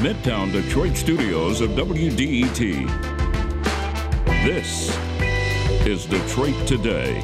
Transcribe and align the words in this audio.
Midtown 0.00 0.50
Detroit 0.50 0.96
studios 0.96 1.60
of 1.60 1.72
WDET. 1.72 2.86
This 4.42 4.96
is 5.86 6.06
Detroit 6.06 6.54
Today. 6.66 7.22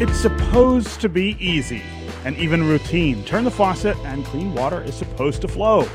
It's 0.00 0.18
supposed 0.18 1.00
to 1.02 1.08
be 1.08 1.36
easy 1.38 1.82
and 2.24 2.36
even 2.36 2.68
routine. 2.68 3.24
Turn 3.24 3.44
the 3.44 3.50
faucet 3.52 3.96
and 3.98 4.24
clean 4.24 4.52
water 4.52 4.82
is 4.82 4.96
supposed 4.96 5.40
to 5.42 5.46
flow. 5.46 5.88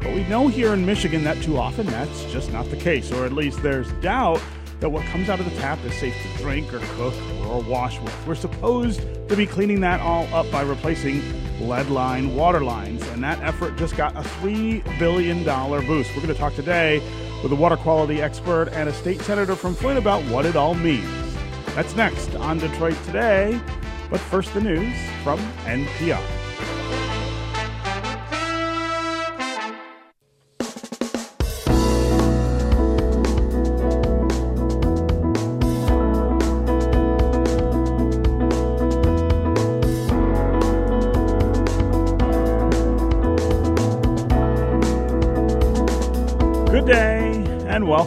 But 0.00 0.12
we 0.12 0.24
know 0.24 0.48
here 0.48 0.74
in 0.74 0.84
Michigan 0.84 1.22
that 1.22 1.40
too 1.40 1.56
often 1.56 1.86
that's 1.86 2.24
just 2.32 2.50
not 2.52 2.68
the 2.68 2.76
case, 2.76 3.12
or 3.12 3.24
at 3.24 3.32
least 3.32 3.62
there's 3.62 3.92
doubt 4.00 4.42
that 4.80 4.88
what 4.88 5.06
comes 5.06 5.28
out 5.28 5.38
of 5.38 5.44
the 5.44 5.56
tap 5.60 5.78
is 5.84 5.94
safe 5.94 6.16
to 6.20 6.42
drink 6.42 6.74
or 6.74 6.80
cook 6.96 7.14
or 7.50 7.62
wash 7.62 8.00
with. 8.00 8.26
We're 8.26 8.34
supposed 8.34 9.00
to 9.28 9.36
be 9.36 9.46
cleaning 9.46 9.80
that 9.80 10.00
all 10.00 10.26
up 10.34 10.50
by 10.50 10.62
replacing 10.62 11.22
lead 11.60 11.88
line 11.90 12.34
water 12.34 12.60
lines, 12.60 13.06
and 13.08 13.22
that 13.22 13.40
effort 13.42 13.76
just 13.76 13.96
got 13.96 14.16
a 14.16 14.20
$3 14.20 14.98
billion 14.98 15.44
boost. 15.44 16.10
We're 16.10 16.22
going 16.22 16.28
to 16.28 16.34
talk 16.34 16.54
today 16.54 17.00
with 17.42 17.52
a 17.52 17.56
water 17.56 17.76
quality 17.76 18.22
expert 18.22 18.68
and 18.72 18.88
a 18.88 18.92
state 18.92 19.20
senator 19.22 19.56
from 19.56 19.74
Flint 19.74 19.98
about 19.98 20.22
what 20.24 20.46
it 20.46 20.56
all 20.56 20.74
means. 20.74 21.36
That's 21.74 21.94
next 21.94 22.34
on 22.36 22.58
Detroit 22.58 22.96
Today, 23.04 23.60
but 24.10 24.20
first 24.20 24.52
the 24.54 24.60
news 24.60 24.96
from 25.22 25.38
NPR. 25.64 26.39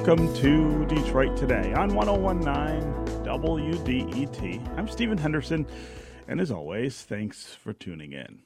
Welcome 0.06 0.34
to 0.34 0.86
Detroit 0.88 1.38
Today 1.38 1.72
on 1.72 1.96
1019 1.96 3.24
WDET. 3.24 4.78
I'm 4.78 4.90
Stephen 4.90 5.18
Henderson, 5.18 5.66
and 6.28 6.42
as 6.42 6.52
always, 6.52 7.04
thanks 7.04 7.54
for 7.54 7.72
tuning 7.72 8.12
in. 8.12 8.40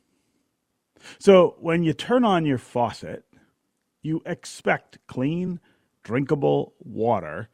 So, 1.17 1.55
when 1.59 1.81
you 1.81 1.94
turn 1.94 2.23
on 2.23 2.45
your 2.45 2.59
faucet, 2.59 3.25
you 4.03 4.22
expect 4.23 5.00
clean, 5.08 5.59
drinkable 6.03 6.75
water 6.78 7.50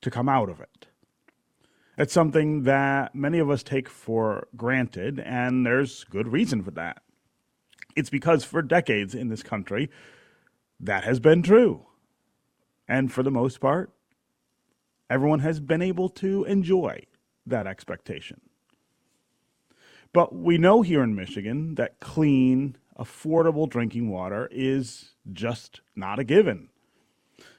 to 0.00 0.10
come 0.10 0.28
out 0.28 0.48
of 0.48 0.60
it. 0.60 0.88
It's 1.96 2.12
something 2.12 2.64
that 2.64 3.14
many 3.14 3.38
of 3.38 3.48
us 3.48 3.62
take 3.62 3.88
for 3.88 4.48
granted, 4.56 5.20
and 5.20 5.64
there's 5.64 6.02
good 6.02 6.26
reason 6.26 6.64
for 6.64 6.72
that. 6.72 7.00
It's 7.94 8.10
because 8.10 8.42
for 8.42 8.60
decades 8.60 9.14
in 9.14 9.28
this 9.28 9.44
country, 9.44 9.88
that 10.80 11.04
has 11.04 11.20
been 11.20 11.44
true. 11.44 11.86
And 12.88 13.12
for 13.12 13.22
the 13.22 13.30
most 13.30 13.60
part, 13.60 13.90
everyone 15.10 15.40
has 15.40 15.60
been 15.60 15.82
able 15.82 16.08
to 16.10 16.44
enjoy 16.44 17.04
that 17.46 17.66
expectation. 17.66 18.40
But 20.12 20.34
we 20.34 20.56
know 20.56 20.82
here 20.82 21.02
in 21.02 21.14
Michigan 21.14 21.74
that 21.74 22.00
clean, 22.00 22.76
affordable 22.98 23.68
drinking 23.68 24.08
water 24.08 24.48
is 24.50 25.12
just 25.32 25.80
not 25.94 26.18
a 26.18 26.24
given. 26.24 26.68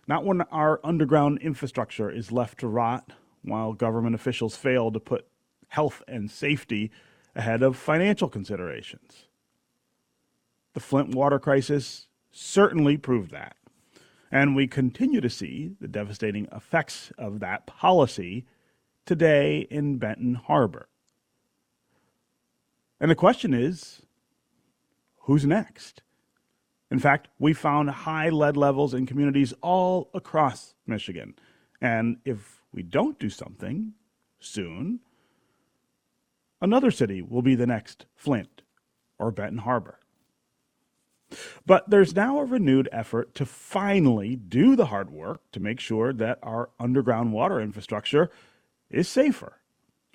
Not 0.08 0.26
when 0.26 0.42
our 0.44 0.80
underground 0.84 1.40
infrastructure 1.42 2.10
is 2.10 2.32
left 2.32 2.60
to 2.60 2.68
rot 2.68 3.12
while 3.44 3.74
government 3.74 4.16
officials 4.16 4.56
fail 4.56 4.92
to 4.92 5.00
put 5.00 5.28
health 5.70 6.02
and 6.08 6.32
safety 6.32 6.92
ahead 7.36 7.62
of 7.62 7.78
financial 7.78 8.30
considerations. 8.30 9.28
The 10.74 10.80
Flint 10.80 11.14
water 11.14 11.40
crisis 11.40 12.08
certainly 12.32 12.98
proved 12.98 13.32
that. 13.32 13.58
And 14.32 14.56
we 14.56 14.68
continue 14.68 15.22
to 15.22 15.30
see 15.30 15.72
the 15.80 15.88
devastating 15.88 16.48
effects 16.52 17.12
of 17.18 17.40
that 17.40 17.66
policy 17.66 18.46
today 19.06 19.68
in 19.70 19.98
Benton 19.98 20.36
Harbor. 20.36 20.90
And 23.00 23.10
the 23.10 23.16
question 23.16 23.54
is 23.54 24.02
who's 25.22 25.46
next? 25.46 26.02
In 26.90 27.00
fact, 27.00 27.28
we 27.38 27.54
found 27.54 27.90
high 27.90 28.30
lead 28.30 28.56
levels 28.56 28.94
in 28.94 29.06
communities 29.06 29.54
all 29.62 30.10
across 30.14 30.74
Michigan. 30.86 31.36
And 31.82 32.18
if 32.26 32.62
we 32.72 32.82
don't 32.82 33.20
do 33.20 33.30
something 33.30 33.94
soon, 34.40 35.00
another 36.62 36.92
city 36.92 37.22
will 37.22 37.42
be 37.42 37.56
the 37.56 37.68
next 37.68 38.06
Flint 38.16 38.62
or 39.20 39.32
Benton 39.32 39.60
Harbor. 39.60 40.00
But 41.66 41.90
there's 41.90 42.16
now 42.16 42.40
a 42.40 42.46
renewed 42.46 42.88
effort 42.92 43.36
to 43.36 43.46
finally 43.46 44.36
do 44.36 44.76
the 44.76 44.86
hard 44.86 45.10
work 45.10 45.42
to 45.52 45.60
make 45.60 45.80
sure 45.80 46.14
that 46.14 46.40
our 46.42 46.70
underground 46.80 47.34
water 47.34 47.60
infrastructure 47.60 48.30
is 48.90 49.08
safer. 49.08 49.60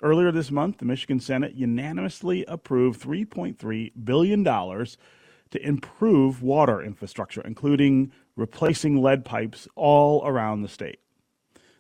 Earlier 0.03 0.33
this 0.33 0.51
month, 0.51 0.79
the 0.79 0.85
Michigan 0.85 1.21
Senate 1.21 1.55
unanimously 1.55 2.45
approved 2.47 3.01
$3.3 3.03 3.93
billion 4.05 4.45
to 4.45 5.67
improve 5.67 6.43
water 6.43 6.83
infrastructure, 6.83 7.43
including 7.43 8.11
replacing 8.35 9.01
lead 9.01 9.25
pipes 9.25 9.69
all 9.77 10.27
around 10.27 10.63
the 10.63 10.69
state. 10.69 11.01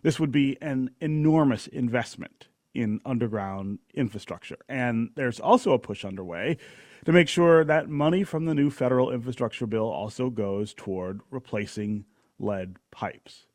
This 0.02 0.20
would 0.20 0.30
be 0.30 0.58
an 0.60 0.90
enormous 1.00 1.66
investment 1.66 2.48
in 2.74 3.00
underground 3.04 3.78
infrastructure. 3.94 4.58
And 4.68 5.10
there's 5.14 5.40
also 5.40 5.72
a 5.72 5.78
push 5.78 6.04
underway 6.04 6.56
to 7.04 7.12
make 7.12 7.28
sure 7.28 7.64
that 7.64 7.88
money 7.88 8.24
from 8.24 8.44
the 8.44 8.54
new 8.54 8.70
federal 8.70 9.10
infrastructure 9.10 9.66
bill 9.66 9.86
also 9.86 10.30
goes 10.30 10.72
toward 10.72 11.20
replacing 11.30 12.04
lead 12.38 12.76
pipes. 12.90 13.46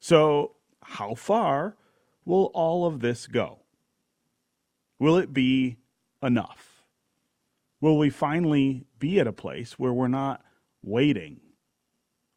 So, 0.00 0.52
how 0.82 1.14
far 1.14 1.76
will 2.24 2.50
all 2.54 2.86
of 2.86 3.00
this 3.00 3.26
go? 3.26 3.60
Will 4.98 5.16
it 5.16 5.32
be 5.32 5.78
enough? 6.22 6.84
Will 7.80 7.98
we 7.98 8.10
finally 8.10 8.86
be 8.98 9.20
at 9.20 9.26
a 9.26 9.32
place 9.32 9.78
where 9.78 9.92
we're 9.92 10.08
not 10.08 10.42
waiting, 10.82 11.40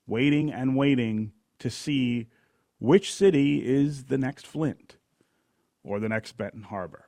waiting 0.05 0.51
and 0.51 0.75
waiting 0.75 1.31
to 1.59 1.69
see 1.69 2.27
which 2.79 3.13
city 3.13 3.65
is 3.65 4.05
the 4.05 4.17
next 4.17 4.45
Flint 4.45 4.96
or 5.83 5.99
the 5.99 6.09
next 6.09 6.37
Benton 6.37 6.63
Harbor? 6.63 7.05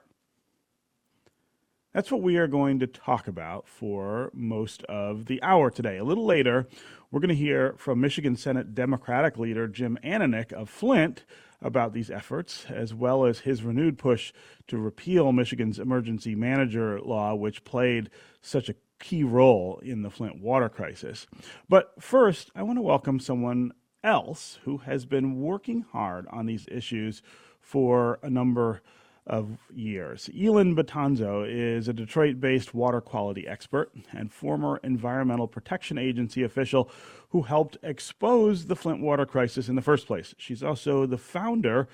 That's 1.93 2.11
what 2.11 2.21
we 2.21 2.37
are 2.37 2.47
going 2.47 2.79
to 2.79 2.87
talk 2.87 3.27
about 3.27 3.67
for 3.67 4.29
most 4.31 4.83
of 4.83 5.25
the 5.25 5.41
hour 5.41 5.71
today. 5.71 5.97
A 5.97 6.03
little 6.03 6.25
later, 6.25 6.67
we're 7.09 7.19
going 7.19 7.29
to 7.29 7.35
hear 7.35 7.73
from 7.77 7.99
Michigan 7.99 8.35
Senate 8.35 8.75
Democratic 8.75 9.37
leader 9.39 9.67
Jim 9.67 9.97
Ananich 10.03 10.53
of 10.53 10.69
Flint 10.69 11.23
about 11.61 11.93
these 11.93 12.11
efforts, 12.11 12.65
as 12.69 12.93
well 12.93 13.25
as 13.25 13.39
his 13.39 13.63
renewed 13.63 13.97
push 13.97 14.31
to 14.67 14.77
repeal 14.77 15.31
Michigan's 15.31 15.79
emergency 15.79 16.35
manager 16.35 16.99
law, 17.01 17.33
which 17.33 17.63
played 17.63 18.11
such 18.39 18.69
a 18.69 18.75
key 18.99 19.23
role 19.23 19.79
in 19.83 20.03
the 20.03 20.11
Flint 20.11 20.39
water 20.39 20.69
crisis. 20.69 21.25
But 21.67 21.93
first, 21.99 22.51
I 22.55 22.63
want 22.63 22.77
to 22.77 22.83
welcome 22.83 23.19
someone 23.19 23.71
else 24.03 24.59
who 24.63 24.77
has 24.77 25.05
been 25.05 25.41
working 25.41 25.85
hard 25.91 26.27
on 26.29 26.45
these 26.45 26.67
issues 26.71 27.21
for 27.69 28.17
a 28.23 28.29
number 28.31 28.81
of 29.27 29.59
years. 29.75 30.27
Elin 30.35 30.75
Betanzo 30.75 31.45
is 31.47 31.87
a 31.87 31.93
Detroit 31.93 32.39
based 32.39 32.73
water 32.73 32.99
quality 32.99 33.47
expert 33.47 33.91
and 34.11 34.33
former 34.33 34.79
Environmental 34.83 35.47
Protection 35.47 35.99
Agency 35.99 36.41
official 36.41 36.89
who 37.29 37.43
helped 37.43 37.77
expose 37.83 38.65
the 38.65 38.75
Flint 38.75 39.01
water 39.01 39.23
crisis 39.23 39.69
in 39.69 39.75
the 39.75 39.83
first 39.83 40.07
place. 40.07 40.33
She's 40.39 40.63
also 40.63 41.05
the 41.05 41.19
founder 41.19 41.87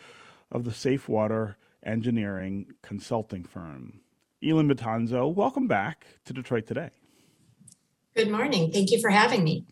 of 0.49 0.63
the 0.63 0.71
Safe 0.71 1.09
Water 1.09 1.57
Engineering 1.83 2.67
consulting 2.81 3.43
firm. 3.43 3.99
Elin 4.41 4.69
Betanzo, 4.69 5.33
welcome 5.33 5.67
back 5.67 6.05
to 6.23 6.31
Detroit 6.31 6.67
Today. 6.67 6.91
Good 8.15 8.31
morning. 8.31 8.71
Thank 8.71 8.91
you 8.91 9.01
for 9.01 9.09
having 9.09 9.43
me. 9.43 9.65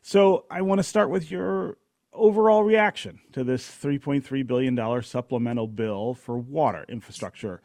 So, 0.00 0.44
I 0.48 0.62
want 0.62 0.78
to 0.78 0.84
start 0.84 1.10
with 1.10 1.28
your 1.28 1.76
overall 2.18 2.62
reaction 2.62 3.20
to 3.32 3.44
this 3.44 3.68
$3.3 3.68 4.46
billion 4.46 5.02
supplemental 5.02 5.66
bill 5.66 6.14
for 6.14 6.38
water 6.38 6.84
infrastructure 6.88 7.62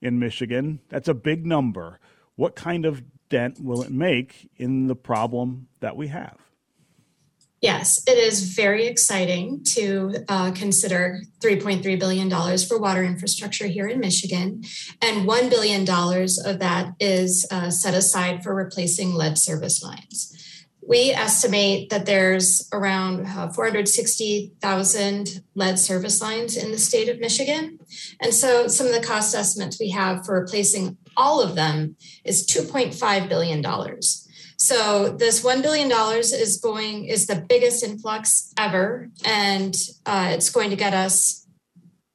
in 0.00 0.18
Michigan? 0.18 0.80
That's 0.88 1.08
a 1.08 1.14
big 1.14 1.46
number. 1.46 1.98
What 2.36 2.54
kind 2.54 2.84
of 2.84 3.02
dent 3.28 3.60
will 3.60 3.82
it 3.82 3.90
make 3.90 4.50
in 4.56 4.86
the 4.86 4.94
problem 4.94 5.68
that 5.80 5.96
we 5.96 6.08
have? 6.08 6.36
Yes, 7.60 8.02
it 8.06 8.18
is 8.18 8.54
very 8.54 8.86
exciting 8.86 9.64
to 9.68 10.16
uh, 10.28 10.52
consider 10.52 11.22
$3.3 11.40 11.98
billion 11.98 12.28
for 12.58 12.78
water 12.78 13.02
infrastructure 13.02 13.66
here 13.66 13.86
in 13.86 14.00
Michigan. 14.00 14.62
And 15.00 15.26
$1 15.26 15.50
billion 15.50 15.82
of 15.82 16.58
that 16.58 16.92
is 17.00 17.46
uh, 17.50 17.70
set 17.70 17.94
aside 17.94 18.44
for 18.44 18.54
replacing 18.54 19.14
lead 19.14 19.38
service 19.38 19.82
lines 19.82 20.53
we 20.86 21.10
estimate 21.10 21.90
that 21.90 22.06
there's 22.06 22.68
around 22.72 23.26
uh, 23.26 23.48
460,000 23.48 25.42
lead 25.54 25.78
service 25.78 26.20
lines 26.20 26.56
in 26.56 26.72
the 26.72 26.78
state 26.78 27.08
of 27.08 27.20
Michigan. 27.20 27.78
And 28.20 28.34
so 28.34 28.68
some 28.68 28.86
of 28.86 28.92
the 28.92 29.00
cost 29.00 29.34
estimates 29.34 29.80
we 29.80 29.90
have 29.90 30.26
for 30.26 30.40
replacing 30.40 30.98
all 31.16 31.40
of 31.40 31.54
them 31.54 31.96
is 32.24 32.46
$2.5 32.46 33.28
billion. 33.28 33.62
So 34.56 35.10
this 35.10 35.42
$1 35.44 35.62
billion 35.62 35.90
is 35.90 36.58
going 36.62 37.06
is 37.06 37.26
the 37.26 37.44
biggest 37.48 37.82
influx 37.82 38.52
ever, 38.58 39.10
and 39.24 39.76
uh, 40.06 40.30
it's 40.32 40.50
going 40.50 40.70
to 40.70 40.76
get 40.76 40.94
us 40.94 41.46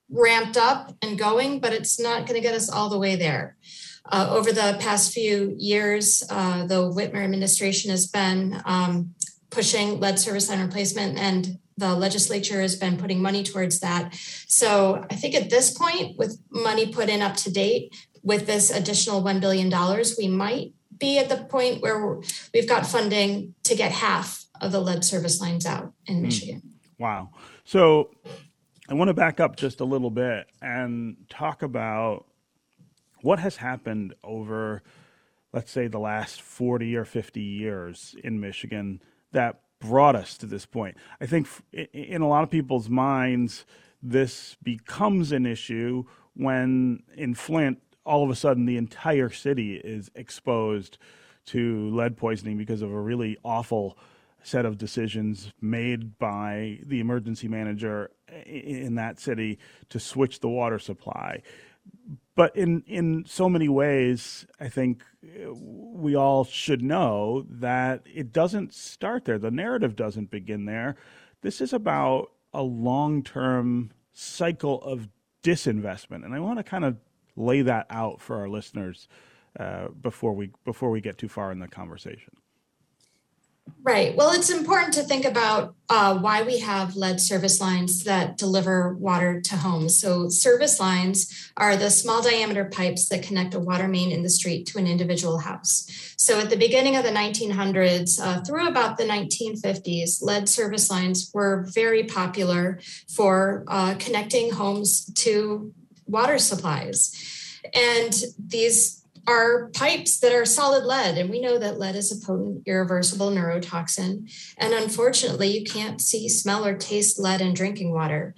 ramped 0.09 0.57
up 0.57 0.95
and 1.01 1.17
going, 1.19 1.59
but 1.59 1.73
it's 1.73 1.99
not 1.99 2.25
going 2.25 2.41
to 2.41 2.47
get 2.47 2.55
us 2.55 2.69
all 2.69 2.89
the 2.89 2.97
way 2.97 3.15
there. 3.15 3.57
Uh, 4.05 4.27
over 4.31 4.51
the 4.51 4.77
past 4.79 5.13
few 5.13 5.53
years, 5.57 6.23
uh, 6.29 6.65
the 6.65 6.81
Whitmer 6.81 7.23
administration 7.23 7.91
has 7.91 8.07
been 8.07 8.61
um, 8.65 9.13
pushing 9.49 9.99
lead 9.99 10.19
service 10.19 10.49
line 10.49 10.61
replacement, 10.61 11.17
and 11.17 11.59
the 11.77 11.95
legislature 11.95 12.61
has 12.61 12.75
been 12.75 12.97
putting 12.97 13.21
money 13.21 13.43
towards 13.43 13.79
that. 13.79 14.13
So 14.47 15.05
I 15.09 15.15
think 15.15 15.35
at 15.35 15.49
this 15.49 15.71
point, 15.71 16.17
with 16.17 16.39
money 16.49 16.91
put 16.91 17.09
in 17.09 17.21
up 17.21 17.35
to 17.37 17.51
date, 17.51 17.95
with 18.23 18.47
this 18.47 18.69
additional 18.69 19.23
$1 19.23 19.39
billion, 19.39 19.71
we 20.17 20.27
might 20.27 20.73
be 20.97 21.17
at 21.17 21.29
the 21.29 21.37
point 21.37 21.81
where 21.81 22.19
we've 22.53 22.67
got 22.67 22.85
funding 22.85 23.55
to 23.63 23.75
get 23.75 23.91
half 23.91 24.45
of 24.61 24.71
the 24.71 24.81
lead 24.81 25.05
service 25.05 25.39
lines 25.39 25.65
out 25.65 25.93
in 26.05 26.17
hmm. 26.17 26.23
Michigan. 26.23 26.61
Wow. 26.97 27.29
So 27.63 28.11
I 28.89 28.93
want 28.93 29.07
to 29.07 29.13
back 29.13 29.39
up 29.39 29.55
just 29.55 29.79
a 29.79 29.85
little 29.85 30.09
bit 30.09 30.47
and 30.61 31.15
talk 31.29 31.61
about 31.61 32.25
what 33.21 33.39
has 33.39 33.57
happened 33.57 34.13
over, 34.23 34.81
let's 35.53 35.71
say, 35.71 35.87
the 35.87 35.99
last 35.99 36.41
40 36.41 36.95
or 36.95 37.05
50 37.05 37.41
years 37.41 38.15
in 38.23 38.39
Michigan 38.39 39.01
that 39.31 39.61
brought 39.79 40.15
us 40.15 40.37
to 40.37 40.45
this 40.45 40.65
point. 40.65 40.97
I 41.21 41.25
think 41.25 41.47
in 41.93 42.21
a 42.21 42.27
lot 42.27 42.43
of 42.43 42.49
people's 42.49 42.89
minds, 42.89 43.65
this 44.01 44.57
becomes 44.61 45.31
an 45.31 45.45
issue 45.45 46.03
when 46.35 47.03
in 47.15 47.33
Flint, 47.33 47.81
all 48.05 48.23
of 48.23 48.29
a 48.29 48.35
sudden 48.35 48.65
the 48.65 48.77
entire 48.77 49.29
city 49.29 49.75
is 49.75 50.09
exposed 50.15 50.97
to 51.45 51.89
lead 51.89 52.17
poisoning 52.17 52.57
because 52.57 52.81
of 52.81 52.91
a 52.91 52.99
really 52.99 53.37
awful 53.43 53.97
set 54.43 54.65
of 54.65 54.77
decisions 54.77 55.51
made 55.61 56.17
by 56.17 56.79
the 56.85 56.99
emergency 56.99 57.47
manager 57.47 58.09
in 58.45 58.95
that 58.95 59.19
city 59.19 59.59
to 59.89 59.99
switch 59.99 60.39
the 60.39 60.47
water 60.47 60.79
supply. 60.79 61.41
But 62.35 62.55
in, 62.55 62.83
in 62.87 63.25
so 63.25 63.49
many 63.49 63.67
ways, 63.67 64.45
I 64.59 64.69
think 64.69 65.03
we 65.21 66.15
all 66.15 66.45
should 66.45 66.81
know 66.81 67.45
that 67.49 68.03
it 68.05 68.31
doesn't 68.31 68.73
start 68.73 69.25
there. 69.25 69.37
The 69.37 69.51
narrative 69.51 69.95
doesn't 69.95 70.31
begin 70.31 70.65
there. 70.65 70.95
This 71.41 71.59
is 71.59 71.73
about 71.73 72.31
a 72.53 72.63
long 72.63 73.23
term 73.23 73.91
cycle 74.13 74.81
of 74.81 75.09
disinvestment. 75.43 76.25
And 76.25 76.33
I 76.33 76.39
want 76.39 76.59
to 76.59 76.63
kind 76.63 76.85
of 76.85 76.97
lay 77.35 77.61
that 77.61 77.87
out 77.89 78.21
for 78.21 78.37
our 78.37 78.49
listeners 78.49 79.07
uh, 79.59 79.87
before 79.89 80.33
we 80.33 80.51
before 80.65 80.89
we 80.89 81.01
get 81.01 81.17
too 81.17 81.29
far 81.29 81.51
in 81.51 81.59
the 81.59 81.67
conversation. 81.67 82.33
Right. 83.81 84.15
Well, 84.15 84.31
it's 84.31 84.49
important 84.49 84.93
to 84.95 85.03
think 85.03 85.25
about 85.25 85.75
uh, 85.89 86.17
why 86.19 86.43
we 86.43 86.59
have 86.59 86.95
lead 86.95 87.19
service 87.19 87.59
lines 87.59 88.03
that 88.03 88.37
deliver 88.37 88.93
water 88.93 89.41
to 89.41 89.57
homes. 89.57 89.99
So, 89.99 90.29
service 90.29 90.79
lines 90.79 91.51
are 91.57 91.75
the 91.75 91.89
small 91.89 92.21
diameter 92.21 92.65
pipes 92.65 93.09
that 93.09 93.23
connect 93.23 93.53
a 93.53 93.59
water 93.59 93.87
main 93.87 94.11
in 94.11 94.21
the 94.21 94.29
street 94.29 94.65
to 94.67 94.77
an 94.77 94.87
individual 94.87 95.39
house. 95.39 95.87
So, 96.17 96.39
at 96.39 96.49
the 96.49 96.57
beginning 96.57 96.95
of 96.95 97.03
the 97.03 97.09
1900s 97.09 98.19
uh, 98.21 98.41
through 98.41 98.67
about 98.67 98.97
the 98.97 99.05
1950s, 99.05 100.21
lead 100.21 100.47
service 100.47 100.89
lines 100.91 101.31
were 101.33 101.65
very 101.73 102.03
popular 102.03 102.79
for 103.07 103.63
uh, 103.67 103.95
connecting 103.97 104.51
homes 104.51 105.05
to 105.15 105.73
water 106.05 106.37
supplies. 106.37 107.11
And 107.73 108.13
these 108.37 108.98
are 109.29 109.69
pipes 109.69 110.19
that 110.19 110.33
are 110.33 110.45
solid 110.45 110.83
lead. 110.83 111.17
And 111.17 111.29
we 111.29 111.39
know 111.39 111.57
that 111.59 111.77
lead 111.77 111.95
is 111.95 112.11
a 112.11 112.25
potent, 112.25 112.63
irreversible 112.65 113.29
neurotoxin. 113.29 114.31
And 114.57 114.73
unfortunately, 114.73 115.47
you 115.47 115.63
can't 115.63 116.01
see, 116.01 116.27
smell, 116.27 116.65
or 116.65 116.75
taste 116.75 117.19
lead 117.19 117.39
in 117.39 117.53
drinking 117.53 117.93
water. 117.93 118.33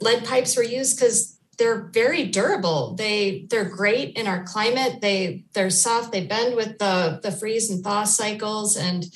Lead 0.00 0.24
pipes 0.24 0.56
were 0.56 0.64
used 0.64 0.98
because 0.98 1.38
they're 1.58 1.88
very 1.92 2.24
durable. 2.24 2.94
They 2.96 3.46
they're 3.48 3.70
great 3.70 4.16
in 4.16 4.26
our 4.26 4.42
climate. 4.44 5.00
They 5.00 5.44
they're 5.54 5.70
soft. 5.70 6.12
They 6.12 6.26
bend 6.26 6.54
with 6.54 6.78
the 6.78 7.20
the 7.22 7.32
freeze 7.32 7.70
and 7.70 7.82
thaw 7.82 8.04
cycles, 8.04 8.76
and 8.76 9.06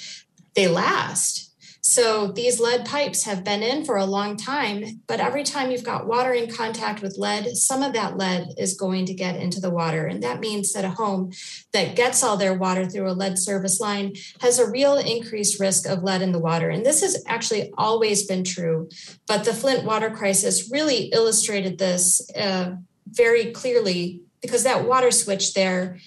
they 0.55 0.69
last. 0.69 1.50
So 1.91 2.29
these 2.29 2.61
lead 2.61 2.85
pipes 2.85 3.25
have 3.25 3.43
been 3.43 3.65
in 3.65 3.85
for 3.85 3.97
a 3.97 4.05
long 4.05 4.37
time, 4.37 5.03
but 5.09 5.19
every 5.19 5.43
time 5.43 5.73
you've 5.73 5.83
got 5.83 6.07
water 6.07 6.33
in 6.33 6.49
contact 6.49 7.03
with 7.03 7.19
lead, 7.19 7.57
some 7.57 7.83
of 7.83 7.95
that 7.95 8.17
lead 8.17 8.55
is 8.57 8.75
going 8.75 9.07
to 9.07 9.13
get 9.13 9.35
into 9.35 9.61
the 9.61 9.71
water. 9.71 10.07
And 10.07 10.23
that 10.23 10.39
means 10.39 10.73
that 10.73 10.85
a 10.85 10.91
home 10.91 11.33
that 11.73 11.97
gets 11.97 12.23
all 12.23 12.37
their 12.37 12.55
water 12.55 12.87
through 12.87 13.11
a 13.11 13.19
lead 13.19 13.41
service 13.41 13.81
line 13.81 14.15
has 14.41 14.61
a 14.61 14.71
real 14.71 14.99
increased 14.99 15.59
risk 15.59 15.89
of 15.89 16.05
lead 16.05 16.23
in 16.23 16.31
the 16.31 16.39
water. 16.39 16.71
And 16.71 16.87
this 16.87 17.01
has 17.01 17.25
actually 17.27 17.73
always 17.77 18.25
been 18.25 18.45
true, 18.45 18.89
but 19.27 19.43
the 19.43 19.53
Flint 19.53 19.85
water 19.85 20.11
crisis 20.11 20.71
really 20.71 21.07
illustrated 21.07 21.79
this 21.79 22.23
uh, 22.37 22.77
very 23.09 23.51
clearly 23.51 24.21
because 24.41 24.63
that 24.63 24.87
water 24.87 25.11
switch 25.11 25.55
there 25.55 25.99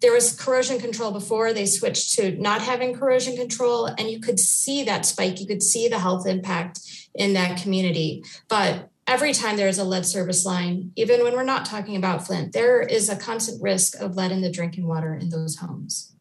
there 0.00 0.12
was 0.12 0.34
corrosion 0.34 0.78
control 0.78 1.10
before 1.12 1.52
they 1.52 1.66
switched 1.66 2.14
to 2.14 2.32
not 2.40 2.62
having 2.62 2.94
corrosion 2.94 3.36
control 3.36 3.86
and 3.86 4.10
you 4.10 4.20
could 4.20 4.40
see 4.40 4.82
that 4.84 5.04
spike. 5.04 5.40
You 5.40 5.46
could 5.46 5.62
see 5.62 5.88
the 5.88 5.98
health 5.98 6.26
impact 6.26 6.80
in 7.14 7.34
that 7.34 7.60
community. 7.60 8.24
But 8.48 8.90
every 9.06 9.32
time 9.32 9.56
there's 9.56 9.78
a 9.78 9.84
lead 9.84 10.06
service 10.06 10.46
line 10.46 10.92
even 10.94 11.24
when 11.24 11.34
we're 11.34 11.42
not 11.42 11.66
talking 11.66 11.96
about 11.96 12.24
flint 12.24 12.52
there 12.52 12.80
is 12.80 13.08
a 13.08 13.16
constant 13.16 13.60
risk 13.60 14.00
of 14.00 14.14
lead 14.14 14.30
in 14.30 14.40
the 14.40 14.50
drinking 14.50 14.86
water 14.86 15.14
in 15.14 15.30
those 15.30 15.56
homes. 15.56 16.14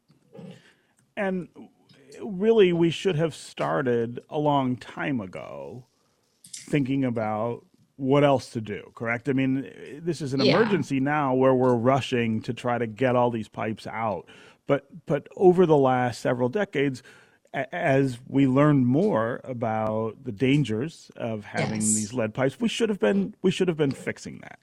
And 1.15 1.47
really 2.21 2.73
we 2.73 2.89
should 2.89 3.15
have 3.15 3.35
started 3.35 4.19
a 4.29 4.39
long 4.39 4.75
time 4.75 5.21
ago 5.21 5.85
thinking 6.43 7.05
about 7.05 7.65
what 7.99 8.23
else 8.23 8.49
to 8.51 8.61
do, 8.61 8.91
correct? 8.95 9.27
I 9.27 9.33
mean, 9.33 9.69
this 10.01 10.21
is 10.21 10.33
an 10.33 10.39
yeah. 10.39 10.55
emergency 10.55 10.99
now 10.99 11.33
where 11.33 11.53
we're 11.53 11.75
rushing 11.75 12.41
to 12.43 12.53
try 12.53 12.77
to 12.77 12.87
get 12.87 13.15
all 13.15 13.29
these 13.29 13.49
pipes 13.49 13.85
out. 13.85 14.25
But 14.67 14.87
but 15.05 15.27
over 15.35 15.65
the 15.65 15.77
last 15.77 16.21
several 16.21 16.47
decades, 16.47 17.03
as 17.53 18.19
we 18.27 18.47
learned 18.47 18.85
more 18.85 19.41
about 19.43 20.23
the 20.23 20.31
dangers 20.31 21.11
of 21.15 21.44
having 21.44 21.81
yes. 21.81 21.94
these 21.94 22.13
lead 22.13 22.33
pipes, 22.33 22.59
we 22.59 22.69
should 22.69 22.89
have 22.89 22.99
been 22.99 23.35
we 23.41 23.51
should 23.51 23.68
have 23.68 23.77
been 23.77 23.91
fixing 23.91 24.39
that. 24.39 24.59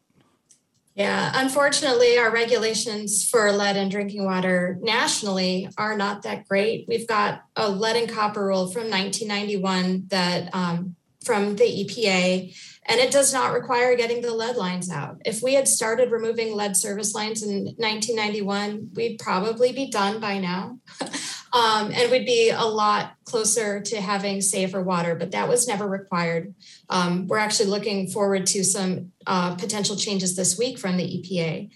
Yeah, 0.95 1.31
unfortunately, 1.35 2.17
our 2.17 2.33
regulations 2.33 3.29
for 3.29 3.53
lead 3.53 3.77
in 3.77 3.91
drinking 3.91 4.25
water 4.25 4.79
nationally 4.81 5.69
are 5.77 5.95
not 5.95 6.23
that 6.23 6.49
great. 6.49 6.87
We've 6.89 7.07
got 7.07 7.43
a 7.55 7.71
lead 7.71 7.97
and 7.97 8.09
copper 8.09 8.47
rule 8.47 8.69
from 8.71 8.89
1991 8.89 10.07
that 10.09 10.55
um, 10.55 10.97
from 11.23 11.57
the 11.57 11.65
EPA 11.65 12.57
and 12.89 13.01
it 13.01 13.11
does 13.11 13.33
not 13.33 13.53
require 13.53 13.97
getting 13.97 14.23
the 14.23 14.33
lead 14.33 14.57
lines 14.57 14.91
out. 14.91 15.21
If 15.25 15.43
we 15.43 15.55
had 15.55 15.67
started 15.67 16.13
removing 16.13 16.55
lead 16.55 16.77
service 16.77 17.15
lines 17.15 17.43
in 17.43 17.65
1991, 17.77 18.91
we'd 18.95 19.19
probably 19.19 19.73
be 19.73 19.91
done 19.91 20.21
by 20.21 20.39
now. 20.39 20.79
um, 21.53 21.91
and 21.93 22.11
we'd 22.11 22.25
be 22.25 22.51
a 22.51 22.65
lot 22.65 23.15
closer 23.25 23.81
to 23.81 24.01
having 24.01 24.41
safer 24.41 24.83
water, 24.83 25.17
but 25.17 25.33
that 25.33 25.49
was 25.49 25.67
never 25.67 25.87
required. 25.87 26.55
Um, 26.89 27.27
we're 27.27 27.39
actually 27.39 27.71
looking 27.71 28.09
forward 28.09 28.47
to 28.47 28.63
some 28.63 29.13
uh, 29.27 29.57
potential 29.57 29.97
changes 29.97 30.37
this 30.37 30.57
week 30.57 30.79
from 30.79 30.97
the 30.97 31.05
EPA. 31.05 31.71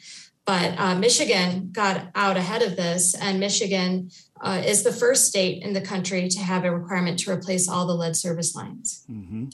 But 0.47 0.79
uh, 0.79 0.95
Michigan 0.95 1.71
got 1.73 2.09
out 2.15 2.37
ahead 2.37 2.63
of 2.63 2.77
this, 2.77 3.15
and 3.15 3.39
Michigan 3.39 4.11
uh, 4.41 4.63
is 4.65 4.83
the 4.83 4.93
first 4.93 5.27
state 5.27 5.63
in 5.63 5.75
the 5.75 5.81
country 5.81 6.29
to 6.29 6.41
have 6.41 6.65
a 6.65 6.75
requirement 6.75 7.19
to 7.21 7.31
replace 7.31 7.69
all 7.69 7.87
the 7.87 7.95
lead 7.95 8.17
service 8.17 8.55
lines. 8.55 9.05
Mm-hmm. 9.11 9.49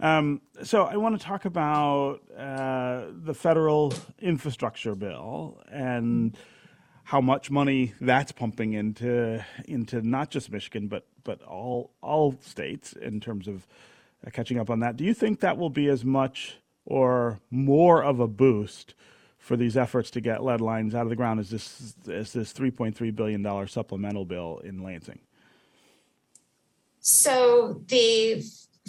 Um, 0.00 0.40
so 0.62 0.84
I 0.84 0.96
want 0.96 1.18
to 1.18 1.24
talk 1.24 1.44
about 1.44 2.20
uh, 2.36 3.06
the 3.12 3.34
federal 3.34 3.94
infrastructure 4.20 4.94
bill 4.94 5.62
and 5.70 6.36
how 7.04 7.20
much 7.20 7.50
money 7.50 7.92
that's 8.00 8.32
pumping 8.32 8.72
into 8.72 9.44
into 9.66 10.02
not 10.02 10.30
just 10.30 10.50
Michigan 10.50 10.88
but 10.88 11.06
but 11.22 11.42
all 11.42 11.90
all 12.02 12.36
states 12.40 12.92
in 12.94 13.20
terms 13.20 13.46
of 13.46 13.66
uh, 14.26 14.30
catching 14.30 14.58
up 14.58 14.70
on 14.70 14.80
that. 14.80 14.96
Do 14.96 15.04
you 15.04 15.14
think 15.14 15.40
that 15.40 15.56
will 15.56 15.70
be 15.70 15.88
as 15.88 16.04
much 16.04 16.56
or 16.86 17.40
more 17.50 18.02
of 18.02 18.20
a 18.20 18.26
boost 18.26 18.94
for 19.38 19.56
these 19.56 19.76
efforts 19.76 20.10
to 20.10 20.20
get 20.20 20.42
lead 20.42 20.60
lines 20.60 20.94
out 20.94 21.02
of 21.02 21.10
the 21.10 21.16
ground 21.16 21.38
as 21.38 21.50
this 21.50 21.94
as 22.10 22.32
this 22.32 22.52
3.3 22.52 23.14
billion 23.14 23.42
dollar 23.42 23.66
supplemental 23.66 24.24
bill 24.24 24.60
in 24.64 24.82
Lansing? 24.82 25.20
So 27.00 27.82
the 27.86 28.42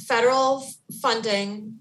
federal 0.07 0.65
funding. 1.01 1.79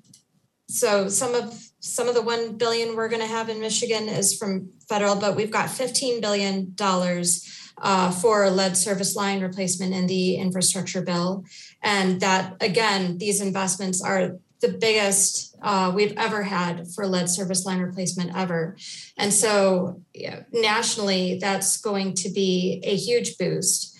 So 0.68 1.08
some 1.08 1.34
of 1.34 1.54
some 1.80 2.08
of 2.08 2.14
the 2.14 2.22
one 2.22 2.56
billion 2.56 2.96
we're 2.96 3.08
going 3.08 3.20
to 3.20 3.28
have 3.28 3.48
in 3.50 3.60
Michigan 3.60 4.08
is 4.08 4.36
from 4.38 4.70
federal, 4.88 5.16
but 5.16 5.36
we've 5.36 5.50
got 5.50 5.68
fifteen 5.70 6.20
billion 6.20 6.72
dollars 6.74 7.46
uh, 7.82 8.10
for 8.10 8.48
lead 8.50 8.76
service 8.76 9.14
line 9.14 9.40
replacement 9.42 9.92
in 9.92 10.06
the 10.06 10.36
infrastructure 10.36 11.02
bill, 11.02 11.44
and 11.82 12.20
that 12.20 12.56
again, 12.60 13.18
these 13.18 13.40
investments 13.40 14.02
are 14.02 14.38
the 14.60 14.68
biggest 14.68 15.54
uh, 15.62 15.92
we've 15.94 16.14
ever 16.16 16.42
had 16.42 16.88
for 16.94 17.06
lead 17.06 17.28
service 17.28 17.66
line 17.66 17.80
replacement 17.80 18.34
ever. 18.34 18.76
And 19.18 19.32
so, 19.32 20.00
yeah, 20.14 20.44
nationally, 20.52 21.38
that's 21.38 21.76
going 21.80 22.14
to 22.14 22.30
be 22.30 22.80
a 22.84 22.96
huge 22.96 23.36
boost. 23.36 23.93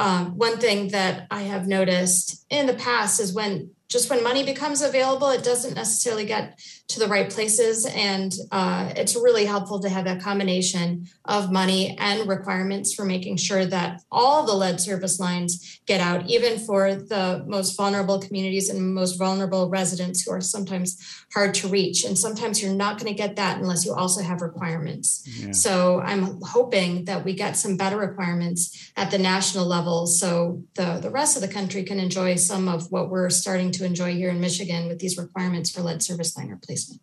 Um, 0.00 0.38
one 0.38 0.56
thing 0.56 0.88
that 0.88 1.26
I 1.30 1.42
have 1.42 1.68
noticed 1.68 2.46
in 2.48 2.66
the 2.66 2.72
past 2.72 3.20
is 3.20 3.34
when 3.34 3.72
just 3.90 4.08
when 4.08 4.22
money 4.22 4.44
becomes 4.44 4.82
available, 4.82 5.28
it 5.30 5.42
doesn't 5.42 5.74
necessarily 5.74 6.24
get 6.24 6.58
to 6.88 7.00
the 7.00 7.08
right 7.08 7.28
places. 7.28 7.86
And 7.86 8.32
uh, 8.52 8.92
it's 8.96 9.16
really 9.16 9.44
helpful 9.44 9.80
to 9.80 9.88
have 9.88 10.04
that 10.04 10.22
combination 10.22 11.08
of 11.24 11.52
money 11.52 11.96
and 11.98 12.28
requirements 12.28 12.94
for 12.94 13.04
making 13.04 13.36
sure 13.36 13.66
that 13.66 14.00
all 14.10 14.46
the 14.46 14.54
lead 14.54 14.80
service 14.80 15.18
lines 15.18 15.80
get 15.86 16.00
out, 16.00 16.26
even 16.26 16.58
for 16.58 16.94
the 16.94 17.44
most 17.46 17.76
vulnerable 17.76 18.20
communities 18.20 18.68
and 18.68 18.94
most 18.94 19.18
vulnerable 19.18 19.68
residents 19.68 20.22
who 20.22 20.32
are 20.32 20.40
sometimes 20.40 21.24
hard 21.34 21.54
to 21.54 21.68
reach. 21.68 22.04
And 22.04 22.16
sometimes 22.16 22.62
you're 22.62 22.74
not 22.74 22.98
going 22.98 23.12
to 23.12 23.16
get 23.16 23.36
that 23.36 23.58
unless 23.58 23.84
you 23.84 23.92
also 23.92 24.22
have 24.22 24.40
requirements. 24.40 25.26
Yeah. 25.26 25.52
So 25.52 26.00
I'm 26.00 26.40
hoping 26.42 27.04
that 27.06 27.24
we 27.24 27.34
get 27.34 27.56
some 27.56 27.76
better 27.76 27.96
requirements 27.96 28.92
at 28.96 29.10
the 29.10 29.18
national 29.18 29.66
level 29.66 30.06
so 30.06 30.62
the, 30.74 30.98
the 31.00 31.10
rest 31.10 31.36
of 31.36 31.42
the 31.42 31.48
country 31.48 31.82
can 31.82 31.98
enjoy 31.98 32.36
some 32.36 32.68
of 32.68 32.90
what 32.92 33.10
we're 33.10 33.30
starting 33.30 33.70
to 33.72 33.79
enjoy 33.84 34.14
here 34.14 34.30
in 34.30 34.40
Michigan 34.40 34.88
with 34.88 34.98
these 34.98 35.18
requirements 35.18 35.70
for 35.70 35.82
lead 35.82 36.02
service 36.02 36.36
line 36.36 36.48
replacement. 36.48 37.00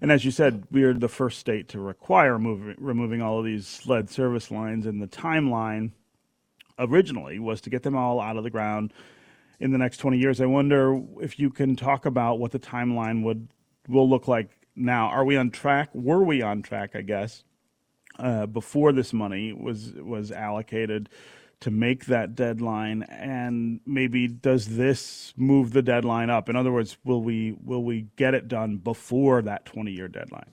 And 0.00 0.10
as 0.10 0.24
you 0.24 0.30
said, 0.30 0.66
we're 0.70 0.94
the 0.94 1.08
first 1.08 1.38
state 1.38 1.68
to 1.68 1.80
require 1.80 2.38
moving, 2.38 2.74
removing 2.78 3.20
all 3.20 3.38
of 3.38 3.44
these 3.44 3.80
lead 3.86 4.08
service 4.08 4.50
lines, 4.50 4.86
and 4.86 5.00
the 5.02 5.06
timeline 5.06 5.92
originally 6.78 7.38
was 7.38 7.60
to 7.60 7.70
get 7.70 7.82
them 7.82 7.94
all 7.94 8.20
out 8.20 8.36
of 8.36 8.44
the 8.44 8.50
ground 8.50 8.92
in 9.60 9.70
the 9.72 9.78
next 9.78 9.98
20 9.98 10.18
years. 10.18 10.40
I 10.40 10.46
wonder 10.46 11.00
if 11.20 11.38
you 11.38 11.50
can 11.50 11.76
talk 11.76 12.06
about 12.06 12.38
what 12.38 12.52
the 12.52 12.58
timeline 12.58 13.22
would 13.22 13.48
will 13.88 14.08
look 14.08 14.26
like 14.26 14.50
now. 14.74 15.08
Are 15.08 15.24
we 15.24 15.36
on 15.36 15.50
track? 15.50 15.90
Were 15.94 16.24
we 16.24 16.42
on 16.42 16.62
track? 16.62 16.90
I 16.94 17.02
guess 17.02 17.44
uh, 18.18 18.46
before 18.46 18.92
this 18.92 19.12
money 19.12 19.52
was 19.52 19.92
was 19.92 20.32
allocated 20.32 21.08
to 21.60 21.70
make 21.70 22.06
that 22.06 22.34
deadline? 22.34 23.02
And 23.04 23.80
maybe 23.86 24.28
does 24.28 24.76
this 24.76 25.32
move 25.36 25.72
the 25.72 25.82
deadline 25.82 26.30
up? 26.30 26.48
In 26.48 26.56
other 26.56 26.72
words 26.72 26.96
will 27.04 27.22
we 27.22 27.54
will 27.64 27.84
we 27.84 28.06
get 28.16 28.34
it 28.34 28.48
done 28.48 28.76
before 28.76 29.42
that 29.42 29.66
20 29.66 29.92
year 29.92 30.08
deadline? 30.08 30.50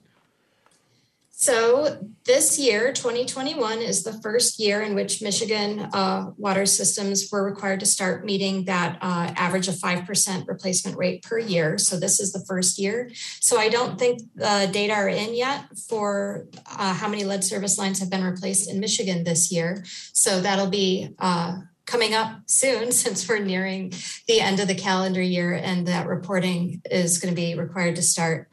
So 1.30 1.98
this 2.28 2.58
year, 2.58 2.92
2021, 2.92 3.78
is 3.78 4.04
the 4.04 4.12
first 4.20 4.60
year 4.60 4.82
in 4.82 4.94
which 4.94 5.22
Michigan 5.22 5.88
uh, 5.94 6.30
water 6.36 6.66
systems 6.66 7.26
were 7.32 7.42
required 7.42 7.80
to 7.80 7.86
start 7.86 8.26
meeting 8.26 8.66
that 8.66 8.98
uh, 9.00 9.32
average 9.34 9.66
of 9.66 9.76
5% 9.76 10.46
replacement 10.46 10.98
rate 10.98 11.22
per 11.22 11.38
year. 11.38 11.78
So 11.78 11.98
this 11.98 12.20
is 12.20 12.34
the 12.34 12.44
first 12.46 12.78
year. 12.78 13.10
So 13.40 13.58
I 13.58 13.70
don't 13.70 13.98
think 13.98 14.20
the 14.34 14.68
data 14.70 14.92
are 14.92 15.08
in 15.08 15.34
yet 15.34 15.64
for 15.88 16.46
uh, 16.66 16.92
how 16.92 17.08
many 17.08 17.24
lead 17.24 17.44
service 17.44 17.78
lines 17.78 17.98
have 18.00 18.10
been 18.10 18.22
replaced 18.24 18.70
in 18.70 18.78
Michigan 18.78 19.24
this 19.24 19.50
year. 19.50 19.82
So 20.12 20.42
that'll 20.42 20.68
be 20.68 21.14
uh, 21.18 21.60
coming 21.86 22.12
up 22.12 22.40
soon 22.44 22.92
since 23.02 23.26
we're 23.26 23.38
nearing 23.38 23.94
the 24.26 24.42
end 24.42 24.60
of 24.60 24.68
the 24.68 24.74
calendar 24.74 25.22
year 25.22 25.54
and 25.54 25.88
that 25.88 26.06
reporting 26.06 26.82
is 26.90 27.16
going 27.16 27.34
to 27.34 27.40
be 27.40 27.54
required 27.54 27.96
to 27.96 28.02
start. 28.02 28.48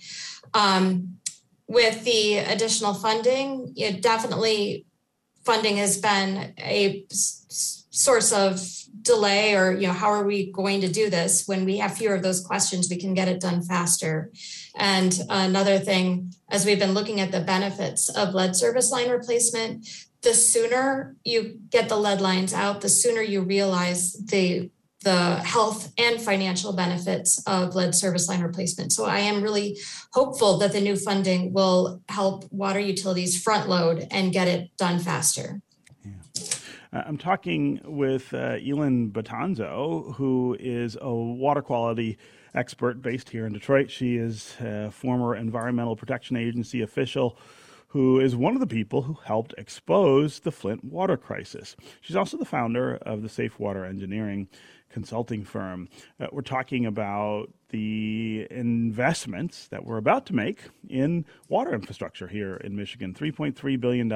Um, 0.54 1.18
with 1.68 2.04
the 2.04 2.38
additional 2.38 2.94
funding, 2.94 3.74
it 3.76 4.02
definitely 4.02 4.86
funding 5.44 5.78
has 5.78 5.98
been 5.98 6.54
a 6.60 7.06
source 7.10 8.32
of 8.32 8.60
delay 9.02 9.56
or 9.56 9.72
you 9.72 9.88
know 9.88 9.94
how 9.94 10.08
are 10.08 10.26
we 10.26 10.52
going 10.52 10.82
to 10.82 10.92
do 10.92 11.10
this? 11.10 11.48
When 11.48 11.66
we 11.66 11.78
have 11.78 11.98
fewer 11.98 12.16
of 12.16 12.24
those 12.24 12.46
questions 12.46 12.90
we 12.90 12.98
can 12.98 13.14
get 13.14 13.28
it 13.28 13.40
done 13.40 13.62
faster. 13.62 14.32
And 14.76 15.18
another 15.30 15.80
thing 15.80 16.34
as 16.50 16.66
we've 16.66 16.80
been 16.80 16.94
looking 16.94 17.22
at 17.22 17.32
the 17.32 17.42
benefits 17.42 18.10
of 18.10 18.34
lead 18.34 18.56
service 18.56 18.92
line 18.92 19.10
replacement 19.10 19.88
the 20.22 20.34
sooner 20.34 21.16
you 21.24 21.60
get 21.70 21.88
the 21.88 21.96
lead 21.96 22.20
lines 22.20 22.52
out 22.52 22.82
the 22.82 22.90
sooner 22.90 23.22
you 23.22 23.42
realize 23.42 24.14
the 24.14 24.72
the 25.06 25.36
health 25.36 25.94
and 26.00 26.20
financial 26.20 26.74
benefits 26.74 27.42
of 27.46 27.76
lead 27.76 27.94
service 27.94 28.28
line 28.28 28.42
replacement. 28.42 28.92
So 28.92 29.06
I 29.06 29.20
am 29.20 29.42
really 29.42 29.78
hopeful 30.14 30.58
that 30.58 30.74
the 30.74 30.82
new 30.82 30.96
funding 30.96 31.54
will 31.54 32.02
help 32.10 32.52
water 32.52 32.80
utilities 32.80 33.42
front 33.42 33.70
load 33.70 34.08
and 34.10 34.34
get 34.34 34.48
it 34.48 34.76
done 34.78 35.00
faster. 35.00 35.62
I'm 36.92 37.18
talking 37.18 37.82
with 37.84 38.34
uh, 38.34 38.58
Elin 38.66 39.12
Betanzo, 39.12 40.16
who 40.16 40.58
is 40.60 40.98
a 41.00 41.14
water 41.14 41.62
quality 41.62 42.18
expert 42.56 43.02
based 43.02 43.30
here 43.30 43.46
in 43.46 43.54
Detroit. 43.54 43.92
She 43.92 44.16
is 44.16 44.56
a 44.60 44.90
former 44.90 45.36
Environmental 45.36 45.96
Protection 45.96 46.36
Agency 46.36 46.82
official 46.82 47.38
who 47.96 48.20
is 48.20 48.36
one 48.36 48.56
of 48.56 48.60
the 48.60 48.68
people 48.68 49.04
who 49.04 49.14
helped 49.24 49.54
expose 49.58 50.42
the 50.42 50.52
Flint 50.52 50.84
water 50.84 51.16
crisis. 51.16 51.78
She's 52.02 52.18
also 52.18 52.36
the 52.36 52.44
founder 52.44 52.98
of 52.98 53.22
the 53.22 53.30
Safe 53.30 53.58
Water 53.58 53.86
Engineering 53.86 54.50
consulting 54.96 55.44
firm. 55.44 55.90
Uh, 56.22 56.28
we're 56.32 56.42
talking 56.42 56.86
about 56.86 57.48
the 57.68 58.48
investments 58.50 59.68
that 59.68 59.84
we're 59.84 59.98
about 59.98 60.26
to 60.26 60.34
make 60.34 60.70
in 60.88 61.26
water 61.50 61.74
infrastructure 61.74 62.28
here 62.28 62.56
in 62.64 62.78
Michigan 62.78 63.14
$3.3 63.14 63.78
billion 63.78 64.10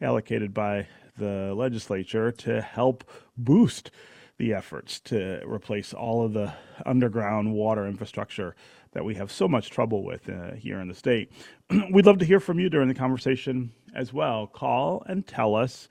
allocated 0.00 0.54
by 0.54 0.86
the 1.18 1.52
legislature 1.54 2.32
to 2.32 2.62
help 2.62 3.04
boost 3.36 3.90
the 4.38 4.54
efforts 4.54 5.00
to 5.00 5.42
replace 5.44 5.92
all 5.92 6.24
of 6.24 6.32
the 6.32 6.50
underground 6.86 7.52
water 7.52 7.86
infrastructure 7.86 8.56
that 8.92 9.04
we 9.04 9.14
have 9.16 9.30
so 9.30 9.46
much 9.46 9.68
trouble 9.68 10.02
with 10.02 10.30
uh, 10.30 10.54
here 10.54 10.80
in 10.80 10.88
the 10.88 10.94
state. 10.94 11.30
We'd 11.92 12.06
love 12.06 12.16
to 12.20 12.24
hear 12.24 12.40
from 12.40 12.58
you 12.58 12.70
during 12.70 12.88
the 12.88 12.94
conversation 12.94 13.72
as 13.94 14.14
well. 14.14 14.46
Call 14.46 15.02
and 15.06 15.26
tell 15.26 15.54
us 15.54 15.90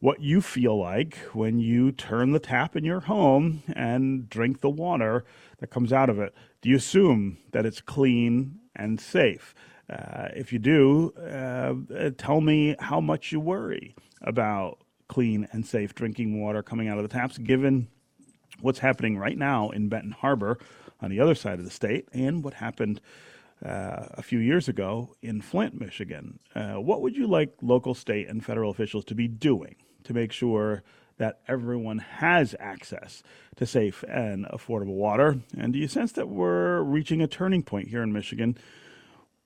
what 0.00 0.20
you 0.20 0.40
feel 0.40 0.78
like 0.78 1.16
when 1.32 1.58
you 1.58 1.92
turn 1.92 2.32
the 2.32 2.38
tap 2.38 2.76
in 2.76 2.84
your 2.84 3.00
home 3.00 3.62
and 3.74 4.28
drink 4.28 4.60
the 4.60 4.70
water 4.70 5.24
that 5.58 5.70
comes 5.70 5.92
out 5.92 6.10
of 6.10 6.18
it. 6.18 6.34
Do 6.60 6.68
you 6.68 6.76
assume 6.76 7.38
that 7.52 7.64
it's 7.64 7.80
clean 7.80 8.60
and 8.76 9.00
safe? 9.00 9.54
Uh, 9.88 10.28
if 10.34 10.52
you 10.52 10.58
do, 10.58 11.12
uh, 11.18 12.10
tell 12.16 12.40
me 12.40 12.76
how 12.78 13.00
much 13.00 13.32
you 13.32 13.40
worry 13.40 13.94
about 14.22 14.78
clean 15.08 15.46
and 15.52 15.66
safe 15.66 15.94
drinking 15.94 16.40
water 16.40 16.62
coming 16.62 16.88
out 16.88 16.98
of 16.98 17.02
the 17.02 17.08
taps, 17.08 17.38
given 17.38 17.88
what's 18.60 18.78
happening 18.78 19.18
right 19.18 19.36
now 19.36 19.70
in 19.70 19.88
Benton 19.88 20.12
Harbor 20.12 20.58
on 21.00 21.10
the 21.10 21.20
other 21.20 21.34
side 21.34 21.58
of 21.58 21.64
the 21.64 21.70
state 21.70 22.08
and 22.12 22.42
what 22.42 22.54
happened 22.54 23.00
uh, 23.64 24.06
a 24.12 24.22
few 24.22 24.38
years 24.38 24.68
ago 24.68 25.14
in 25.22 25.40
Flint, 25.40 25.78
Michigan. 25.78 26.38
Uh, 26.54 26.74
what 26.74 27.02
would 27.02 27.16
you 27.16 27.26
like 27.26 27.54
local, 27.62 27.94
state, 27.94 28.28
and 28.28 28.44
federal 28.44 28.70
officials 28.70 29.04
to 29.06 29.14
be 29.14 29.28
doing 29.28 29.76
to 30.04 30.14
make 30.14 30.32
sure 30.32 30.82
that 31.16 31.40
everyone 31.46 31.98
has 31.98 32.54
access 32.58 33.22
to 33.56 33.66
safe 33.66 34.02
and 34.08 34.46
affordable 34.46 34.94
water? 34.94 35.38
And 35.56 35.72
do 35.72 35.78
you 35.78 35.88
sense 35.88 36.12
that 36.12 36.28
we're 36.28 36.80
reaching 36.82 37.20
a 37.20 37.26
turning 37.26 37.62
point 37.62 37.88
here 37.88 38.02
in 38.02 38.12
Michigan 38.12 38.56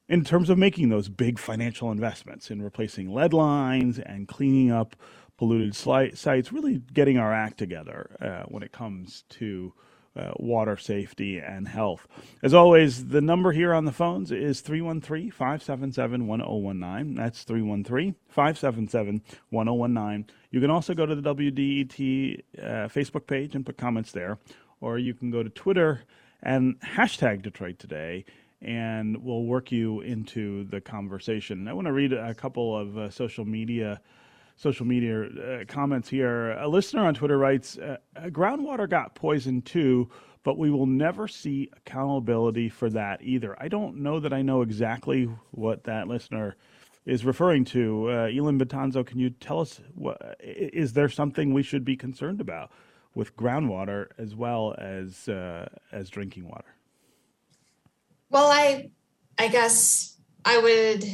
in 0.08 0.24
terms 0.24 0.48
of 0.48 0.56
making 0.56 0.88
those 0.88 1.08
big 1.08 1.38
financial 1.38 1.90
investments 1.90 2.50
in 2.50 2.62
replacing 2.62 3.12
lead 3.12 3.32
lines 3.32 3.98
and 3.98 4.26
cleaning 4.26 4.70
up 4.70 4.96
polluted 5.36 5.74
sites, 5.74 6.52
really 6.52 6.82
getting 6.92 7.18
our 7.18 7.32
act 7.32 7.58
together 7.58 8.16
uh, 8.20 8.42
when 8.48 8.62
it 8.62 8.72
comes 8.72 9.24
to 9.28 9.72
uh, 10.16 10.32
water 10.36 10.76
safety 10.76 11.38
and 11.38 11.68
health. 11.68 12.06
As 12.42 12.54
always, 12.54 13.08
the 13.08 13.20
number 13.20 13.52
here 13.52 13.72
on 13.72 13.84
the 13.84 13.92
phones 13.92 14.32
is 14.32 14.60
313 14.60 15.30
577 15.30 16.26
1019. 16.26 17.14
That's 17.14 17.44
313 17.44 18.14
577 18.28 19.22
1019. 19.50 20.34
You 20.50 20.60
can 20.60 20.70
also 20.70 20.94
go 20.94 21.06
to 21.06 21.14
the 21.14 21.34
WDET 21.34 22.42
uh, 22.58 22.88
Facebook 22.88 23.26
page 23.26 23.54
and 23.54 23.64
put 23.64 23.76
comments 23.76 24.12
there, 24.12 24.38
or 24.80 24.98
you 24.98 25.14
can 25.14 25.30
go 25.30 25.42
to 25.42 25.50
Twitter 25.50 26.02
and 26.42 26.80
hashtag 26.80 27.42
Detroit 27.42 27.78
Today 27.78 28.24
and 28.60 29.22
we'll 29.22 29.44
work 29.44 29.70
you 29.70 30.00
into 30.00 30.64
the 30.64 30.80
conversation. 30.80 31.68
I 31.68 31.72
want 31.72 31.86
to 31.86 31.92
read 31.92 32.12
a 32.12 32.34
couple 32.34 32.76
of 32.76 32.98
uh, 32.98 33.10
social 33.10 33.44
media 33.44 34.00
social 34.58 34.84
media 34.84 35.22
uh, 35.22 35.64
comments 35.66 36.10
here. 36.10 36.50
A 36.52 36.68
listener 36.68 37.06
on 37.06 37.14
Twitter 37.14 37.38
writes, 37.38 37.78
uh, 37.78 37.96
"Groundwater 38.26 38.88
got 38.88 39.14
poisoned 39.14 39.64
too." 39.64 40.10
But 40.44 40.56
we 40.56 40.70
will 40.70 40.86
never 40.86 41.28
see 41.28 41.68
accountability 41.76 42.68
for 42.68 42.88
that 42.90 43.20
either. 43.22 43.60
I 43.60 43.68
don't 43.68 43.96
know 43.96 44.18
that 44.20 44.32
I 44.32 44.40
know 44.40 44.62
exactly 44.62 45.28
what 45.50 45.84
that 45.84 46.08
listener 46.08 46.56
is 47.04 47.24
referring 47.24 47.64
to. 47.66 48.10
Uh, 48.10 48.12
Elin 48.26 48.58
Betanzo, 48.58 49.04
can 49.04 49.18
you 49.18 49.30
tell 49.30 49.60
us 49.60 49.80
what, 49.94 50.38
is 50.40 50.92
there 50.92 51.08
something 51.08 51.52
we 51.52 51.62
should 51.62 51.84
be 51.84 51.96
concerned 51.96 52.40
about 52.40 52.70
with 53.14 53.36
groundwater 53.36 54.08
as 54.16 54.34
well 54.36 54.74
as 54.78 55.28
uh, 55.28 55.68
as 55.90 56.08
drinking 56.08 56.48
water? 56.48 56.76
Well, 58.30 58.46
I 58.46 58.90
I 59.38 59.48
guess 59.48 60.16
I 60.44 60.58
would 60.58 61.04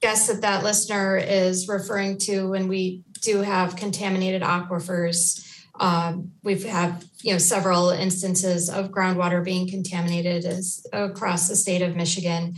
guess 0.00 0.28
that 0.28 0.40
that 0.40 0.64
listener 0.64 1.16
is 1.16 1.68
referring 1.68 2.18
to 2.18 2.48
when 2.48 2.68
we 2.68 3.02
do 3.22 3.42
have 3.42 3.76
contaminated 3.76 4.42
aquifers 4.42 5.46
Um, 5.78 6.32
we've 6.42 6.64
had 6.64 7.04
you 7.22 7.32
know 7.32 7.38
several 7.38 7.90
instances 7.90 8.68
of 8.68 8.90
groundwater 8.90 9.42
being 9.42 9.68
contaminated 9.68 10.44
as, 10.44 10.86
across 10.92 11.48
the 11.48 11.56
state 11.56 11.82
of 11.82 11.96
Michigan. 11.96 12.54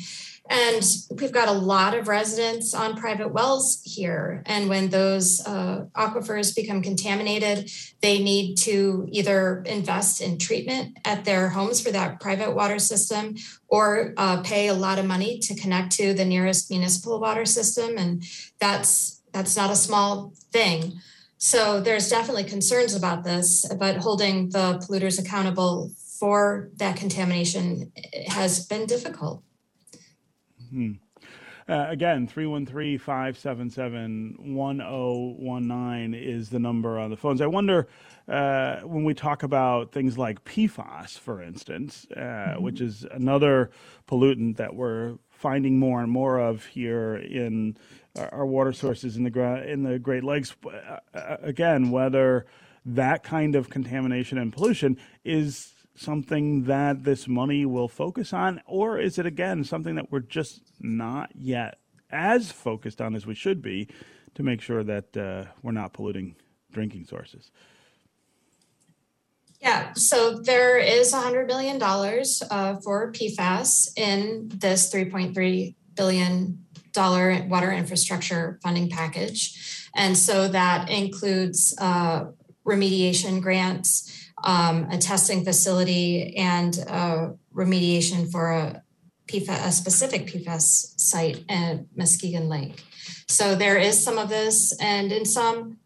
And 0.53 0.85
we've 1.11 1.33
got 1.33 1.49
a 1.49 1.53
lot 1.53 1.97
of 1.97 2.09
residents 2.09 2.75
on 2.75 2.95
private 2.95 3.33
wells 3.33 3.81
here. 3.87 4.43
And 4.45 4.69
when 4.69 4.91
those 4.91 5.41
uh, 5.47 5.87
aquifers 5.95 6.55
become 6.55 6.83
contaminated, 6.83 7.71
they 8.03 8.23
need 8.23 8.57
to 8.57 9.09
either 9.11 9.63
invest 9.65 10.21
in 10.21 10.37
treatment 10.37 10.99
at 11.07 11.25
their 11.25 11.49
homes 11.49 11.81
for 11.81 11.91
that 11.93 12.21
private 12.21 12.55
water 12.55 12.79
system 12.79 13.37
or 13.69 14.13
uh, 14.19 14.43
pay 14.43 14.69
a 14.69 14.75
lot 14.75 14.99
of 14.99 15.07
money 15.07 15.39
to 15.39 15.55
connect 15.55 15.93
to 15.93 16.13
the 16.13 16.27
nearest 16.27 16.71
municipal 16.71 17.19
water 17.19 17.47
system. 17.47 17.97
And 17.97 18.23
that's 18.61 19.23
that's 19.33 19.57
not 19.57 19.71
a 19.71 19.77
small 19.77 20.35
thing. 20.53 21.01
So 21.39 21.81
there's 21.81 22.11
definitely 22.11 22.45
concerns 22.45 22.95
about 22.95 23.25
this, 23.25 23.67
but 23.79 23.97
holding 23.97 24.51
the 24.51 24.85
polluters 24.87 25.19
accountable 25.19 25.93
for 26.19 26.69
that 26.77 26.97
contamination 26.97 27.91
has 28.29 28.67
been 28.67 28.85
difficult. 28.85 29.43
Hmm. 30.73 30.93
Uh, 31.69 31.87
again, 31.89 32.27
313 32.27 32.99
577 32.99 34.37
1019 34.39 36.15
is 36.15 36.51
the 36.51 36.59
number 36.59 36.99
on 36.99 37.11
the 37.11 37.17
phones. 37.17 37.41
I 37.41 37.47
wonder 37.47 37.87
uh, 38.29 38.81
when 38.81 39.05
we 39.05 39.15
talk 39.15 39.43
about 39.43 39.93
things 39.93 40.19
like 40.19 40.45
PFAS, 40.45 41.19
for 41.19 41.41
instance, 41.41 42.07
uh, 42.17 42.21
mm-hmm. 42.21 42.63
which 42.63 42.81
is 42.81 43.07
another 43.13 43.71
pollutant 44.09 44.57
that 44.57 44.75
we're 44.75 45.19
finding 45.31 45.79
more 45.79 46.01
and 46.03 46.11
more 46.11 46.39
of 46.39 46.65
here 46.67 47.17
in 47.17 47.77
our 48.17 48.47
water 48.47 48.73
sources 48.73 49.17
in 49.17 49.25
the, 49.25 49.71
in 49.71 49.85
the 49.85 49.99
Great 49.99 50.25
Lakes. 50.25 50.55
Uh, 50.65 50.99
uh, 51.15 51.37
again, 51.43 51.91
whether 51.91 52.47
that 52.85 53.23
kind 53.23 53.55
of 53.55 53.71
contamination 53.71 54.37
and 54.39 54.53
pollution 54.53 54.99
is 55.25 55.72
something 55.95 56.65
that 56.65 57.05
this 57.05 57.29
money 57.29 57.67
will 57.67 57.89
focus 57.89 58.33
on, 58.33 58.61
or 58.67 58.99
is 58.99 59.19
it 59.19 59.27
again 59.27 59.65
something 59.65 59.95
that 59.97 60.11
we're 60.11 60.21
just 60.21 60.63
not 60.81 61.31
yet 61.35 61.79
as 62.11 62.51
focused 62.51 63.01
on 63.01 63.15
as 63.15 63.27
we 63.27 63.35
should 63.35 63.63
be 63.63 63.89
to 64.35 64.43
make 64.43 64.61
sure 64.61 64.83
that 64.83 65.17
uh, 65.17 65.45
we're 65.63 65.73
not 65.73 65.93
polluting 65.93 66.35
drinking 66.73 67.05
sources? 67.05 67.51
Yeah, 69.61 69.93
so 69.93 70.39
there 70.39 70.79
is 70.79 71.13
$100 71.13 71.47
million 71.47 71.81
uh, 71.81 72.81
for 72.81 73.13
PFAS 73.13 73.97
in 73.97 74.51
this 74.53 74.93
$3.3 74.93 75.75
billion 75.95 76.59
water 76.97 77.73
infrastructure 77.73 78.59
funding 78.63 78.91
package. 78.91 79.89
And 79.95 80.19
so 80.19 80.49
that 80.49 80.91
includes 80.91 81.77
uh, 81.79 82.25
remediation 82.67 83.41
grants 83.41 84.22
um, 84.45 84.89
a 84.91 84.99
testing 84.99 85.45
facility 85.45 86.37
and 86.37 86.75
remediation 87.55 88.31
for 88.31 88.51
a, 88.51 88.83
PFAS, 89.29 89.67
a 89.67 89.73
specific 89.73 90.27
PFAS 90.27 90.99
site 91.01 91.45
at 91.49 91.87
Muskegon 91.97 92.49
Lake. 92.49 92.83
So 93.29 93.55
there 93.55 93.79
is 93.79 94.03
some 94.03 94.19
of 94.19 94.29
this, 94.29 94.77
and 94.81 95.13
in 95.13 95.25
some 95.25 95.79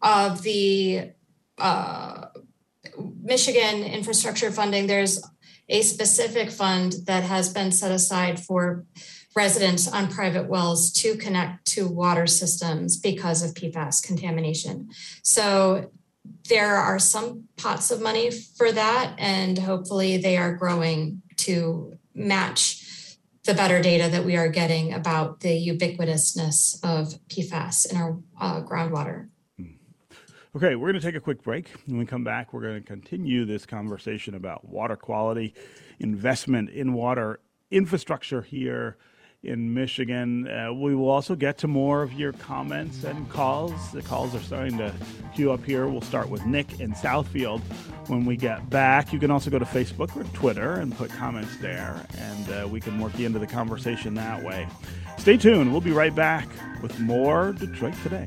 of 0.00 0.42
the 0.42 1.10
uh, 1.58 2.26
Michigan 3.22 3.82
infrastructure 3.82 4.50
funding, 4.50 4.86
there's 4.86 5.22
a 5.68 5.82
specific 5.82 6.50
fund 6.50 6.94
that 7.06 7.22
has 7.22 7.52
been 7.52 7.72
set 7.72 7.92
aside 7.92 8.38
for 8.38 8.84
residents 9.34 9.88
on 9.88 10.08
private 10.08 10.48
wells 10.48 10.92
to 10.92 11.16
connect 11.16 11.66
to 11.66 11.88
water 11.88 12.26
systems 12.26 12.98
because 12.98 13.42
of 13.42 13.54
PFAS 13.54 14.02
contamination. 14.02 14.90
So 15.22 15.90
there 16.48 16.76
are 16.76 16.98
some 16.98 17.44
pots 17.56 17.90
of 17.90 18.00
money 18.00 18.30
for 18.30 18.72
that, 18.72 19.14
and 19.18 19.58
hopefully 19.58 20.16
they 20.16 20.36
are 20.36 20.54
growing 20.54 21.22
to 21.38 21.96
match 22.14 23.16
the 23.44 23.54
better 23.54 23.82
data 23.82 24.08
that 24.08 24.24
we 24.24 24.36
are 24.36 24.48
getting 24.48 24.92
about 24.92 25.40
the 25.40 25.68
ubiquitousness 25.68 26.78
of 26.84 27.18
PFAS 27.28 27.90
in 27.90 27.96
our 27.96 28.18
uh, 28.40 28.62
groundwater. 28.62 29.28
Okay, 30.54 30.74
we're 30.76 30.90
going 30.90 31.00
to 31.00 31.06
take 31.06 31.16
a 31.16 31.20
quick 31.20 31.42
break. 31.42 31.70
When 31.86 31.98
we 31.98 32.04
come 32.04 32.24
back, 32.24 32.52
we're 32.52 32.60
going 32.60 32.80
to 32.80 32.86
continue 32.86 33.46
this 33.46 33.64
conversation 33.64 34.34
about 34.34 34.68
water 34.68 34.96
quality, 34.96 35.54
investment 35.98 36.68
in 36.70 36.92
water 36.92 37.40
infrastructure 37.70 38.42
here 38.42 38.98
in 39.42 39.74
Michigan. 39.74 40.48
Uh, 40.48 40.72
we 40.72 40.94
will 40.94 41.10
also 41.10 41.34
get 41.34 41.58
to 41.58 41.68
more 41.68 42.02
of 42.02 42.12
your 42.12 42.32
comments 42.32 43.04
and 43.04 43.28
calls. 43.28 43.90
The 43.92 44.02
calls 44.02 44.34
are 44.34 44.40
starting 44.40 44.78
to 44.78 44.92
queue 45.34 45.52
up 45.52 45.64
here. 45.64 45.88
We'll 45.88 46.00
start 46.00 46.28
with 46.28 46.44
Nick 46.46 46.80
in 46.80 46.92
Southfield 46.92 47.60
when 48.08 48.24
we 48.24 48.36
get 48.36 48.70
back. 48.70 49.12
You 49.12 49.18
can 49.18 49.30
also 49.30 49.50
go 49.50 49.58
to 49.58 49.64
Facebook 49.64 50.16
or 50.16 50.24
Twitter 50.34 50.74
and 50.74 50.96
put 50.96 51.10
comments 51.10 51.56
there, 51.58 52.06
and 52.16 52.50
uh, 52.50 52.68
we 52.68 52.80
can 52.80 52.98
work 53.00 53.18
you 53.18 53.26
into 53.26 53.38
the 53.38 53.46
conversation 53.46 54.14
that 54.14 54.42
way. 54.42 54.68
Stay 55.18 55.36
tuned. 55.36 55.72
We'll 55.72 55.80
be 55.80 55.92
right 55.92 56.14
back 56.14 56.48
with 56.80 56.98
more 57.00 57.52
Detroit 57.52 57.94
Today. 58.02 58.26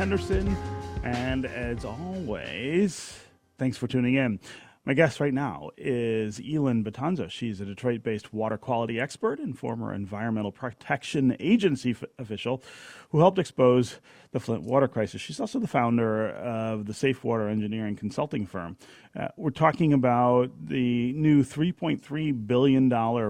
Henderson. 0.00 0.56
And 1.04 1.44
as 1.44 1.84
always, 1.84 3.20
thanks 3.58 3.76
for 3.76 3.86
tuning 3.86 4.14
in. 4.14 4.40
My 4.86 4.94
guest 4.94 5.20
right 5.20 5.34
now 5.34 5.68
is 5.76 6.40
Elin 6.40 6.82
Betanzo. 6.82 7.30
She's 7.30 7.60
a 7.60 7.66
Detroit 7.66 8.02
based 8.02 8.32
water 8.32 8.56
quality 8.56 8.98
expert 8.98 9.38
and 9.38 9.58
former 9.58 9.92
Environmental 9.92 10.52
Protection 10.52 11.36
Agency 11.38 11.90
f- 11.90 12.02
official 12.18 12.62
who 13.10 13.18
helped 13.18 13.38
expose 13.38 14.00
the 14.32 14.40
Flint 14.40 14.62
water 14.62 14.88
crisis. 14.88 15.20
She's 15.20 15.38
also 15.38 15.58
the 15.58 15.68
founder 15.68 16.30
of 16.30 16.86
the 16.86 16.94
Safe 16.94 17.22
Water 17.22 17.50
Engineering 17.50 17.94
Consulting 17.94 18.46
Firm. 18.46 18.78
Uh, 19.14 19.28
we're 19.36 19.50
talking 19.50 19.92
about 19.92 20.50
the 20.66 21.12
new 21.12 21.44
$3.3 21.44 22.46
billion 22.46 22.88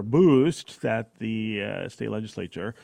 boost 0.09 0.81
that 0.83 1.15
the 1.19 1.63
uh, 1.63 1.89
state 1.89 2.11
legislature 2.11 2.75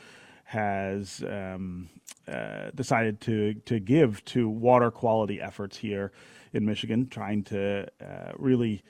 has 0.48 1.22
um, 1.28 1.90
uh, 2.26 2.70
decided 2.74 3.20
to, 3.20 3.52
to 3.66 3.78
give 3.78 4.24
to 4.24 4.48
water 4.48 4.90
quality 4.90 5.42
efforts 5.42 5.76
here 5.76 6.10
in 6.54 6.64
Michigan, 6.64 7.06
trying 7.06 7.42
to 7.42 7.86
uh, 8.00 8.32
really 8.38 8.82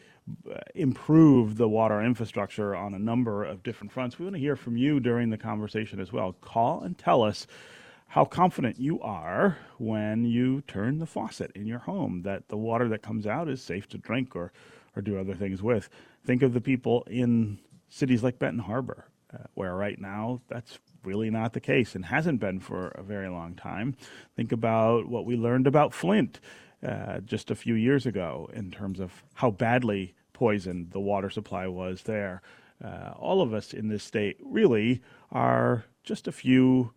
uh, 0.48 0.54
improve 0.76 1.56
the 1.56 1.68
water 1.68 2.00
infrastructure 2.00 2.76
on 2.76 2.94
a 2.94 2.98
number 2.98 3.44
of 3.44 3.64
different 3.64 3.92
fronts. 3.92 4.20
We 4.20 4.24
want 4.26 4.36
to 4.36 4.40
hear 4.40 4.54
from 4.54 4.76
you 4.76 5.00
during 5.00 5.30
the 5.30 5.36
conversation 5.36 5.98
as 5.98 6.12
well. 6.12 6.32
Call 6.40 6.82
and 6.82 6.96
tell 6.96 7.24
us 7.24 7.48
how 8.06 8.24
confident 8.24 8.78
you 8.78 9.00
are 9.00 9.58
when 9.78 10.24
you 10.24 10.60
turn 10.68 11.00
the 11.00 11.06
faucet 11.06 11.50
in 11.56 11.66
your 11.66 11.80
home 11.80 12.22
that 12.22 12.48
the 12.50 12.56
water 12.56 12.88
that 12.88 13.02
comes 13.02 13.26
out 13.26 13.48
is 13.48 13.60
safe 13.60 13.88
to 13.88 13.98
drink 13.98 14.36
or, 14.36 14.52
or 14.94 15.02
do 15.02 15.18
other 15.18 15.34
things 15.34 15.60
with. 15.60 15.88
Think 16.24 16.42
of 16.42 16.54
the 16.54 16.60
people 16.60 17.02
in 17.10 17.58
cities 17.88 18.22
like 18.22 18.38
Benton 18.38 18.60
Harbor, 18.60 19.06
uh, 19.34 19.44
where 19.54 19.74
right 19.74 20.00
now 20.00 20.40
that's 20.46 20.78
really 21.08 21.30
not 21.30 21.54
the 21.54 21.60
case 21.60 21.94
and 21.94 22.04
hasn't 22.04 22.38
been 22.38 22.60
for 22.60 22.88
a 22.88 23.02
very 23.02 23.28
long 23.28 23.54
time. 23.54 23.96
Think 24.36 24.52
about 24.52 25.08
what 25.08 25.24
we 25.24 25.36
learned 25.36 25.66
about 25.66 25.94
Flint 25.94 26.38
uh, 26.86 27.20
just 27.20 27.50
a 27.50 27.54
few 27.54 27.74
years 27.74 28.04
ago 28.06 28.48
in 28.52 28.70
terms 28.70 29.00
of 29.00 29.10
how 29.34 29.50
badly 29.50 30.14
poisoned 30.34 30.90
the 30.92 31.00
water 31.00 31.30
supply 31.30 31.66
was 31.66 32.02
there. 32.02 32.42
Uh, 32.84 33.12
all 33.18 33.40
of 33.40 33.54
us 33.54 33.72
in 33.72 33.88
this 33.88 34.04
state 34.04 34.36
really 34.44 35.02
are 35.32 35.84
just 36.04 36.28
a 36.28 36.32
few 36.32 36.92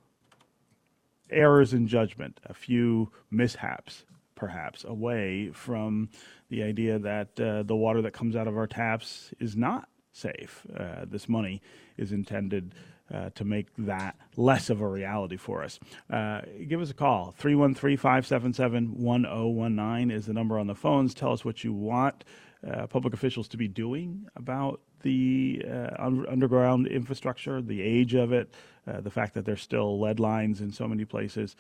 errors 1.29 1.73
in 1.73 1.87
judgment, 1.87 2.39
a 2.45 2.53
few 2.53 3.11
mishaps, 3.31 4.03
perhaps, 4.35 4.83
away 4.83 5.49
from 5.53 6.09
the 6.49 6.61
idea 6.61 6.99
that 6.99 7.39
uh, 7.39 7.63
the 7.63 7.75
water 7.75 8.01
that 8.01 8.11
comes 8.11 8.35
out 8.35 8.47
of 8.47 8.57
our 8.57 8.67
taps 8.67 9.33
is 9.39 9.55
not 9.55 9.87
safe. 10.11 10.67
Uh, 10.77 11.05
this 11.05 11.29
money 11.29 11.61
is 11.97 12.11
intended 12.11 12.75
uh, 13.13 13.29
to 13.35 13.43
make 13.43 13.67
that 13.77 14.15
less 14.35 14.69
of 14.69 14.81
a 14.81 14.87
reality 14.87 15.37
for 15.37 15.63
us. 15.63 15.79
Uh, 16.09 16.41
give 16.67 16.81
us 16.81 16.89
a 16.89 16.93
call. 16.93 17.33
313 17.37 17.97
577 17.97 19.01
1019 19.01 20.11
is 20.11 20.25
the 20.25 20.33
number 20.33 20.57
on 20.57 20.67
the 20.67 20.75
phones. 20.75 21.13
Tell 21.13 21.31
us 21.31 21.43
what 21.43 21.63
you 21.63 21.73
want 21.73 22.23
uh, 22.69 22.87
public 22.87 23.13
officials 23.13 23.47
to 23.49 23.57
be 23.57 23.67
doing 23.67 24.27
about 24.35 24.81
the 25.01 25.63
uh, 25.67 25.89
un- 25.97 26.25
underground 26.29 26.87
infrastructure, 26.87 27.61
the 27.61 27.81
age 27.81 28.13
of 28.13 28.31
it, 28.31 28.53
uh, 28.87 29.01
the 29.01 29.09
fact 29.09 29.33
that 29.33 29.45
there's 29.45 29.61
still 29.61 29.99
lead 29.99 30.19
lines 30.19 30.61
in 30.61 30.71
so 30.71 30.87
many 30.87 31.05
places. 31.05 31.55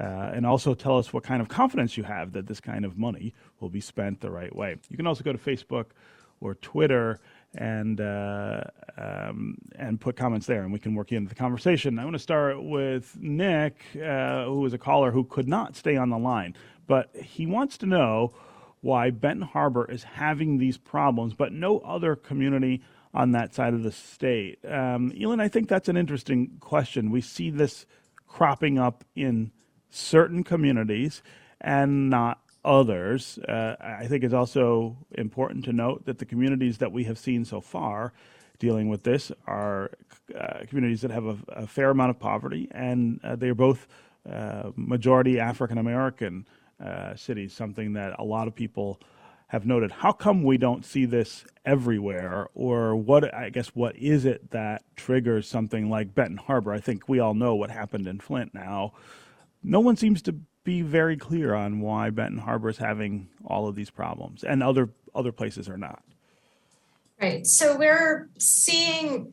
Uh, 0.00 0.32
and 0.34 0.44
also 0.44 0.74
tell 0.74 0.98
us 0.98 1.12
what 1.12 1.22
kind 1.22 1.40
of 1.40 1.48
confidence 1.48 1.96
you 1.96 2.02
have 2.02 2.32
that 2.32 2.46
this 2.46 2.60
kind 2.60 2.84
of 2.84 2.98
money 2.98 3.32
will 3.60 3.68
be 3.68 3.80
spent 3.80 4.20
the 4.20 4.30
right 4.30 4.54
way. 4.54 4.76
You 4.88 4.96
can 4.96 5.06
also 5.06 5.22
go 5.22 5.32
to 5.32 5.38
Facebook 5.38 5.86
or 6.40 6.54
Twitter 6.56 7.20
and 7.54 8.00
uh, 8.00 8.62
um, 8.96 9.56
and 9.76 10.00
put 10.00 10.16
comments 10.16 10.46
there, 10.46 10.62
and 10.62 10.72
we 10.72 10.78
can 10.78 10.94
work 10.94 11.12
into 11.12 11.28
the 11.28 11.34
conversation. 11.34 11.98
I 11.98 12.04
want 12.04 12.14
to 12.14 12.20
start 12.22 12.62
with 12.62 13.16
Nick, 13.20 13.76
uh, 13.96 14.44
who 14.44 14.64
is 14.66 14.72
a 14.72 14.78
caller 14.78 15.10
who 15.10 15.24
could 15.24 15.48
not 15.48 15.76
stay 15.76 15.96
on 15.96 16.10
the 16.10 16.18
line, 16.18 16.54
but 16.86 17.14
he 17.16 17.46
wants 17.46 17.78
to 17.78 17.86
know 17.86 18.34
why 18.80 19.10
Benton 19.10 19.46
Harbor 19.46 19.90
is 19.90 20.04
having 20.04 20.58
these 20.58 20.76
problems, 20.76 21.32
but 21.32 21.52
no 21.52 21.78
other 21.78 22.16
community 22.16 22.82
on 23.14 23.30
that 23.32 23.54
side 23.54 23.72
of 23.72 23.82
the 23.82 23.92
state. 23.92 24.58
Um, 24.68 25.12
Elin, 25.18 25.40
I 25.40 25.48
think 25.48 25.68
that's 25.68 25.88
an 25.88 25.96
interesting 25.96 26.58
question. 26.60 27.10
We 27.10 27.20
see 27.20 27.48
this 27.48 27.86
cropping 28.26 28.78
up 28.78 29.04
in 29.14 29.52
certain 29.88 30.42
communities 30.42 31.22
and 31.60 32.10
not 32.10 32.40
others. 32.64 33.38
Uh, 33.38 33.76
I 33.80 34.06
think 34.06 34.24
it's 34.24 34.34
also 34.34 34.96
important 35.12 35.64
to 35.66 35.72
note 35.72 36.06
that 36.06 36.18
the 36.18 36.24
communities 36.24 36.78
that 36.78 36.92
we 36.92 37.04
have 37.04 37.18
seen 37.18 37.44
so 37.44 37.60
far 37.60 38.12
dealing 38.58 38.88
with 38.88 39.02
this 39.02 39.32
are 39.46 39.90
uh, 40.38 40.60
communities 40.68 41.00
that 41.02 41.10
have 41.10 41.26
a, 41.26 41.36
a, 41.48 41.66
fair 41.66 41.90
amount 41.90 42.10
of 42.10 42.18
poverty, 42.18 42.68
and 42.70 43.20
uh, 43.24 43.36
they 43.36 43.48
are 43.48 43.54
both 43.54 43.86
uh, 44.30 44.70
majority 44.76 45.40
African 45.40 45.78
American 45.78 46.46
uh, 46.82 47.14
cities, 47.14 47.52
something 47.52 47.92
that 47.94 48.18
a 48.18 48.24
lot 48.24 48.48
of 48.48 48.54
people 48.54 49.00
have 49.48 49.66
noted. 49.66 49.92
How 49.92 50.12
come 50.12 50.42
we 50.42 50.56
don't 50.56 50.84
see 50.84 51.04
this 51.04 51.44
everywhere, 51.64 52.48
or 52.54 52.96
what? 52.96 53.34
I 53.34 53.50
guess 53.50 53.68
what 53.68 53.96
is 53.96 54.24
it 54.24 54.50
that 54.50 54.82
triggers 54.96 55.46
something 55.46 55.90
like 55.90 56.14
Benton 56.14 56.38
Harbor? 56.38 56.72
I 56.72 56.80
think 56.80 57.08
we 57.08 57.20
all 57.20 57.34
know 57.34 57.54
what 57.54 57.70
happened 57.70 58.06
in 58.06 58.20
Flint. 58.20 58.54
Now, 58.54 58.92
no 59.62 59.80
one 59.80 59.96
seems 59.96 60.22
to 60.22 60.36
be 60.64 60.80
very 60.80 61.16
clear 61.16 61.54
on 61.54 61.80
why 61.80 62.10
Benton 62.10 62.38
Harbor 62.38 62.70
is 62.70 62.78
having 62.78 63.28
all 63.44 63.68
of 63.68 63.74
these 63.74 63.90
problems 63.90 64.42
and 64.42 64.62
other 64.62 64.88
other 65.14 65.30
places 65.30 65.68
are 65.68 65.76
not. 65.76 66.02
Right. 67.20 67.46
So 67.46 67.76
we're 67.76 68.28
seeing 68.38 69.32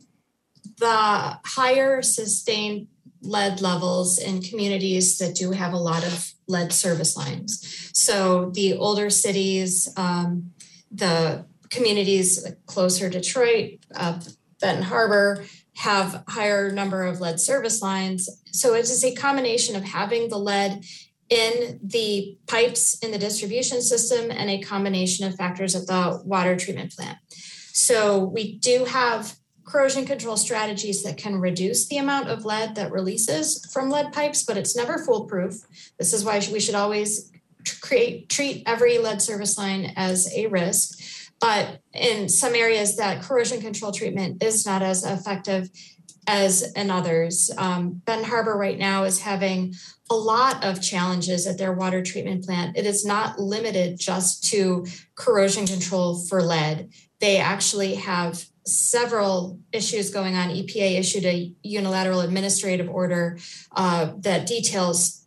the 0.78 1.38
higher 1.44 2.02
sustained 2.02 2.86
lead 3.22 3.60
levels 3.60 4.18
in 4.18 4.42
communities 4.42 5.18
that 5.18 5.34
do 5.34 5.52
have 5.52 5.72
a 5.72 5.78
lot 5.78 6.04
of 6.06 6.32
lead 6.46 6.72
service 6.72 7.16
lines. 7.16 7.90
So 7.92 8.50
the 8.50 8.74
older 8.74 9.10
cities, 9.10 9.88
um, 9.96 10.52
the 10.90 11.46
communities 11.70 12.46
closer 12.66 13.08
to 13.08 13.20
Detroit, 13.20 13.80
uh, 13.94 14.20
Benton 14.60 14.84
Harbor, 14.84 15.44
have 15.76 16.22
higher 16.28 16.70
number 16.70 17.04
of 17.04 17.20
lead 17.20 17.40
service 17.40 17.80
lines. 17.80 18.28
So 18.52 18.74
it 18.74 18.80
is 18.80 19.02
a 19.04 19.14
combination 19.14 19.74
of 19.74 19.84
having 19.84 20.28
the 20.28 20.38
lead 20.38 20.84
in 21.32 21.80
the 21.82 22.36
pipes 22.46 22.98
in 22.98 23.10
the 23.10 23.18
distribution 23.18 23.80
system 23.80 24.30
and 24.30 24.50
a 24.50 24.60
combination 24.60 25.26
of 25.26 25.34
factors 25.34 25.74
at 25.74 25.86
the 25.86 26.20
water 26.26 26.54
treatment 26.56 26.92
plant. 26.92 27.16
So 27.72 28.18
we 28.22 28.58
do 28.58 28.84
have 28.84 29.34
corrosion 29.64 30.04
control 30.04 30.36
strategies 30.36 31.02
that 31.04 31.16
can 31.16 31.40
reduce 31.40 31.88
the 31.88 31.96
amount 31.96 32.28
of 32.28 32.44
lead 32.44 32.74
that 32.74 32.92
releases 32.92 33.64
from 33.72 33.88
lead 33.88 34.12
pipes, 34.12 34.42
but 34.44 34.58
it's 34.58 34.76
never 34.76 34.98
foolproof. 34.98 35.54
This 35.98 36.12
is 36.12 36.22
why 36.22 36.42
we 36.52 36.60
should 36.60 36.74
always 36.74 37.32
create 37.80 38.28
treat 38.28 38.62
every 38.66 38.98
lead 38.98 39.22
service 39.22 39.56
line 39.56 39.94
as 39.96 40.30
a 40.36 40.48
risk. 40.48 40.98
But 41.40 41.80
in 41.94 42.28
some 42.28 42.54
areas, 42.54 42.96
that 42.96 43.22
corrosion 43.22 43.62
control 43.62 43.90
treatment 43.90 44.42
is 44.42 44.66
not 44.66 44.82
as 44.82 45.02
effective 45.02 45.70
as 46.26 46.72
in 46.72 46.90
others. 46.90 47.50
Um, 47.56 48.02
Benton 48.04 48.28
Harbor 48.28 48.56
right 48.56 48.78
now 48.78 49.04
is 49.04 49.20
having 49.20 49.74
a 50.10 50.14
lot 50.14 50.62
of 50.64 50.82
challenges 50.82 51.46
at 51.46 51.58
their 51.58 51.72
water 51.72 52.02
treatment 52.02 52.44
plant. 52.44 52.76
It 52.76 52.86
is 52.86 53.04
not 53.04 53.38
limited 53.38 53.98
just 53.98 54.44
to 54.50 54.86
corrosion 55.14 55.66
control 55.66 56.24
for 56.26 56.42
lead. 56.42 56.90
They 57.20 57.38
actually 57.38 57.94
have 57.96 58.44
several 58.64 59.58
issues 59.72 60.10
going 60.10 60.36
on. 60.36 60.50
EPA 60.50 60.98
issued 60.98 61.24
a 61.24 61.52
unilateral 61.62 62.20
administrative 62.20 62.88
order 62.88 63.38
uh, 63.74 64.12
that 64.18 64.46
details 64.46 65.26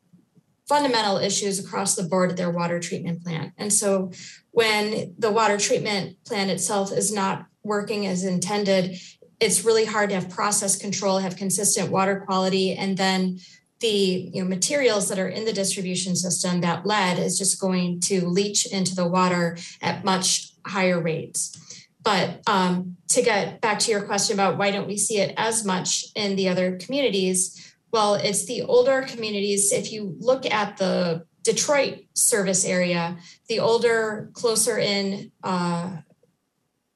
fundamental 0.68 1.18
issues 1.18 1.64
across 1.64 1.96
the 1.96 2.04
board 2.04 2.32
at 2.32 2.38
their 2.38 2.50
water 2.50 2.80
treatment 2.80 3.24
plant. 3.24 3.54
And 3.58 3.72
so 3.72 4.12
when 4.52 5.14
the 5.18 5.32
water 5.32 5.58
treatment 5.58 6.18
plant 6.26 6.50
itself 6.50 6.92
is 6.92 7.14
not 7.14 7.46
working 7.64 8.08
as 8.08 8.24
intended, 8.24 8.98
it's 9.40 9.66
really 9.66 9.86
hard 9.86 10.10
to 10.10 10.16
have 10.16 10.30
process 10.30 10.78
control, 10.78 11.20
have 11.20 11.36
consistent 11.36 11.92
water 11.92 12.24
quality, 12.26 12.74
and 12.74 12.98
then 12.98 13.40
the 13.80 14.32
you 14.34 14.42
know, 14.42 14.48
materials 14.48 15.10
that 15.10 15.20
are 15.20 15.28
in 15.28 15.46
the 15.46 15.54
distribution 15.54 16.16
system, 16.16 16.62
that 16.62 16.86
lead 16.86 17.20
is 17.20 17.38
just 17.38 17.60
going 17.60 18.00
to 18.00 18.26
leach 18.26 18.66
into 18.66 18.96
the 18.96 19.08
water 19.08 19.58
at 19.82 20.06
much 20.06 20.54
higher 20.66 21.00
rates. 21.00 21.86
But 22.02 22.42
um, 22.48 22.98
to 23.10 23.22
get 23.22 23.62
back 23.62 23.80
to 23.80 23.92
your 23.92 24.04
question 24.04 24.36
about 24.36 24.58
why 24.58 24.72
don't 24.72 24.88
we 24.88 24.98
see 24.98 25.20
it 25.20 25.34
as 25.38 25.66
much 25.66 26.06
in 26.16 26.36
the 26.36 26.48
other 26.48 26.78
communities? 26.78 27.76
Well, 27.92 28.16
it's 28.16 28.46
the 28.46 28.62
older 28.62 29.02
communities. 29.02 29.72
If 29.72 29.92
you 29.92 30.16
look 30.20 30.46
at 30.46 30.78
the 30.78 31.26
Detroit 31.44 32.06
service 32.14 32.66
area, 32.66 33.18
the 33.50 33.60
older, 33.60 34.30
closer 34.34 34.78
in 34.78 35.32
uh, 35.44 35.98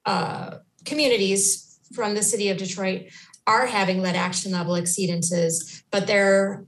uh, 0.06 0.58
communities 0.84 1.69
from 1.92 2.14
the 2.14 2.22
city 2.22 2.48
of 2.48 2.58
Detroit 2.58 3.06
are 3.46 3.66
having 3.66 4.00
lead 4.00 4.16
action 4.16 4.52
level 4.52 4.74
exceedances, 4.74 5.82
but 5.90 6.06
they're 6.06 6.64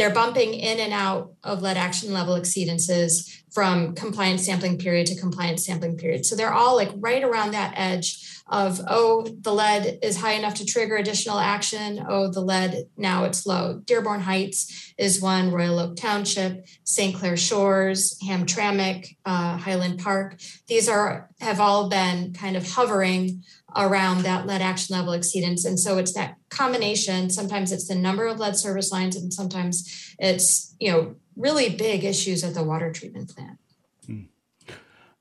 they're 0.00 0.14
bumping 0.14 0.54
in 0.54 0.80
and 0.80 0.94
out 0.94 1.34
of 1.44 1.60
lead 1.60 1.76
action 1.76 2.14
level 2.14 2.34
exceedances 2.34 3.42
from 3.52 3.94
compliance 3.94 4.46
sampling 4.46 4.78
period 4.78 5.06
to 5.06 5.20
compliance 5.20 5.66
sampling 5.66 5.98
period. 5.98 6.24
So 6.24 6.34
they're 6.34 6.54
all 6.54 6.74
like 6.74 6.90
right 6.94 7.22
around 7.22 7.50
that 7.50 7.74
edge 7.76 8.42
of, 8.50 8.80
oh, 8.88 9.26
the 9.42 9.52
lead 9.52 9.98
is 10.02 10.16
high 10.16 10.32
enough 10.32 10.54
to 10.54 10.64
trigger 10.64 10.96
additional 10.96 11.38
action. 11.38 12.04
Oh, 12.08 12.30
the 12.30 12.40
lead, 12.40 12.84
now 12.96 13.24
it's 13.24 13.46
low. 13.46 13.80
Dearborn 13.84 14.20
Heights 14.20 14.94
is 14.98 15.20
one, 15.20 15.52
Royal 15.52 15.78
Oak 15.78 15.96
Township, 15.96 16.66
St. 16.84 17.14
Clair 17.14 17.36
Shores, 17.36 18.18
Hamtramck, 18.26 19.16
uh, 19.24 19.56
Highland 19.56 20.00
Park. 20.00 20.40
These 20.66 20.88
are 20.88 21.28
have 21.40 21.60
all 21.60 21.88
been 21.88 22.32
kind 22.32 22.56
of 22.56 22.68
hovering 22.68 23.42
around 23.76 24.22
that 24.22 24.46
lead 24.46 24.62
action 24.62 24.96
level 24.96 25.12
exceedance. 25.12 25.64
And 25.66 25.78
so 25.78 25.98
it's 25.98 26.12
that 26.14 26.36
combination. 26.48 27.30
Sometimes 27.30 27.72
it's 27.72 27.88
the 27.88 27.94
number 27.94 28.26
of 28.26 28.38
lead 28.38 28.56
service 28.56 28.92
lines, 28.92 29.16
and 29.16 29.32
sometimes 29.32 30.14
it's, 30.18 30.74
you 30.80 30.90
know, 30.90 31.14
really 31.36 31.70
big 31.70 32.04
issues 32.04 32.44
at 32.44 32.54
the 32.54 32.62
water 32.62 32.92
treatment 32.92 33.34
plant. 33.34 33.58
Hmm. 34.06 34.22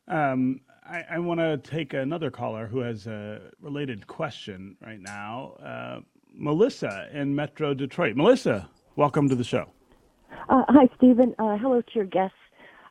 Um, 0.07 0.61
I, 0.85 1.05
I 1.11 1.19
want 1.19 1.39
to 1.39 1.57
take 1.57 1.93
another 1.93 2.31
caller 2.31 2.67
who 2.67 2.79
has 2.79 3.07
a 3.07 3.51
related 3.61 4.07
question 4.07 4.75
right 4.81 4.99
now. 4.99 5.53
Uh, 5.63 5.99
Melissa 6.33 7.07
in 7.13 7.35
Metro 7.35 7.73
Detroit. 7.73 8.15
Melissa, 8.15 8.69
welcome 8.95 9.29
to 9.29 9.35
the 9.35 9.43
show. 9.43 9.69
Uh, 10.49 10.63
hi, 10.69 10.89
Stephen. 10.97 11.35
Uh, 11.37 11.57
hello 11.57 11.81
to 11.81 11.91
your 11.93 12.05
guests. 12.05 12.35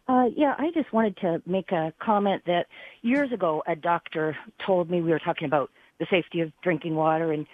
Uh, 0.07 0.27
yeah, 0.35 0.55
I 0.59 0.71
just 0.73 0.92
wanted 0.92 1.16
to 1.18 1.42
make 1.44 1.71
a 1.71 1.92
comment 2.01 2.42
that 2.47 2.66
years 3.03 3.33
ago, 3.33 3.63
a 3.67 3.77
doctor 3.77 4.37
told 4.65 4.91
me 4.91 5.01
we 5.01 5.11
were 5.11 5.19
talking 5.19 5.47
about 5.47 5.71
the 5.99 6.07
safety 6.11 6.41
of 6.41 6.53
drinking 6.63 6.95
water, 6.95 7.33
and 7.33 7.47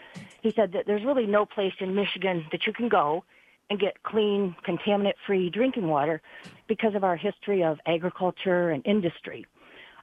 he 0.43 0.53
said 0.53 0.73
that 0.73 0.87
there's 0.87 1.05
really 1.05 1.27
no 1.27 1.47
place 1.47 1.73
in 1.81 1.95
Michigan 1.95 2.47
that 2.53 2.67
you 2.67 2.73
can 2.73 2.89
go 2.89 3.25
and 3.71 3.81
get 3.81 4.03
clean, 4.03 4.55
contaminant 4.67 5.15
free 5.27 5.49
drinking 5.49 5.89
water 5.89 6.21
because 6.67 6.95
of 6.95 7.05
our 7.05 7.17
history 7.17 7.65
of 7.65 7.79
agriculture 7.87 8.71
and 8.71 8.87
industry. 8.87 9.47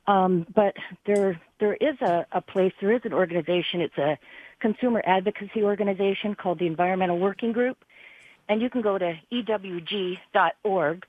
Um, 0.07 0.47
but 0.55 0.75
there, 1.05 1.39
there 1.59 1.75
is 1.75 1.95
a, 2.01 2.25
a 2.31 2.41
place, 2.41 2.73
there 2.81 2.91
is 2.91 3.01
an 3.03 3.13
organization, 3.13 3.81
it's 3.81 3.97
a 3.97 4.17
consumer 4.59 5.01
advocacy 5.05 5.63
organization 5.63 6.33
called 6.33 6.57
the 6.57 6.65
Environmental 6.65 7.19
Working 7.19 7.51
Group, 7.51 7.77
and 8.49 8.61
you 8.61 8.69
can 8.69 8.81
go 8.81 8.97
to 8.97 9.19
ewg.org 9.31 11.05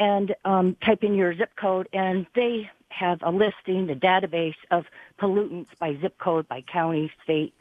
and 0.00 0.34
um, 0.44 0.76
type 0.84 1.04
in 1.04 1.14
your 1.14 1.36
zip 1.36 1.50
code, 1.54 1.88
and 1.92 2.26
they 2.34 2.68
have 2.98 3.18
a 3.22 3.30
listing, 3.30 3.88
a 3.90 3.94
database 3.94 4.54
of 4.70 4.84
pollutants 5.20 5.68
by 5.78 5.96
zip 6.00 6.18
code, 6.18 6.48
by 6.48 6.62
county, 6.62 7.10
state. 7.22 7.54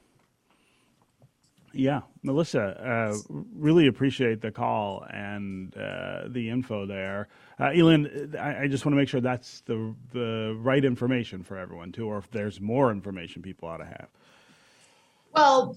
Yeah, 1.75 2.01
Melissa, 2.21 2.61
uh, 2.61 3.17
really 3.55 3.87
appreciate 3.87 4.41
the 4.41 4.51
call 4.51 5.07
and 5.11 5.75
uh, 5.75 6.25
the 6.27 6.49
info 6.49 6.85
there. 6.85 7.29
Uh, 7.59 7.71
Elin, 7.75 8.35
I, 8.39 8.63
I 8.63 8.67
just 8.67 8.85
want 8.85 8.93
to 8.93 8.97
make 8.97 9.09
sure 9.09 9.21
that's 9.21 9.61
the 9.61 9.95
the 10.11 10.55
right 10.59 10.85
information 10.85 11.41
for 11.41 11.57
everyone 11.57 11.91
too, 11.91 12.05
or 12.05 12.19
if 12.19 12.29
there's 12.29 12.61
more 12.61 12.91
information 12.91 13.41
people 13.41 13.67
ought 13.67 13.77
to 13.77 13.85
have. 13.85 14.07
Well, 15.33 15.75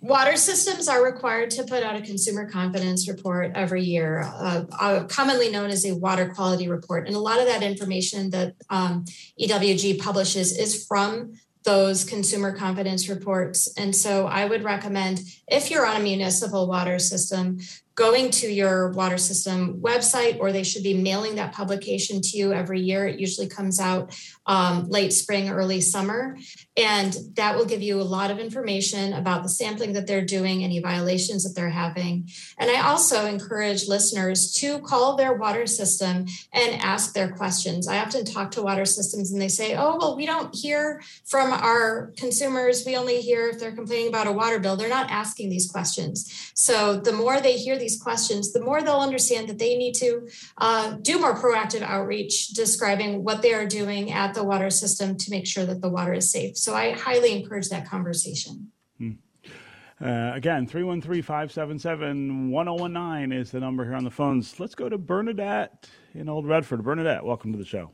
water 0.00 0.36
systems 0.36 0.88
are 0.88 1.04
required 1.04 1.50
to 1.50 1.62
put 1.62 1.82
out 1.82 1.94
a 1.94 2.02
consumer 2.02 2.50
confidence 2.50 3.08
report 3.08 3.52
every 3.54 3.84
year, 3.84 4.22
uh, 4.22 4.64
uh, 4.78 5.04
commonly 5.04 5.50
known 5.50 5.70
as 5.70 5.86
a 5.86 5.94
water 5.94 6.28
quality 6.34 6.68
report. 6.68 7.06
And 7.06 7.14
a 7.14 7.20
lot 7.20 7.38
of 7.38 7.46
that 7.46 7.62
information 7.62 8.30
that 8.30 8.54
um, 8.68 9.04
EWG 9.40 10.00
publishes 10.00 10.58
is 10.58 10.84
from 10.86 11.34
those 11.64 12.02
consumer 12.02 12.56
confidence 12.56 13.08
reports. 13.08 13.72
And 13.78 13.94
so 13.94 14.26
I 14.26 14.46
would 14.46 14.64
recommend 14.64 15.20
if 15.46 15.70
you're 15.70 15.86
on 15.86 16.00
a 16.00 16.02
municipal 16.02 16.66
water 16.66 16.98
system, 16.98 17.58
going 17.94 18.30
to 18.30 18.50
your 18.50 18.90
water 18.92 19.18
system 19.18 19.80
website, 19.80 20.38
or 20.40 20.50
they 20.50 20.62
should 20.62 20.82
be 20.82 20.94
mailing 20.94 21.34
that 21.34 21.52
publication 21.52 22.20
to 22.22 22.38
you 22.38 22.52
every 22.52 22.80
year. 22.80 23.06
It 23.06 23.20
usually 23.20 23.48
comes 23.48 23.78
out 23.78 24.14
um, 24.46 24.88
late 24.88 25.12
spring, 25.12 25.50
early 25.50 25.80
summer. 25.80 26.36
And 26.76 27.14
that 27.34 27.56
will 27.56 27.66
give 27.66 27.82
you 27.82 28.00
a 28.00 28.02
lot 28.02 28.30
of 28.30 28.38
information 28.38 29.12
about 29.12 29.42
the 29.42 29.50
sampling 29.50 29.92
that 29.92 30.06
they're 30.06 30.24
doing, 30.24 30.64
any 30.64 30.80
violations 30.80 31.44
that 31.44 31.54
they're 31.54 31.68
having. 31.68 32.28
And 32.58 32.70
I 32.70 32.80
also 32.80 33.26
encourage 33.26 33.88
listeners 33.88 34.52
to 34.54 34.78
call 34.80 35.16
their 35.16 35.34
water 35.34 35.66
system 35.66 36.26
and 36.52 36.82
ask 36.82 37.12
their 37.12 37.30
questions. 37.30 37.86
I 37.86 37.98
often 37.98 38.24
talk 38.24 38.52
to 38.52 38.62
water 38.62 38.86
systems 38.86 39.30
and 39.30 39.40
they 39.40 39.48
say, 39.48 39.76
oh, 39.76 39.98
well, 39.98 40.16
we 40.16 40.24
don't 40.24 40.54
hear 40.54 41.02
from 41.26 41.52
our 41.52 42.12
consumers. 42.16 42.84
We 42.86 42.96
only 42.96 43.20
hear 43.20 43.48
if 43.48 43.60
they're 43.60 43.72
complaining 43.72 44.08
about 44.08 44.26
a 44.26 44.32
water 44.32 44.58
bill. 44.58 44.76
They're 44.76 44.88
not 44.88 45.10
asking 45.10 45.50
these 45.50 45.70
questions. 45.70 46.52
So 46.54 46.96
the 46.96 47.12
more 47.12 47.40
they 47.40 47.58
hear 47.58 47.78
these 47.82 48.00
questions, 48.00 48.52
the 48.52 48.62
more 48.62 48.80
they'll 48.80 49.08
understand 49.10 49.48
that 49.48 49.58
they 49.58 49.76
need 49.76 49.94
to 49.96 50.28
uh, 50.58 50.92
do 51.02 51.18
more 51.18 51.34
proactive 51.34 51.82
outreach 51.82 52.48
describing 52.48 53.24
what 53.24 53.42
they 53.42 53.52
are 53.52 53.66
doing 53.66 54.12
at 54.12 54.32
the 54.34 54.44
water 54.44 54.70
system 54.70 55.16
to 55.18 55.30
make 55.30 55.46
sure 55.46 55.66
that 55.66 55.82
the 55.82 55.88
water 55.88 56.14
is 56.14 56.30
safe. 56.30 56.56
So 56.56 56.74
I 56.74 56.92
highly 56.92 57.32
encourage 57.38 57.68
that 57.68 57.86
conversation. 57.86 58.70
Hmm. 58.98 59.12
Uh, 60.00 60.32
again, 60.34 60.66
313 60.66 61.22
577 61.22 62.50
1019 62.50 63.38
is 63.38 63.50
the 63.50 63.60
number 63.60 63.84
here 63.84 63.94
on 63.94 64.04
the 64.04 64.10
phones. 64.10 64.58
Let's 64.58 64.74
go 64.74 64.88
to 64.88 64.98
Bernadette 64.98 65.88
in 66.14 66.28
Old 66.28 66.46
Redford. 66.46 66.82
Bernadette, 66.82 67.24
welcome 67.24 67.52
to 67.52 67.58
the 67.58 67.64
show. 67.64 67.90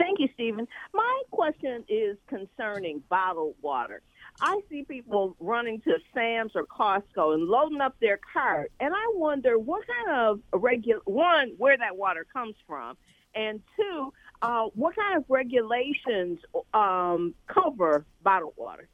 Thank 0.00 0.18
you, 0.18 0.28
Stephen. 0.32 0.66
My 0.94 1.22
question 1.30 1.84
is 1.86 2.16
concerning 2.26 3.02
bottled 3.10 3.54
water. 3.60 4.00
I 4.40 4.60
see 4.70 4.82
people 4.82 5.36
running 5.38 5.82
to 5.82 5.98
Sam's 6.14 6.52
or 6.54 6.64
Costco 6.64 7.34
and 7.34 7.44
loading 7.46 7.82
up 7.82 7.96
their 8.00 8.18
cart, 8.32 8.72
and 8.80 8.94
I 8.94 9.12
wonder 9.12 9.58
what 9.58 9.84
kind 9.86 10.18
of 10.18 10.40
regular 10.58 11.02
one 11.04 11.52
where 11.58 11.76
that 11.76 11.98
water 11.98 12.26
comes 12.32 12.54
from, 12.66 12.96
and 13.34 13.60
two, 13.76 14.10
uh, 14.40 14.68
what 14.74 14.96
kind 14.96 15.18
of 15.18 15.24
regulations 15.28 16.38
um, 16.72 17.34
cover 17.46 18.06
bottled 18.22 18.54
water? 18.56 18.88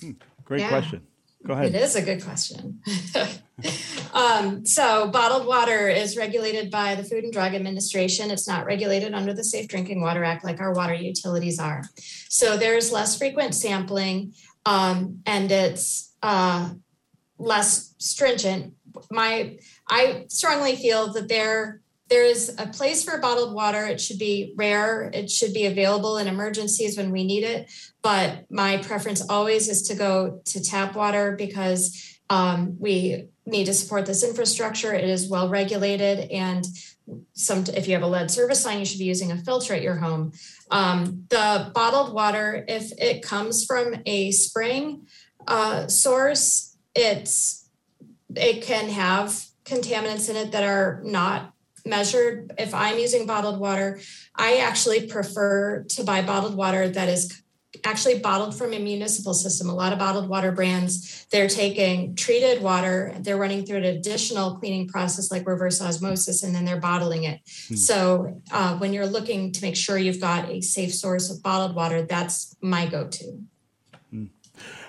Hmm, 0.00 0.12
great 0.44 0.62
yeah. 0.62 0.68
question. 0.68 1.06
Go 1.46 1.52
ahead. 1.52 1.74
It 1.74 1.74
is 1.74 1.94
a 1.94 2.02
good 2.02 2.24
question. 2.24 2.80
um, 4.14 4.64
so, 4.64 5.08
bottled 5.08 5.46
water 5.46 5.88
is 5.88 6.16
regulated 6.16 6.70
by 6.70 6.94
the 6.94 7.04
Food 7.04 7.24
and 7.24 7.32
Drug 7.32 7.54
Administration. 7.54 8.30
It's 8.30 8.48
not 8.48 8.64
regulated 8.64 9.12
under 9.12 9.34
the 9.34 9.44
Safe 9.44 9.68
Drinking 9.68 10.00
Water 10.00 10.24
Act 10.24 10.42
like 10.42 10.60
our 10.60 10.72
water 10.72 10.94
utilities 10.94 11.58
are. 11.58 11.82
So, 12.30 12.56
there's 12.56 12.90
less 12.90 13.18
frequent 13.18 13.54
sampling 13.54 14.32
um, 14.64 15.20
and 15.26 15.52
it's 15.52 16.14
uh, 16.22 16.70
less 17.38 17.94
stringent. 17.98 18.74
My, 19.10 19.58
I 19.88 20.24
strongly 20.28 20.76
feel 20.76 21.12
that 21.12 21.28
there 21.28 21.82
there 22.14 22.24
is 22.24 22.54
a 22.58 22.68
place 22.68 23.02
for 23.02 23.18
bottled 23.18 23.52
water. 23.52 23.84
It 23.86 24.00
should 24.00 24.20
be 24.20 24.54
rare. 24.56 25.10
It 25.12 25.28
should 25.28 25.52
be 25.52 25.66
available 25.66 26.16
in 26.18 26.28
emergencies 26.28 26.96
when 26.96 27.10
we 27.10 27.24
need 27.24 27.42
it. 27.42 27.68
But 28.04 28.48
my 28.48 28.76
preference 28.76 29.28
always 29.28 29.68
is 29.68 29.82
to 29.88 29.96
go 29.96 30.40
to 30.44 30.62
tap 30.62 30.94
water 30.94 31.34
because 31.36 32.20
um, 32.30 32.76
we 32.78 33.30
need 33.46 33.64
to 33.64 33.74
support 33.74 34.06
this 34.06 34.22
infrastructure. 34.22 34.94
It 34.94 35.10
is 35.10 35.28
well 35.28 35.48
regulated, 35.48 36.30
and 36.30 36.64
some 37.32 37.64
if 37.74 37.88
you 37.88 37.94
have 37.94 38.04
a 38.04 38.06
lead 38.06 38.30
service 38.30 38.64
line, 38.64 38.78
you 38.78 38.84
should 38.84 39.00
be 39.00 39.06
using 39.06 39.32
a 39.32 39.36
filter 39.36 39.74
at 39.74 39.82
your 39.82 39.96
home. 39.96 40.30
Um, 40.70 41.24
the 41.30 41.72
bottled 41.74 42.14
water, 42.14 42.64
if 42.68 42.92
it 42.96 43.22
comes 43.22 43.64
from 43.64 43.92
a 44.06 44.30
spring 44.30 45.08
uh, 45.48 45.88
source, 45.88 46.76
it's 46.94 47.68
it 48.36 48.62
can 48.62 48.88
have 48.90 49.46
contaminants 49.64 50.30
in 50.30 50.36
it 50.36 50.52
that 50.52 50.62
are 50.62 51.02
not 51.04 51.53
measured. 51.84 52.52
If 52.58 52.74
I'm 52.74 52.98
using 52.98 53.26
bottled 53.26 53.58
water, 53.60 54.00
I 54.34 54.58
actually 54.58 55.06
prefer 55.06 55.84
to 55.90 56.04
buy 56.04 56.22
bottled 56.22 56.56
water 56.56 56.88
that 56.88 57.08
is 57.08 57.42
actually 57.84 58.18
bottled 58.18 58.56
from 58.56 58.72
a 58.72 58.78
municipal 58.78 59.34
system. 59.34 59.68
A 59.68 59.74
lot 59.74 59.92
of 59.92 59.98
bottled 59.98 60.28
water 60.28 60.52
brands, 60.52 61.26
they're 61.30 61.48
taking 61.48 62.14
treated 62.14 62.62
water, 62.62 63.14
they're 63.20 63.36
running 63.36 63.66
through 63.66 63.78
an 63.78 63.84
additional 63.84 64.56
cleaning 64.56 64.86
process 64.86 65.30
like 65.30 65.46
reverse 65.46 65.80
osmosis, 65.82 66.42
and 66.42 66.54
then 66.54 66.64
they're 66.64 66.80
bottling 66.80 67.24
it. 67.24 67.40
Hmm. 67.68 67.74
So 67.74 68.42
uh, 68.50 68.76
when 68.78 68.92
you're 68.92 69.06
looking 69.06 69.52
to 69.52 69.62
make 69.62 69.76
sure 69.76 69.98
you've 69.98 70.20
got 70.20 70.48
a 70.48 70.60
safe 70.60 70.94
source 70.94 71.30
of 71.30 71.42
bottled 71.42 71.74
water, 71.74 72.02
that's 72.02 72.56
my 72.60 72.86
go 72.86 73.08
to. 73.08 73.38
Hmm. 74.10 74.24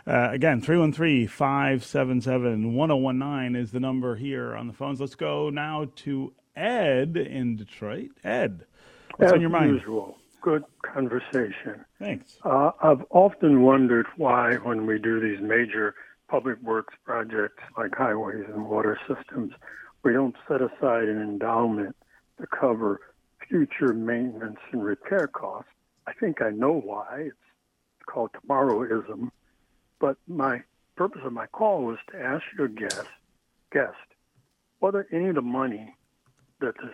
Uh, 0.08 0.30
again, 0.32 0.62
313 0.62 1.28
577 1.28 2.76
1019 2.76 3.56
is 3.62 3.72
the 3.72 3.80
number 3.80 4.16
here 4.16 4.56
on 4.56 4.68
the 4.68 4.74
phones. 4.74 5.00
Let's 5.00 5.16
go 5.16 5.50
now 5.50 5.90
to 5.98 6.34
Ed 6.56 7.18
in 7.18 7.56
Detroit. 7.56 8.12
Ed, 8.24 8.66
what's 9.18 9.32
As 9.32 9.34
on 9.34 9.42
your 9.42 9.50
mind? 9.50 9.72
usual 9.72 10.18
good 10.46 10.64
conversation. 10.84 11.84
Thanks. 12.00 12.38
Uh, 12.44 12.70
I've 12.80 13.04
often 13.10 13.64
wondered 13.64 14.06
why, 14.16 14.56
when 14.58 14.86
we 14.86 15.00
do 15.00 15.20
these 15.20 15.42
major 15.42 15.96
public 16.28 16.62
works 16.62 16.94
projects 17.04 17.64
like 17.76 17.96
highways 17.96 18.46
and 18.48 18.68
water 18.68 19.00
systems, 19.08 19.54
we 20.04 20.14
don't 20.14 20.36
set 20.48 20.62
aside 20.62 21.06
an 21.06 21.20
endowment 21.20 21.96
to 22.40 22.46
cover 22.48 23.02
future 23.50 23.92
maintenance 23.94 24.60
and 24.72 24.84
repair 24.84 25.28
costs. 25.28 25.72
I 26.06 26.14
think 26.14 26.44
I 26.44 26.52
know 26.52 26.74
why. 26.74 27.30
It's 27.30 28.06
called 28.06 28.30
tomorrowism. 28.34 29.32
But 30.00 30.18
my 30.28 30.62
purpose 30.96 31.22
of 31.26 31.34
my 31.34 31.48
call 31.48 31.86
was 31.86 31.98
to 32.12 32.22
ask 32.22 32.44
your 32.56 32.68
guest, 32.68 33.08
guest 33.72 33.96
whether 34.80 35.08
any 35.12 35.30
of 35.30 35.36
the 35.36 35.42
money 35.42 35.96
that 36.60 36.76
the 36.78 36.92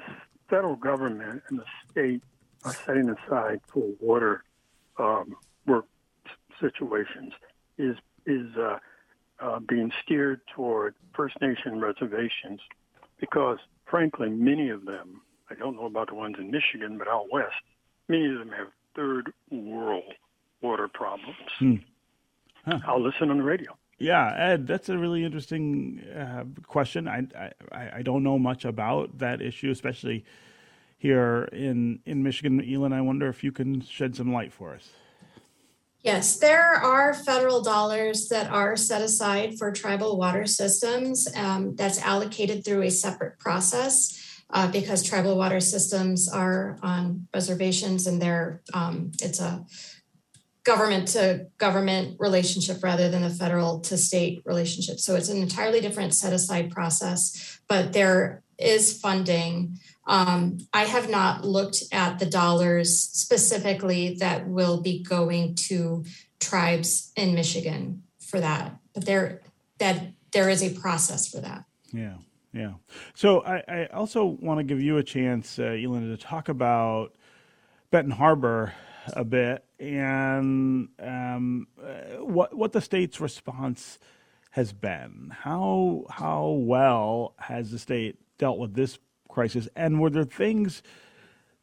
federal 0.50 0.76
government 0.76 1.41
and 1.50 1.60
the 1.60 1.65
state 1.89 2.21
are 2.63 2.74
setting 2.74 3.10
aside 3.10 3.60
for 3.67 3.84
water 4.00 4.43
um, 4.97 5.36
work 5.65 5.86
situations 6.60 7.34
is 7.78 7.95
is 8.26 8.56
uh, 8.58 8.78
uh, 9.39 9.60
being 9.60 9.91
steered 10.04 10.41
toward 10.54 10.93
First 11.15 11.39
Nation 11.41 11.80
reservations 11.80 12.60
because, 13.19 13.58
frankly, 13.86 14.30
many 14.30 14.69
of 14.69 14.86
them, 14.86 15.21
I 15.50 15.56
don't 15.56 15.76
know 15.76 15.86
about 15.86 16.10
the 16.10 16.15
ones 16.15 16.36
in 16.38 16.52
Michigan, 16.52 16.97
but 16.97 17.08
out 17.08 17.32
west, 17.32 17.56
many 18.08 18.28
of 18.32 18.39
them 18.39 18.50
have 18.50 18.67
third 18.95 19.34
world 19.50 20.13
water 20.62 20.88
problems. 20.88 21.36
Hmm. 21.58 21.76
Huh. 22.65 22.80
I'll 22.86 23.02
listen 23.02 23.32
on 23.32 23.38
the 23.38 23.43
radio. 23.43 23.76
Yeah, 24.02 24.34
Ed, 24.36 24.66
that's 24.66 24.90
a 24.90 24.98
really 24.98 25.24
interesting 25.24 26.02
uh, 26.18 26.46
question. 26.66 27.08
I, 27.08 27.28
I 27.72 27.98
I 27.98 28.02
don't 28.02 28.24
know 28.24 28.40
much 28.40 28.66
about 28.66 29.20
that 29.20 29.44
issue, 29.44 29.70
especially 29.70 30.26
here 30.98 31.44
in 31.54 32.00
in 32.08 32.24
Michigan. 32.24 32.62
Elin, 32.62 32.94
I 32.94 33.02
wonder 33.02 33.28
if 33.30 33.44
you 33.44 33.52
can 33.52 33.82
shed 33.82 34.16
some 34.16 34.34
light 34.34 34.52
for 34.52 34.74
us. 34.74 34.90
Yes, 36.02 36.40
there 36.40 36.74
are 36.74 37.14
federal 37.14 37.62
dollars 37.62 38.28
that 38.30 38.50
are 38.50 38.76
set 38.76 39.04
aside 39.04 39.60
for 39.60 39.72
tribal 39.72 40.18
water 40.18 40.48
systems. 40.48 41.28
Um, 41.36 41.76
that's 41.76 42.02
allocated 42.02 42.66
through 42.66 42.82
a 42.82 42.90
separate 42.90 43.38
process 43.38 44.42
uh, 44.50 44.72
because 44.72 45.04
tribal 45.04 45.38
water 45.38 45.60
systems 45.60 46.28
are 46.28 46.80
on 46.82 47.28
reservations 47.36 48.08
and 48.08 48.20
they're 48.20 48.62
um, 48.74 49.12
it's 49.22 49.40
a 49.40 49.64
government 50.63 51.08
to 51.10 51.47
government 51.58 52.17
relationship 52.19 52.84
rather 52.84 53.10
than 53.10 53.24
a 53.24 53.30
federal 53.30 53.80
to 53.80 53.97
state 53.97 54.41
relationship. 54.45 55.00
So 55.00 55.15
it's 55.15 55.30
an 55.30 55.41
entirely 55.41 55.82
different 55.82 56.13
set 56.13 56.34
aside 56.34 56.71
process, 56.71 57.60
but 57.67 57.93
there 57.93 58.43
is 58.60 59.00
funding 59.00 59.80
um, 60.08 60.58
I 60.74 60.86
have 60.86 61.10
not 61.10 61.45
looked 61.45 61.84
at 61.91 62.19
the 62.19 62.26
dollars 62.26 63.00
specifically 63.00 64.15
that 64.19 64.47
will 64.47 64.82
be 64.82 65.04
going 65.04 65.56
to 65.67 66.04
tribes 66.39 67.12
in 67.15 67.36
Michigan 67.36 68.04
for 68.19 68.39
that, 68.39 68.78
but 68.93 69.06
there 69.06 69.41
that 69.78 70.13
there 70.32 70.50
is 70.50 70.63
a 70.63 70.69
process 70.71 71.28
for 71.28 71.39
that. 71.41 71.65
Yeah, 71.93 72.15
yeah. 72.52 72.74
So 73.13 73.41
I, 73.43 73.63
I 73.67 73.86
also 73.88 74.26
want 74.26 74.60
to 74.60 74.63
give 74.63 74.82
you 74.82 74.97
a 74.97 75.04
chance, 75.04 75.60
uh, 75.60 75.63
Elena, 75.63 76.15
to 76.15 76.17
talk 76.17 76.50
about 76.50 77.13
Benton 77.91 78.12
Harbor 78.12 78.74
a 79.14 79.24
bit 79.24 79.64
and 79.80 80.90
um, 81.00 81.68
uh, 81.82 82.24
what 82.24 82.54
what 82.56 82.72
the 82.72 82.82
state's 82.82 83.20
response 83.20 84.00
has 84.52 84.74
been. 84.74 85.32
How 85.32 86.06
how 86.10 86.50
well 86.50 87.34
has 87.40 87.72
the 87.72 87.80
state 87.80 88.18
dealt 88.38 88.60
with 88.60 88.74
this 88.76 89.00
crisis, 89.28 89.68
and 89.76 90.00
were 90.00 90.10
there 90.10 90.24
things 90.24 90.84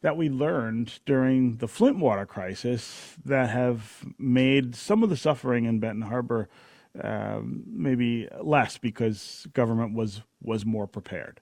that 0.01 0.17
we 0.17 0.29
learned 0.29 0.99
during 1.05 1.57
the 1.57 1.67
Flint 1.67 1.99
water 1.99 2.25
crisis 2.25 3.15
that 3.25 3.49
have 3.49 4.05
made 4.17 4.75
some 4.75 5.03
of 5.03 5.09
the 5.09 5.17
suffering 5.17 5.65
in 5.65 5.79
Benton 5.79 6.03
Harbor 6.03 6.49
um, 7.03 7.63
maybe 7.67 8.27
less 8.41 8.77
because 8.77 9.45
government 9.53 9.93
was 9.93 10.21
was 10.41 10.65
more 10.65 10.87
prepared? 10.87 11.41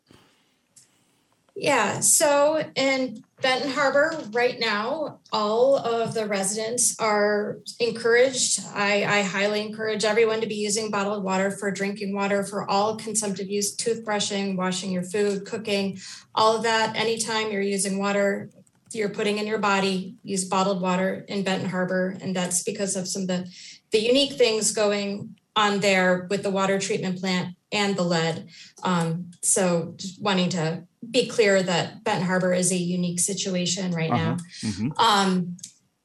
Yeah, 1.60 2.02
so 2.02 2.64
in 2.76 3.24
Benton 3.42 3.72
Harbor 3.72 4.16
right 4.32 4.60
now, 4.60 5.22
all 5.32 5.76
of 5.76 6.14
the 6.14 6.28
residents 6.28 6.96
are 7.00 7.58
encouraged. 7.80 8.62
I, 8.76 9.04
I, 9.04 9.22
highly 9.24 9.62
encourage 9.62 10.06
everyone 10.06 10.40
to 10.42 10.48
be 10.48 10.54
using 10.54 10.92
bottled 10.92 11.24
water 11.24 11.50
for 11.50 11.72
drinking 11.72 12.14
water 12.14 12.44
for 12.44 12.70
all 12.70 12.96
consumptive 12.96 13.50
use, 13.50 13.76
toothbrushing, 13.76 14.56
washing 14.56 14.92
your 14.92 15.02
food, 15.02 15.46
cooking, 15.46 15.98
all 16.36 16.56
of 16.56 16.62
that. 16.62 16.96
Anytime 16.96 17.52
you're 17.52 17.62
using 17.62 17.98
water, 17.98 18.52
you're 18.92 19.10
putting 19.10 19.40
in 19.40 19.48
your 19.48 19.58
body, 19.58 20.14
use 20.24 20.46
bottled 20.46 20.80
water 20.80 21.26
in 21.28 21.44
Benton 21.44 21.72
Harbor. 21.72 22.20
And 22.22 22.36
that's 22.36 22.62
because 22.62 22.96
of 22.96 23.08
some 23.08 23.24
of 23.24 23.30
the, 23.30 23.50
the 23.92 24.00
unique 24.00 24.34
things 24.34 24.74
going 24.74 25.36
on 25.56 25.80
there 25.80 26.28
with 26.30 26.44
the 26.44 26.52
water 26.52 26.78
treatment 26.78 27.20
plant 27.20 27.57
and 27.72 27.96
the 27.96 28.04
lead. 28.04 28.48
Um, 28.84 29.32
so 29.44 29.94
just 29.98 30.22
wanting 30.22 30.50
to 30.50 30.84
be 31.10 31.28
clear 31.28 31.62
that 31.62 32.04
Benton 32.04 32.26
Harbor 32.26 32.54
is 32.54 32.72
a 32.72 32.78
unique 32.78 33.20
situation 33.20 33.92
right 33.92 34.12
uh-huh. 34.12 34.24
now. 34.24 34.38
Mm-hmm. 34.64 34.92
Um, 34.98 35.58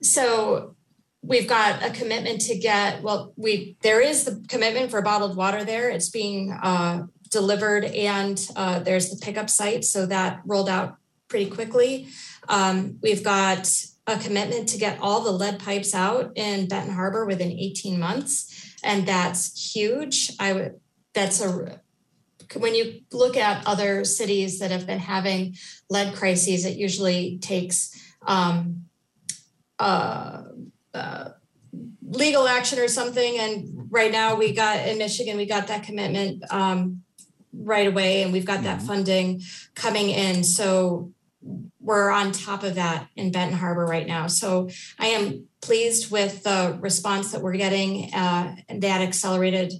so 0.02 0.74
we've 1.22 1.48
got 1.48 1.82
a 1.82 1.90
commitment 1.90 2.40
to 2.40 2.58
get 2.58 3.02
well 3.02 3.32
we 3.36 3.76
there 3.82 4.00
is 4.00 4.24
the 4.24 4.44
commitment 4.48 4.90
for 4.90 5.00
bottled 5.02 5.36
water 5.36 5.64
there 5.64 5.88
it's 5.88 6.10
being 6.10 6.52
uh, 6.52 7.06
delivered 7.30 7.84
and 7.84 8.48
uh, 8.56 8.80
there's 8.80 9.10
the 9.10 9.24
pickup 9.24 9.48
site 9.48 9.84
so 9.84 10.04
that 10.04 10.40
rolled 10.44 10.68
out 10.68 10.96
pretty 11.28 11.48
quickly 11.48 12.08
um, 12.48 12.98
we've 13.02 13.22
got 13.22 13.68
a 14.08 14.18
commitment 14.18 14.68
to 14.68 14.78
get 14.78 14.98
all 15.00 15.20
the 15.20 15.30
lead 15.30 15.60
pipes 15.60 15.94
out 15.94 16.32
in 16.34 16.66
benton 16.66 16.94
harbor 16.94 17.24
within 17.24 17.52
18 17.52 17.98
months 17.98 18.76
and 18.82 19.06
that's 19.06 19.72
huge 19.74 20.32
i 20.40 20.52
would 20.52 20.80
that's 21.14 21.40
a 21.40 21.80
when 22.56 22.74
you 22.74 23.00
look 23.12 23.36
at 23.36 23.66
other 23.66 24.04
cities 24.04 24.58
that 24.58 24.70
have 24.70 24.86
been 24.86 24.98
having 24.98 25.56
lead 25.88 26.14
crises, 26.14 26.64
it 26.64 26.76
usually 26.76 27.38
takes 27.38 27.98
um, 28.26 28.84
uh, 29.78 30.42
uh, 30.94 31.30
legal 32.02 32.46
action 32.46 32.78
or 32.78 32.88
something. 32.88 33.38
And 33.38 33.88
right 33.90 34.12
now, 34.12 34.34
we 34.34 34.52
got 34.52 34.86
in 34.86 34.98
Michigan, 34.98 35.36
we 35.36 35.46
got 35.46 35.68
that 35.68 35.82
commitment 35.84 36.44
um, 36.52 37.02
right 37.52 37.86
away, 37.86 38.22
and 38.22 38.32
we've 38.32 38.44
got 38.44 38.64
that 38.64 38.78
mm-hmm. 38.78 38.86
funding 38.86 39.42
coming 39.74 40.10
in. 40.10 40.44
So 40.44 41.12
we're 41.80 42.10
on 42.10 42.30
top 42.32 42.62
of 42.62 42.76
that 42.76 43.08
in 43.16 43.32
Benton 43.32 43.58
Harbor 43.58 43.84
right 43.84 44.06
now. 44.06 44.28
So 44.28 44.70
I 44.98 45.08
am 45.08 45.48
pleased 45.60 46.10
with 46.10 46.44
the 46.44 46.78
response 46.80 47.32
that 47.32 47.42
we're 47.42 47.56
getting 47.56 48.12
uh, 48.14 48.54
that 48.68 49.00
accelerated 49.00 49.72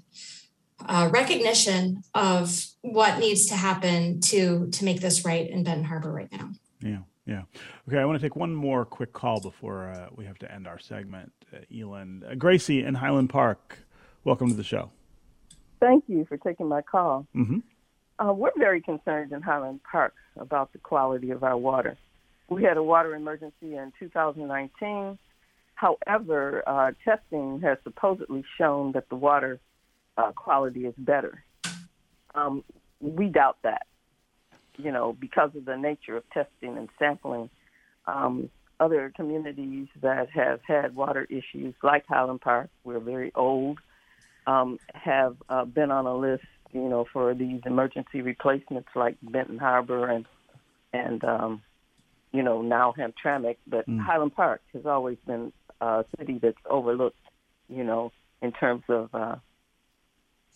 uh, 0.89 1.09
recognition 1.13 2.03
of 2.15 2.65
what 2.83 3.19
needs 3.19 3.47
to 3.47 3.55
happen 3.55 4.21
to 4.21 4.69
to 4.71 4.85
make 4.85 5.01
this 5.01 5.25
right 5.25 5.49
in 5.49 5.63
Benton 5.65 5.85
Harbor 5.85 6.13
right 6.13 6.31
now. 6.33 6.51
Yeah, 6.81 6.99
yeah. 7.27 7.43
Okay, 7.89 7.99
I 7.99 8.05
want 8.05 8.21
to 8.21 8.25
take 8.25 8.37
one 8.37 8.55
more 8.55 8.85
quick 8.85 9.13
call 9.13 9.41
before 9.41 9.89
uh, 9.89 10.09
we 10.15 10.25
have 10.25 10.39
to 10.39 10.53
end 10.53 10.67
our 10.67 10.79
segment. 10.79 11.33
Uh, 11.53 11.59
Elin, 11.77 12.25
uh, 12.29 12.35
Gracie 12.35 12.83
in 12.83 12.95
Highland 12.95 13.31
Park, 13.31 13.79
welcome 14.25 14.49
to 14.49 14.55
the 14.55 14.65
show. 14.65 14.91
Thank 15.81 16.05
you 16.09 16.25
for 16.25 16.37
taking 16.37 16.69
my 16.69 16.83
call. 16.83 17.27
Mm-hmm. 17.35 17.59
Uh, 18.19 18.33
we're 18.33 18.53
very 18.57 18.81
concerned 18.81 19.33
in 19.33 19.43
Highland 19.43 19.81
Park 19.83 20.15
about 20.37 20.73
the 20.73 20.79
quality 20.79 21.31
of 21.31 21.43
our 21.43 21.57
water. 21.57 21.97
We 22.49 22.63
had 22.63 22.77
a 22.77 22.83
water 22.83 23.15
emergency 23.15 23.77
in 23.77 23.93
2019. 23.99 25.19
However, 25.75 26.63
uh, 26.67 26.93
testing 27.05 27.61
has 27.63 27.79
supposedly 27.83 28.45
shown 28.57 28.93
that 28.93 29.09
the 29.09 29.17
water 29.17 29.59
uh, 30.17 30.33
quality 30.33 30.87
is 30.87 30.95
better. 30.99 31.45
Um, 32.35 32.65
we 33.01 33.29
doubt 33.29 33.59
that, 33.63 33.87
you 34.77 34.93
know, 34.93 35.13
because 35.13 35.51
of 35.57 35.65
the 35.65 35.77
nature 35.77 36.17
of 36.17 36.29
testing 36.31 36.77
and 36.79 36.89
sampling. 36.99 37.51
Um, 38.07 38.51
other 38.81 39.13
communities 39.15 39.87
that 40.01 40.29
have 40.31 40.61
had 40.67 40.97
water 40.97 41.25
issues, 41.31 41.75
like 41.83 42.05
Highland 42.09 42.41
Park, 42.41 42.69
we're 42.83 42.99
very 42.99 43.31
old, 43.35 43.79
um, 44.47 44.79
have 44.93 45.37
uh, 45.49 45.65
been 45.65 45.93
on 45.93 46.07
a 46.07 46.17
list, 46.17 46.45
you 46.73 46.89
know, 46.89 47.07
for 47.13 47.33
these 47.33 47.61
emergency 47.65 48.23
replacements, 48.23 48.89
like 48.97 49.17
Benton 49.23 49.59
Harbor 49.59 50.09
and 50.09 50.27
and 50.93 51.25
um, 51.25 51.63
you 52.33 52.43
know 52.43 52.61
now 52.63 52.93
Hamtramck. 52.99 53.57
But 53.67 53.89
mm. 53.89 54.01
Highland 54.01 54.35
Park 54.35 54.63
has 54.73 54.85
always 54.85 55.19
been 55.27 55.53
a 55.81 56.05
city 56.19 56.39
that's 56.43 56.59
overlooked, 56.69 57.17
you 57.69 57.85
know, 57.85 58.11
in 58.41 58.53
terms 58.53 58.83
of 58.89 59.15
uh, 59.15 59.37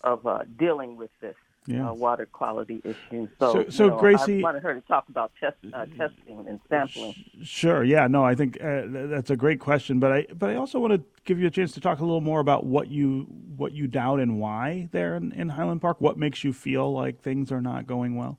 of 0.02 0.26
uh, 0.26 0.40
dealing 0.58 0.96
with 0.96 1.10
this 1.20 1.36
yeah. 1.66 1.90
uh, 1.90 1.92
water 1.92 2.26
quality 2.26 2.80
issue. 2.84 3.28
So, 3.38 3.52
so, 3.52 3.64
so 3.68 3.84
you 3.84 3.90
know, 3.90 3.98
Gracie, 3.98 4.38
I 4.38 4.42
wanted 4.42 4.62
her 4.62 4.74
to 4.74 4.80
talk 4.82 5.08
about 5.08 5.32
test, 5.40 5.56
uh, 5.72 5.86
testing 5.96 6.46
and 6.48 6.60
sampling. 6.68 7.14
Sure. 7.42 7.84
Yeah. 7.84 8.06
No, 8.06 8.24
I 8.24 8.34
think 8.34 8.62
uh, 8.62 8.82
that's 8.86 9.30
a 9.30 9.36
great 9.36 9.60
question, 9.60 9.98
but 9.98 10.12
I 10.12 10.26
but 10.32 10.50
I 10.50 10.56
also 10.56 10.78
want 10.78 10.94
to 10.94 11.02
give 11.24 11.38
you 11.38 11.46
a 11.46 11.50
chance 11.50 11.72
to 11.72 11.80
talk 11.80 11.98
a 11.98 12.04
little 12.04 12.20
more 12.20 12.40
about 12.40 12.64
what 12.64 12.88
you 12.88 13.26
what 13.56 13.72
you 13.72 13.86
doubt 13.86 14.20
and 14.20 14.38
why 14.38 14.88
there 14.92 15.16
in, 15.16 15.32
in 15.32 15.48
Highland 15.50 15.80
Park. 15.80 16.00
What 16.00 16.16
makes 16.16 16.44
you 16.44 16.52
feel 16.52 16.92
like 16.92 17.20
things 17.20 17.50
are 17.52 17.62
not 17.62 17.86
going 17.86 18.16
well? 18.16 18.38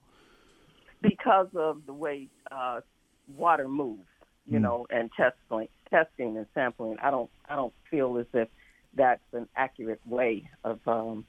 Because 1.02 1.48
of 1.56 1.86
the 1.86 1.93
way 1.93 2.28
uh, 2.52 2.82
water 3.28 3.67
moves, 3.67 4.08
you 4.48 4.58
mm. 4.58 4.63
know, 4.63 4.88
and 4.89 5.12
testing, 5.15 5.67
testing 5.89 6.38
and 6.38 6.48
sampling. 6.54 6.98
I 7.02 7.12
don't 7.12 7.30
I 7.48 7.56
don't 7.56 7.74
feel 7.91 8.17
as 8.17 8.26
if 8.34 8.48
that's 8.93 9.22
an 9.34 9.48
accurate 9.56 10.02
way 10.06 10.50
of 10.63 10.80
um, 10.88 11.26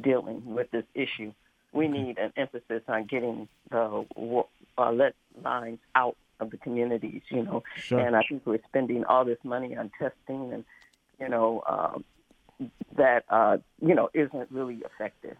dealing 0.00 0.42
with 0.44 0.70
this 0.70 0.84
issue. 0.94 1.32
We 1.72 1.88
need 1.88 2.18
an 2.18 2.32
emphasis 2.36 2.82
on 2.88 3.04
getting 3.04 3.48
the 3.70 4.04
uh, 4.78 4.90
lead 4.90 5.14
lines 5.44 5.78
out 5.94 6.16
of 6.40 6.50
the 6.50 6.56
communities, 6.56 7.22
you 7.30 7.42
know. 7.42 7.62
Sure. 7.76 7.98
And 7.98 8.16
I 8.16 8.22
think 8.28 8.42
we're 8.46 8.58
spending 8.68 9.04
all 9.04 9.24
this 9.24 9.38
money 9.44 9.76
on 9.76 9.90
testing 9.98 10.52
and, 10.52 10.64
you 11.20 11.28
know, 11.28 11.62
uh, 11.66 11.98
that, 12.96 13.24
uh, 13.28 13.58
you 13.80 13.94
know, 13.94 14.08
isn't 14.14 14.50
really 14.50 14.82
effective. 14.84 15.36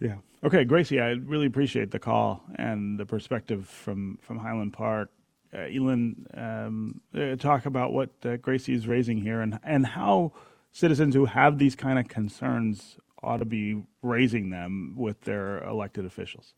Yeah. 0.00 0.16
Okay, 0.42 0.64
Gracie, 0.64 1.00
I 1.00 1.10
really 1.10 1.46
appreciate 1.46 1.90
the 1.90 1.98
call 1.98 2.42
and 2.56 2.98
the 2.98 3.06
perspective 3.06 3.66
from, 3.66 4.18
from 4.22 4.38
Highland 4.38 4.72
Park. 4.72 5.10
Uh, 5.52 5.62
Elin, 5.62 6.26
um, 6.34 7.00
uh, 7.14 7.36
talk 7.36 7.66
about 7.66 7.92
what 7.92 8.10
uh, 8.24 8.36
Gracie 8.36 8.72
is 8.72 8.86
raising 8.86 9.18
here 9.18 9.40
and, 9.40 9.58
and 9.64 9.84
how 9.84 10.32
citizens 10.72 11.14
who 11.14 11.26
have 11.26 11.58
these 11.58 11.74
kind 11.74 11.98
of 11.98 12.08
concerns 12.08 12.96
ought 13.22 13.38
to 13.38 13.44
be 13.44 13.82
raising 14.02 14.50
them 14.50 14.94
with 14.96 15.20
their 15.22 15.62
elected 15.64 16.04
officials. 16.04 16.52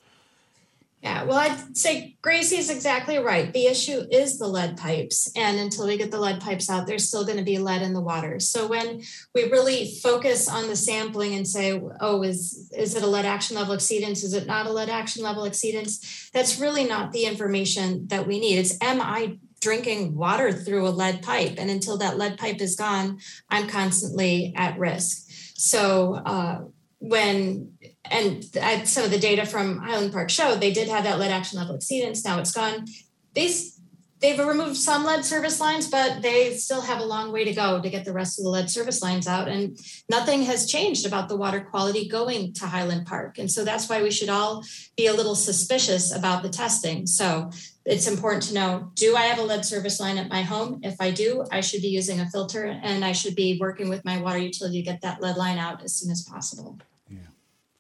Yeah, 1.02 1.24
well, 1.24 1.38
I'd 1.38 1.76
say 1.76 2.16
Gracie's 2.22 2.70
exactly 2.70 3.18
right. 3.18 3.52
The 3.52 3.66
issue 3.66 4.04
is 4.12 4.38
the 4.38 4.46
lead 4.46 4.76
pipes. 4.76 5.32
And 5.36 5.58
until 5.58 5.88
we 5.88 5.98
get 5.98 6.12
the 6.12 6.20
lead 6.20 6.40
pipes 6.40 6.70
out, 6.70 6.86
there's 6.86 7.08
still 7.08 7.24
going 7.24 7.38
to 7.38 7.44
be 7.44 7.58
lead 7.58 7.82
in 7.82 7.92
the 7.92 8.00
water. 8.00 8.38
So 8.38 8.68
when 8.68 9.02
we 9.34 9.50
really 9.50 9.96
focus 10.00 10.48
on 10.48 10.68
the 10.68 10.76
sampling 10.76 11.34
and 11.34 11.46
say, 11.46 11.82
oh, 12.00 12.22
is, 12.22 12.70
is 12.76 12.94
it 12.94 13.02
a 13.02 13.08
lead 13.08 13.24
action 13.24 13.56
level 13.56 13.74
exceedance? 13.74 14.22
Is 14.22 14.32
it 14.32 14.46
not 14.46 14.66
a 14.66 14.72
lead 14.72 14.88
action 14.88 15.24
level 15.24 15.42
exceedance? 15.42 16.30
That's 16.30 16.60
really 16.60 16.84
not 16.84 17.10
the 17.10 17.24
information 17.24 18.06
that 18.06 18.28
we 18.28 18.38
need. 18.38 18.58
It's 18.58 18.80
am 18.80 19.00
I 19.00 19.38
drinking 19.60 20.14
water 20.14 20.52
through 20.52 20.86
a 20.86 20.90
lead 20.90 21.22
pipe? 21.22 21.54
And 21.58 21.68
until 21.68 21.98
that 21.98 22.16
lead 22.16 22.38
pipe 22.38 22.60
is 22.60 22.76
gone, 22.76 23.18
I'm 23.50 23.66
constantly 23.66 24.52
at 24.56 24.78
risk. 24.78 25.31
So 25.62 26.14
uh, 26.14 26.62
when 26.98 27.74
and 28.04 28.44
I, 28.60 28.82
some 28.82 29.04
of 29.04 29.12
the 29.12 29.18
data 29.18 29.46
from 29.46 29.78
Highland 29.78 30.12
Park 30.12 30.28
showed 30.28 30.60
they 30.60 30.72
did 30.72 30.88
have 30.88 31.04
that 31.04 31.20
lead 31.20 31.30
action 31.30 31.56
level 31.60 31.76
exceedance. 31.78 32.24
Now 32.24 32.40
it's 32.40 32.50
gone. 32.50 32.86
These 33.32 33.78
they've 34.22 34.38
removed 34.38 34.76
some 34.76 35.04
lead 35.04 35.24
service 35.24 35.60
lines, 35.60 35.88
but 35.88 36.22
they 36.22 36.54
still 36.54 36.80
have 36.80 37.00
a 37.00 37.04
long 37.04 37.32
way 37.32 37.44
to 37.44 37.52
go 37.52 37.82
to 37.82 37.90
get 37.90 38.04
the 38.04 38.12
rest 38.12 38.38
of 38.38 38.44
the 38.44 38.50
lead 38.50 38.70
service 38.70 39.02
lines 39.02 39.26
out. 39.26 39.48
And 39.48 39.76
nothing 40.08 40.44
has 40.44 40.70
changed 40.70 41.04
about 41.06 41.28
the 41.28 41.36
water 41.36 41.60
quality 41.60 42.08
going 42.08 42.54
to 42.54 42.66
Highland 42.66 43.06
Park. 43.06 43.38
And 43.38 43.50
so 43.50 43.64
that's 43.64 43.88
why 43.88 44.02
we 44.02 44.12
should 44.12 44.28
all 44.28 44.64
be 44.96 45.08
a 45.08 45.12
little 45.12 45.34
suspicious 45.34 46.14
about 46.14 46.42
the 46.42 46.48
testing. 46.48 47.06
So 47.06 47.50
it's 47.84 48.06
important 48.06 48.44
to 48.44 48.54
know 48.54 48.92
do 48.94 49.16
I 49.16 49.22
have 49.22 49.38
a 49.38 49.42
lead 49.42 49.64
service 49.64 49.98
line 49.98 50.16
at 50.16 50.30
my 50.30 50.42
home? 50.42 50.80
If 50.84 51.00
I 51.00 51.10
do, 51.10 51.44
I 51.50 51.60
should 51.60 51.82
be 51.82 51.88
using 51.88 52.20
a 52.20 52.30
filter 52.30 52.64
and 52.64 53.04
I 53.04 53.12
should 53.12 53.34
be 53.34 53.58
working 53.60 53.88
with 53.88 54.04
my 54.04 54.20
water 54.20 54.38
utility 54.38 54.82
to 54.82 54.90
get 54.90 55.02
that 55.02 55.20
lead 55.20 55.36
line 55.36 55.58
out 55.58 55.82
as 55.82 55.94
soon 55.94 56.12
as 56.12 56.22
possible. 56.22 56.78
Yeah. 57.10 57.18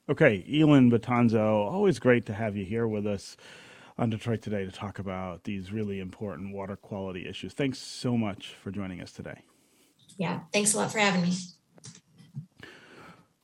Okay, 0.08 0.44
Elin 0.52 0.90
Betanzo, 0.90 1.70
always 1.70 2.00
great 2.00 2.26
to 2.26 2.34
have 2.34 2.56
you 2.56 2.64
here 2.64 2.88
with 2.88 3.06
us 3.06 3.36
on 3.98 4.10
Detroit 4.10 4.42
Today 4.42 4.64
to 4.64 4.70
talk 4.70 4.98
about 4.98 5.44
these 5.44 5.72
really 5.72 6.00
important 6.00 6.54
water 6.54 6.76
quality 6.76 7.26
issues. 7.28 7.52
Thanks 7.52 7.78
so 7.78 8.16
much 8.16 8.54
for 8.62 8.70
joining 8.70 9.00
us 9.00 9.12
today. 9.12 9.42
Yeah, 10.16 10.40
thanks 10.52 10.74
a 10.74 10.78
lot 10.78 10.92
for 10.92 10.98
having 10.98 11.22
me. 11.22 11.32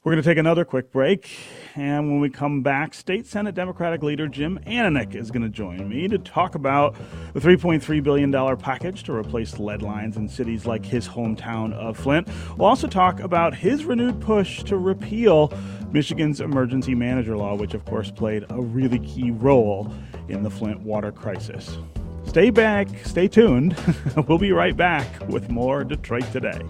We're 0.05 0.13
going 0.13 0.23
to 0.23 0.31
take 0.31 0.39
another 0.39 0.65
quick 0.65 0.91
break. 0.91 1.29
And 1.75 2.09
when 2.09 2.21
we 2.21 2.31
come 2.31 2.63
back, 2.63 2.95
State 2.95 3.27
Senate 3.27 3.55
Democratic 3.55 4.03
leader 4.03 4.27
Jim 4.27 4.59
Ananich 4.67 5.15
is 5.15 5.31
going 5.31 5.43
to 5.43 5.49
join 5.49 5.87
me 5.89 6.09
to 6.09 6.19
talk 6.19 6.55
about 6.55 6.97
the 7.35 7.41
$3.3 7.41 8.03
billion 8.03 8.57
package 8.57 9.03
to 9.03 9.13
replace 9.13 9.59
lead 9.59 9.83
lines 9.83 10.17
in 10.17 10.29
cities 10.29 10.65
like 10.67 10.85
his 10.85 11.09
hometown 11.09 11.75
of 11.75 11.99
Flint. 11.99 12.29
We'll 12.57 12.69
also 12.69 12.87
talk 12.87 13.21
about 13.21 13.55
his 13.55 13.85
renewed 13.85 14.21
push 14.21 14.63
to 14.65 14.79
repeal 14.79 15.53
Michigan's 15.91 16.41
emergency 16.41 16.95
manager 16.95 17.37
law, 17.37 17.57
which, 17.57 17.75
of 17.75 17.85
course, 17.85 18.11
played 18.11 18.45
a 18.51 18.63
really 18.63 19.01
key 19.01 19.31
role 19.31 19.93
in 20.29 20.43
the 20.43 20.51
Flint 20.51 20.81
water 20.81 21.13
crisis. 21.13 21.79
Stay 22.25 22.51
back, 22.51 22.89
stay 23.05 23.29
tuned. 23.29 23.77
we'll 24.29 24.39
be 24.39 24.53
right 24.53 24.77
back 24.77 25.07
with 25.29 25.51
more 25.51 25.85
Detroit 25.85 26.31
Today. 26.33 26.61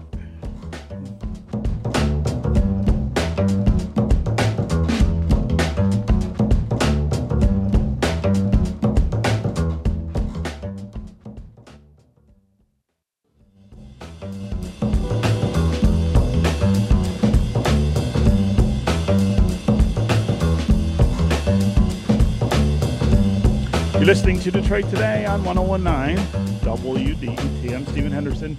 Listening 24.39 24.53
to 24.53 24.61
Detroit 24.61 24.89
Today 24.89 25.25
on 25.25 25.43
1019 25.43 26.25
WDET. 26.59 27.75
I'm 27.75 27.85
Stephen 27.87 28.11
Henderson. 28.13 28.57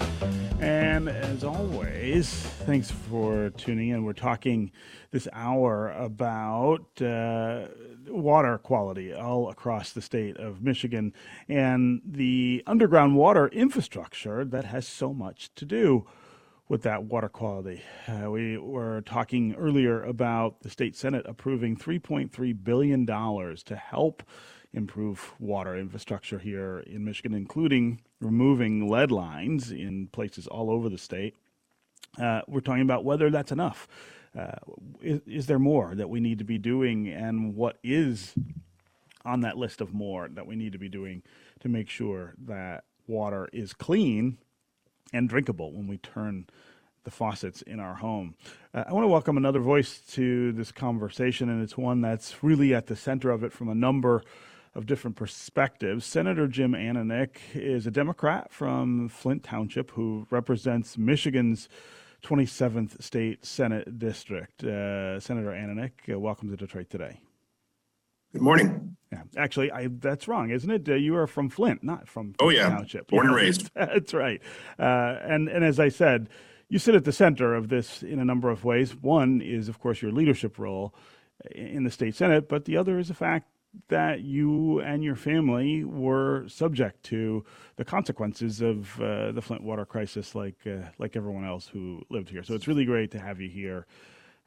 And 0.61 1.09
as 1.09 1.43
always, 1.43 2.29
thanks 2.67 2.91
for 2.91 3.49
tuning 3.49 3.89
in. 3.89 4.05
We're 4.05 4.13
talking 4.13 4.73
this 5.11 5.27
hour 5.33 5.91
about 5.93 7.01
uh, 7.01 7.69
water 8.09 8.59
quality 8.59 9.15
all 9.15 9.49
across 9.49 9.93
the 9.93 10.03
state 10.03 10.37
of 10.37 10.61
Michigan 10.61 11.15
and 11.49 12.03
the 12.05 12.63
underground 12.67 13.17
water 13.17 13.49
infrastructure 13.49 14.45
that 14.45 14.67
has 14.67 14.87
so 14.87 15.15
much 15.15 15.49
to 15.55 15.65
do 15.65 16.07
with 16.69 16.83
that 16.83 17.05
water 17.05 17.31
quality. 17.31 17.83
Uh, 18.07 18.31
we 18.31 18.59
were 18.59 19.01
talking 19.01 19.55
earlier 19.55 20.03
about 20.05 20.61
the 20.61 20.69
state 20.69 20.95
senate 20.95 21.25
approving 21.27 21.75
$3.3 21.75 22.65
billion 22.65 23.07
to 23.07 23.77
help 23.77 24.23
improve 24.73 25.35
water 25.39 25.77
infrastructure 25.77 26.39
here 26.39 26.79
in 26.81 27.05
Michigan, 27.05 27.35
including 27.35 28.01
removing 28.21 28.89
lead 28.89 29.11
lines 29.11 29.73
in 29.73 30.07
places 30.09 30.47
all 30.47 30.71
over 30.71 30.89
the 30.89 30.99
state. 30.99 31.35
Uh, 32.21 32.43
we're 32.47 32.61
talking 32.61 32.83
about 32.83 33.05
whether 33.05 33.31
that's 33.31 33.53
enough. 33.53 33.89
Uh, 34.39 34.53
is, 35.01 35.21
is, 35.27 35.47
there 35.47 35.59
more 35.59 35.95
that 35.95 36.09
we 36.09 36.21
need 36.21 36.39
to 36.39 36.45
be 36.45 36.59
doing, 36.59 37.09
and 37.09 37.57
what 37.57 37.79
is 37.83 38.35
on 39.25 39.41
that 39.41 39.57
list 39.57 39.81
of 39.81 39.93
more 39.93 40.29
that 40.29 40.47
we 40.47 40.55
need 40.55 40.73
to 40.73 40.79
be 40.79 40.89
doing 40.89 41.23
to 41.59 41.69
make 41.69 41.89
sure 41.89 42.35
that 42.39 42.85
water 43.09 43.49
is 43.53 43.73
clean 43.73 44.39
and 45.13 45.29
drinkable 45.29 45.73
when 45.73 45.89
we 45.89 45.99
turn 45.99 46.47
the 47.03 47.11
faucets 47.11 47.63
in 47.63 47.81
our 47.81 47.95
home. 47.95 48.35
Uh, 48.73 48.85
I 48.87 48.93
want 48.93 49.05
to 49.05 49.09
welcome 49.09 49.37
another 49.37 49.61
voice 49.61 49.99
to 50.13 50.53
this 50.53 50.71
conversation, 50.71 51.49
and 51.49 51.63
it's 51.63 51.77
one 51.77 52.01
that's 52.01 52.43
really 52.43 52.73
at 52.73 52.87
the 52.87 52.97
center 52.97 53.31
of 53.31 53.43
it 53.43 53.53
from 53.53 53.69
a 53.69 53.75
number 53.75 54.23
of 54.75 54.87
different 54.87 55.17
perspectives. 55.17 56.05
Senator 56.05 56.47
Jim 56.47 56.73
Ananich 56.73 57.37
is 57.55 57.87
a 57.87 57.91
Democrat 57.91 58.53
from 58.53 59.09
Flint 59.09 59.43
Township 59.43 59.91
who 59.93 60.27
represents 60.31 60.97
Michigan's 60.97 61.69
27th 62.23 63.03
State 63.03 63.45
Senate 63.45 63.99
District. 63.99 64.63
Uh, 64.63 65.19
Senator 65.19 65.51
Ananich, 65.51 66.13
uh, 66.13 66.19
welcome 66.19 66.51
to 66.51 66.57
Detroit 66.57 66.89
today. 66.91 67.21
Good 68.33 68.43
morning. 68.43 68.97
Yeah, 69.11 69.23
actually, 69.37 69.73
I, 69.73 69.89
that's 69.89 70.29
wrong, 70.29 70.51
isn't 70.51 70.71
it? 70.71 70.89
Uh, 70.89 70.95
you 70.95 71.17
are 71.17 71.27
from 71.27 71.49
Flint, 71.49 71.83
not 71.83 72.07
from 72.07 72.35
oh 72.39 72.51
yeah, 72.51 72.69
Township. 72.69 73.09
Born 73.09 73.27
and 73.27 73.35
raised. 73.35 73.71
That's 73.75 74.15
right. 74.15 74.41
Uh, 74.79 75.17
and 75.23 75.49
and 75.49 75.65
as 75.65 75.81
I 75.81 75.89
said, 75.89 76.29
you 76.69 76.79
sit 76.79 76.95
at 76.95 77.05
the 77.05 77.13
center 77.13 77.57
of 77.57 77.71
this 77.71 78.05
in 78.05 78.21
a 78.21 78.25
number 78.25 78.51
of 78.51 78.65
ways. 78.65 78.95
One 78.95 79.41
is, 79.41 79.69
of 79.69 79.81
course, 79.81 80.01
your 80.01 80.13
leadership 80.13 80.61
role 80.61 80.95
in 81.51 81.83
the 81.83 81.91
state 81.91 82.15
senate, 82.15 82.49
but 82.49 82.67
the 82.67 82.77
other 82.77 83.01
is 83.01 83.09
the 83.09 83.15
fact 83.15 83.49
that 83.89 84.21
you 84.21 84.81
and 84.81 85.03
your 85.03 85.17
family 85.17 85.85
were 85.85 86.49
subject 86.49 87.03
to 87.05 87.45
the 87.77 87.85
consequences 87.85 88.61
of 88.61 89.01
uh, 89.01 89.33
the 89.33 89.41
Flint 89.41 89.63
water 89.63 89.85
crisis, 89.85 90.35
like 90.35 90.57
uh, 90.67 90.89
like 90.99 91.17
everyone 91.17 91.45
else 91.45 91.69
who 91.69 92.03
lived 92.11 92.29
here. 92.31 92.43
So 92.43 92.55
it's 92.55 92.67
really 92.67 92.85
great 92.85 93.11
to 93.13 93.21
have 93.21 93.41
you 93.41 93.49
here. 93.49 93.87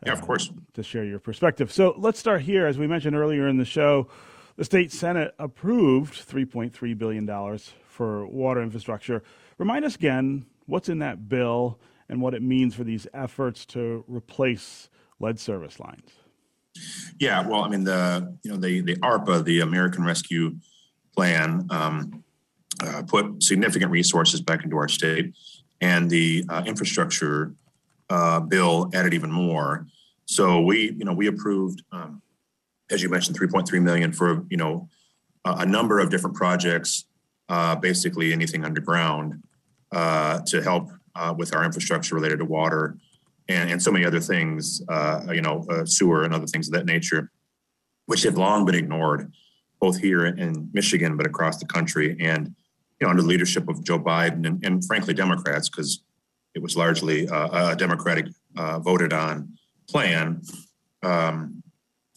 Uh, 0.01 0.07
yeah, 0.07 0.13
of 0.13 0.21
course. 0.21 0.51
To 0.73 0.83
share 0.83 1.05
your 1.05 1.19
perspective. 1.19 1.71
So 1.71 1.93
let's 1.97 2.19
start 2.19 2.41
here. 2.41 2.67
As 2.67 2.77
we 2.77 2.87
mentioned 2.87 3.15
earlier 3.15 3.47
in 3.47 3.57
the 3.57 3.65
show, 3.65 4.07
the 4.55 4.65
state 4.65 4.91
senate 4.91 5.33
approved 5.39 6.13
3.3 6.13 6.97
billion 6.97 7.25
dollars 7.25 7.73
for 7.87 8.25
water 8.27 8.61
infrastructure. 8.61 9.23
Remind 9.57 9.85
us 9.85 9.95
again 9.95 10.45
what's 10.65 10.89
in 10.89 10.99
that 10.99 11.29
bill 11.29 11.79
and 12.09 12.21
what 12.21 12.33
it 12.33 12.41
means 12.41 12.75
for 12.75 12.83
these 12.83 13.07
efforts 13.13 13.65
to 13.67 14.03
replace 14.07 14.89
lead 15.19 15.39
service 15.39 15.79
lines. 15.79 16.11
Yeah, 17.19 17.47
well, 17.47 17.63
I 17.63 17.69
mean 17.69 17.83
the 17.83 18.35
you 18.43 18.51
know 18.51 18.57
the 18.57 18.81
the 18.81 18.95
ARPA, 18.97 19.43
the 19.43 19.61
American 19.61 20.03
Rescue 20.03 20.57
Plan, 21.15 21.67
um, 21.69 22.23
uh, 22.83 23.03
put 23.07 23.43
significant 23.43 23.91
resources 23.91 24.41
back 24.41 24.63
into 24.63 24.77
our 24.77 24.87
state, 24.87 25.33
and 25.81 26.09
the 26.09 26.43
uh, 26.49 26.63
infrastructure 26.65 27.53
uh, 28.09 28.39
bill 28.39 28.89
added 28.93 29.13
even 29.13 29.31
more. 29.31 29.87
So 30.25 30.61
we 30.61 30.91
you 30.91 31.05
know 31.05 31.13
we 31.13 31.27
approved, 31.27 31.83
um, 31.91 32.21
as 32.89 33.03
you 33.03 33.09
mentioned, 33.09 33.39
3.3 33.39 33.81
million 33.81 34.11
for 34.11 34.45
you 34.49 34.57
know 34.57 34.89
a, 35.45 35.57
a 35.59 35.65
number 35.65 35.99
of 35.99 36.09
different 36.09 36.35
projects, 36.35 37.05
uh, 37.49 37.75
basically 37.75 38.33
anything 38.33 38.65
underground 38.65 39.43
uh, 39.91 40.39
to 40.47 40.61
help 40.61 40.89
uh, 41.15 41.33
with 41.37 41.53
our 41.53 41.63
infrastructure 41.63 42.15
related 42.15 42.39
to 42.39 42.45
water 42.45 42.97
and, 43.47 43.71
and 43.71 43.81
so 43.81 43.91
many 43.91 44.05
other 44.05 44.19
things, 44.19 44.81
uh, 44.89 45.21
you 45.31 45.41
know, 45.41 45.65
uh, 45.69 45.85
sewer 45.85 46.23
and 46.23 46.33
other 46.33 46.47
things 46.47 46.67
of 46.67 46.73
that 46.73 46.85
nature, 46.85 47.31
which 48.05 48.23
have 48.23 48.37
long 48.37 48.65
been 48.65 48.75
ignored, 48.75 49.31
both 49.79 49.99
here 49.99 50.25
in 50.25 50.69
Michigan 50.73 51.17
but 51.17 51.25
across 51.25 51.57
the 51.57 51.65
country. 51.65 52.15
And 52.19 52.55
you 52.99 53.07
know, 53.07 53.09
under 53.09 53.21
the 53.21 53.27
leadership 53.27 53.67
of 53.67 53.83
Joe 53.83 53.99
Biden 53.99 54.47
and, 54.47 54.63
and 54.65 54.85
frankly 54.85 55.13
Democrats, 55.13 55.69
because 55.69 56.01
it 56.55 56.61
was 56.61 56.77
largely 56.77 57.27
uh, 57.27 57.71
a 57.71 57.75
Democratic 57.75 58.27
uh, 58.55 58.79
voted 58.79 59.11
on 59.11 59.57
plan. 59.89 60.41
Um, 61.01 61.63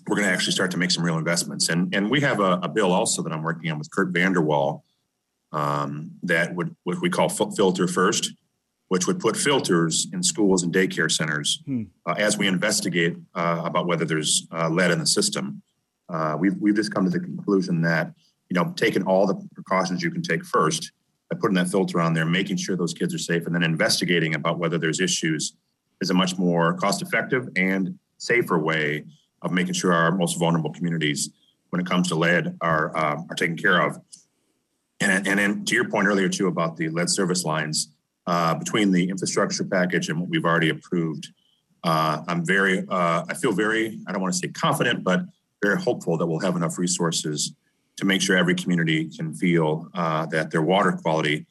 we're 0.06 0.16
going 0.16 0.28
to 0.28 0.32
actually 0.32 0.52
start 0.52 0.70
to 0.70 0.78
make 0.78 0.92
some 0.92 1.04
real 1.04 1.18
investments, 1.18 1.68
and 1.68 1.92
and 1.94 2.08
we 2.08 2.20
have 2.20 2.38
a, 2.38 2.60
a 2.62 2.68
bill 2.68 2.92
also 2.92 3.22
that 3.22 3.32
I'm 3.32 3.42
working 3.42 3.70
on 3.72 3.78
with 3.78 3.90
Curt 3.90 4.12
VanderWall 4.12 4.82
um, 5.52 6.12
that 6.22 6.54
would 6.54 6.76
what 6.84 7.00
we 7.00 7.10
call 7.10 7.28
filter 7.28 7.88
first 7.88 8.32
which 8.88 9.06
would 9.06 9.18
put 9.18 9.36
filters 9.36 10.06
in 10.12 10.22
schools 10.22 10.62
and 10.62 10.72
daycare 10.72 11.10
centers 11.10 11.62
hmm. 11.64 11.84
uh, 12.06 12.14
as 12.18 12.38
we 12.38 12.46
investigate 12.46 13.16
uh, 13.34 13.62
about 13.64 13.86
whether 13.86 14.04
there's 14.04 14.46
uh, 14.52 14.68
lead 14.68 14.90
in 14.90 14.98
the 14.98 15.06
system. 15.06 15.62
Uh, 16.08 16.36
we've, 16.38 16.56
we've 16.60 16.76
just 16.76 16.94
come 16.94 17.04
to 17.04 17.10
the 17.10 17.18
conclusion 17.18 17.82
that, 17.82 18.12
you 18.48 18.54
know, 18.54 18.72
taking 18.76 19.02
all 19.02 19.26
the 19.26 19.34
precautions 19.54 20.02
you 20.02 20.10
can 20.10 20.22
take 20.22 20.44
first 20.44 20.92
by 21.30 21.36
putting 21.40 21.56
that 21.56 21.68
filter 21.68 22.00
on 22.00 22.14
there, 22.14 22.24
making 22.24 22.56
sure 22.56 22.76
those 22.76 22.94
kids 22.94 23.12
are 23.12 23.18
safe, 23.18 23.46
and 23.46 23.54
then 23.54 23.64
investigating 23.64 24.36
about 24.36 24.58
whether 24.58 24.78
there's 24.78 25.00
issues 25.00 25.54
is 26.00 26.10
a 26.10 26.14
much 26.14 26.38
more 26.38 26.74
cost 26.74 27.02
effective 27.02 27.48
and 27.56 27.98
safer 28.18 28.58
way 28.58 29.04
of 29.42 29.50
making 29.50 29.74
sure 29.74 29.92
our 29.92 30.12
most 30.12 30.38
vulnerable 30.38 30.72
communities, 30.72 31.30
when 31.70 31.80
it 31.80 31.86
comes 31.86 32.06
to 32.08 32.14
lead, 32.14 32.56
are, 32.60 32.96
uh, 32.96 33.20
are 33.28 33.34
taken 33.34 33.56
care 33.56 33.80
of. 33.80 33.98
And, 35.00 35.26
and 35.26 35.38
then 35.38 35.64
to 35.64 35.74
your 35.74 35.88
point 35.88 36.06
earlier, 36.06 36.28
too, 36.28 36.46
about 36.46 36.76
the 36.76 36.88
lead 36.88 37.10
service 37.10 37.44
lines 37.44 37.88
uh, 38.26 38.54
between 38.54 38.90
the 38.90 39.08
infrastructure 39.08 39.64
package 39.64 40.08
and 40.08 40.20
what 40.20 40.28
we've 40.28 40.44
already 40.44 40.70
approved, 40.70 41.28
uh, 41.84 42.22
I'm 42.26 42.44
very, 42.44 42.84
uh, 42.88 43.24
I 43.28 43.34
feel 43.34 43.52
very, 43.52 44.00
I 44.06 44.12
don't 44.12 44.20
want 44.20 44.34
to 44.34 44.38
say 44.38 44.48
confident, 44.48 45.04
but 45.04 45.20
very 45.62 45.80
hopeful 45.80 46.18
that 46.18 46.26
we'll 46.26 46.40
have 46.40 46.56
enough 46.56 46.78
resources 46.78 47.52
to 47.96 48.04
make 48.04 48.20
sure 48.20 48.36
every 48.36 48.54
community 48.54 49.08
can 49.08 49.32
feel 49.32 49.88
uh, 49.94 50.26
that 50.26 50.50
their 50.50 50.62
water 50.62 50.92
quality, 50.92 51.46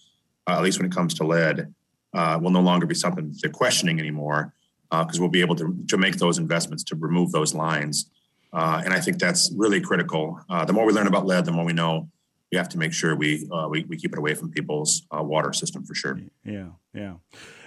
uh, 0.47 0.57
at 0.57 0.61
least 0.61 0.77
when 0.77 0.85
it 0.85 0.93
comes 0.93 1.13
to 1.15 1.23
lead, 1.25 1.73
uh, 2.13 2.37
will 2.41 2.51
no 2.51 2.61
longer 2.61 2.85
be 2.85 2.95
something 2.95 3.33
they're 3.41 3.51
questioning 3.51 3.99
anymore, 3.99 4.53
because 4.91 5.19
we'll 5.19 5.29
be 5.29 5.41
able 5.41 5.55
to, 5.55 5.75
to 5.87 5.97
make 5.97 6.15
those 6.17 6.37
investments 6.37 6.83
to 6.83 6.95
remove 6.95 7.31
those 7.31 7.53
lines. 7.53 8.09
and 8.53 8.93
I 8.93 9.01
think 9.01 9.19
that's 9.19 9.51
really 9.57 9.81
critical. 9.81 10.39
the 10.67 10.71
more 10.71 10.85
we 10.85 10.93
learn 10.93 11.07
about 11.07 11.25
lead, 11.25 11.45
the 11.45 11.51
more 11.51 11.65
we 11.65 11.73
know 11.73 12.09
we 12.51 12.57
have 12.57 12.69
to 12.69 12.77
make 12.77 12.93
sure 12.93 13.15
we 13.15 13.47
uh, 13.51 13.67
we, 13.69 13.83
we 13.85 13.97
keep 13.97 14.13
it 14.13 14.19
away 14.19 14.33
from 14.33 14.51
people's 14.51 15.05
uh, 15.15 15.23
water 15.23 15.53
system 15.53 15.83
for 15.83 15.95
sure. 15.95 16.19
Yeah, 16.43 16.69
yeah. 16.93 17.15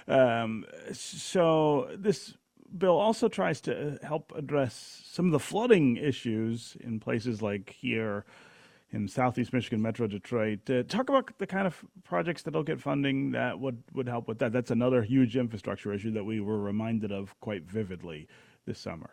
Um, 0.07 0.65
so 0.91 1.89
this 1.95 2.33
bill 2.77 2.97
also 2.97 3.27
tries 3.27 3.61
to 3.61 3.99
help 4.03 4.31
address 4.35 5.01
some 5.05 5.25
of 5.25 5.31
the 5.31 5.39
flooding 5.39 5.97
issues 5.97 6.77
in 6.81 6.99
places 6.99 7.41
like 7.41 7.69
here 7.69 8.25
in 8.91 9.07
southeast 9.07 9.53
Michigan, 9.53 9.81
Metro 9.81 10.07
Detroit. 10.07 10.69
Uh, 10.69 10.83
talk 10.83 11.09
about 11.09 11.37
the 11.37 11.47
kind 11.47 11.67
of 11.67 11.83
projects 12.03 12.41
that'll 12.41 12.63
get 12.63 12.79
funding 12.79 13.31
that 13.31 13.59
would, 13.59 13.83
would 13.93 14.07
help 14.07 14.27
with 14.27 14.39
that. 14.39 14.51
That's 14.51 14.71
another 14.71 15.03
huge 15.03 15.37
infrastructure 15.37 15.93
issue 15.93 16.11
that 16.11 16.23
we 16.23 16.39
were 16.39 16.59
reminded 16.59 17.11
of 17.11 17.39
quite 17.39 17.63
vividly 17.63 18.27
this 18.65 18.79
summer. 18.79 19.11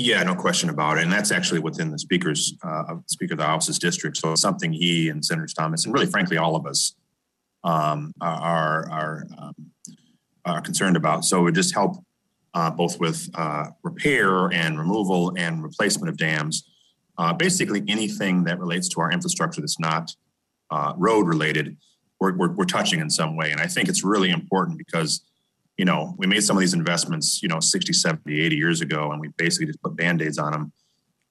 Yeah, 0.00 0.22
no 0.22 0.36
question 0.36 0.70
about 0.70 0.98
it. 0.98 1.02
And 1.02 1.12
that's 1.12 1.32
actually 1.32 1.58
within 1.58 1.90
the 1.90 1.98
speaker's, 1.98 2.54
uh, 2.62 2.94
Speaker 3.06 3.34
of 3.34 3.38
the 3.38 3.44
House's 3.44 3.80
district. 3.80 4.16
So 4.16 4.30
it's 4.30 4.40
something 4.40 4.72
he 4.72 5.08
and 5.08 5.24
Senator 5.24 5.48
Stamas, 5.48 5.84
and 5.84 5.92
really, 5.92 6.06
frankly, 6.06 6.36
all 6.36 6.54
of 6.54 6.66
us 6.66 6.94
um, 7.64 8.14
are, 8.20 8.88
are, 8.90 9.26
um, 9.36 9.54
are 10.44 10.60
concerned 10.60 10.96
about. 10.96 11.24
So 11.24 11.40
it 11.40 11.42
would 11.42 11.56
just 11.56 11.74
help 11.74 11.96
uh, 12.54 12.70
both 12.70 13.00
with 13.00 13.28
uh, 13.34 13.70
repair 13.82 14.46
and 14.46 14.78
removal 14.78 15.32
and 15.36 15.64
replacement 15.64 16.08
of 16.08 16.16
dams. 16.16 16.62
Uh, 17.18 17.32
basically, 17.32 17.82
anything 17.88 18.44
that 18.44 18.60
relates 18.60 18.88
to 18.90 19.00
our 19.00 19.10
infrastructure 19.10 19.60
that's 19.60 19.80
not 19.80 20.14
uh, 20.70 20.92
road 20.96 21.26
related, 21.26 21.76
we're, 22.20 22.36
we're, 22.36 22.52
we're 22.52 22.64
touching 22.64 23.00
in 23.00 23.10
some 23.10 23.36
way. 23.36 23.50
And 23.50 23.60
I 23.60 23.66
think 23.66 23.88
it's 23.88 24.04
really 24.04 24.30
important 24.30 24.78
because 24.78 25.27
you 25.78 25.84
know, 25.84 26.14
we 26.18 26.26
made 26.26 26.42
some 26.42 26.56
of 26.56 26.60
these 26.60 26.74
investments, 26.74 27.40
you 27.40 27.48
know, 27.48 27.60
60, 27.60 27.92
70, 27.92 28.40
80 28.40 28.56
years 28.56 28.80
ago, 28.80 29.12
and 29.12 29.20
we 29.20 29.28
basically 29.38 29.66
just 29.66 29.80
put 29.80 29.96
band 29.96 30.20
aids 30.20 30.36
on 30.36 30.52
them. 30.52 30.72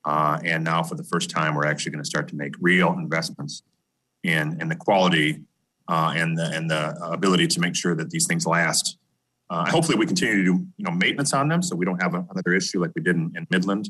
Uh, 0.05 0.39
and 0.45 0.63
now, 0.63 0.81
for 0.81 0.95
the 0.95 1.03
first 1.03 1.29
time, 1.29 1.53
we're 1.53 1.65
actually 1.65 1.91
going 1.91 2.03
to 2.03 2.07
start 2.09 2.29
to 2.29 2.35
make 2.35 2.55
real 2.61 2.93
investments 2.93 3.63
in, 4.23 4.59
in 4.61 4.69
the 4.69 4.75
quality 4.75 5.41
uh, 5.89 6.13
and, 6.15 6.37
the, 6.37 6.49
and 6.53 6.71
the 6.71 6.97
ability 7.03 7.45
to 7.45 7.59
make 7.59 7.75
sure 7.75 7.93
that 7.93 8.09
these 8.09 8.25
things 8.25 8.47
last. 8.47 8.97
Uh, 9.49 9.69
hopefully, 9.69 9.97
we 9.97 10.05
continue 10.05 10.37
to 10.37 10.43
do 10.43 10.65
you 10.77 10.85
know 10.85 10.91
maintenance 10.91 11.33
on 11.33 11.47
them 11.47 11.61
so 11.61 11.75
we 11.75 11.85
don't 11.85 12.01
have 12.01 12.13
another 12.13 12.53
issue 12.53 12.81
like 12.81 12.91
we 12.95 13.01
did 13.01 13.15
in, 13.15 13.31
in 13.35 13.47
Midland. 13.49 13.89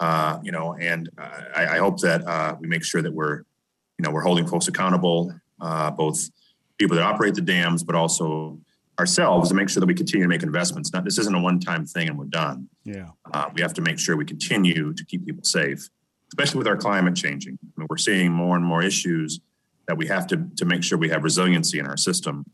Uh, 0.00 0.38
you 0.42 0.50
know, 0.50 0.74
and 0.80 1.08
I, 1.54 1.76
I 1.76 1.78
hope 1.78 2.00
that 2.00 2.26
uh, 2.26 2.56
we 2.58 2.66
make 2.66 2.82
sure 2.82 3.00
that 3.00 3.12
we're 3.12 3.38
you 3.38 4.02
know 4.02 4.10
we're 4.10 4.22
holding 4.22 4.48
folks 4.48 4.66
accountable, 4.66 5.32
uh, 5.60 5.92
both 5.92 6.28
people 6.76 6.96
that 6.96 7.04
operate 7.04 7.34
the 7.34 7.40
dams, 7.40 7.84
but 7.84 7.94
also 7.94 8.58
ourselves 9.00 9.48
to 9.48 9.54
make 9.54 9.68
sure 9.68 9.80
that 9.80 9.86
we 9.86 9.94
continue 9.94 10.24
to 10.24 10.28
make 10.28 10.42
investments. 10.42 10.92
Not 10.92 11.04
this 11.04 11.18
isn't 11.18 11.34
a 11.34 11.40
one-time 11.40 11.86
thing 11.86 12.08
and 12.08 12.18
we're 12.18 12.26
done. 12.26 12.68
Yeah, 12.84 13.08
uh, 13.32 13.46
we 13.54 13.62
have 13.62 13.74
to 13.74 13.82
make 13.82 13.98
sure 13.98 14.16
we 14.16 14.24
continue 14.26 14.92
to 14.92 15.04
keep 15.06 15.26
people 15.26 15.42
safe, 15.42 15.88
especially 16.32 16.58
with 16.58 16.68
our 16.68 16.76
climate 16.76 17.16
changing. 17.16 17.58
I 17.62 17.80
mean, 17.80 17.86
we're 17.90 17.96
seeing 17.96 18.30
more 18.30 18.56
and 18.56 18.64
more 18.64 18.82
issues 18.82 19.40
that 19.88 19.96
we 19.96 20.06
have 20.06 20.26
to 20.28 20.46
to 20.56 20.64
make 20.64 20.84
sure 20.84 20.98
we 20.98 21.08
have 21.08 21.24
resiliency 21.24 21.78
in 21.78 21.86
our 21.86 21.96
system, 21.96 22.44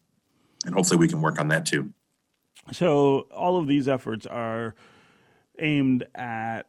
and 0.64 0.74
hopefully 0.74 0.98
we 0.98 1.08
can 1.08 1.20
work 1.20 1.38
on 1.38 1.48
that 1.48 1.66
too. 1.66 1.92
So 2.72 3.26
all 3.34 3.58
of 3.58 3.66
these 3.66 3.88
efforts 3.88 4.24
are 4.26 4.74
aimed 5.58 6.06
at 6.14 6.62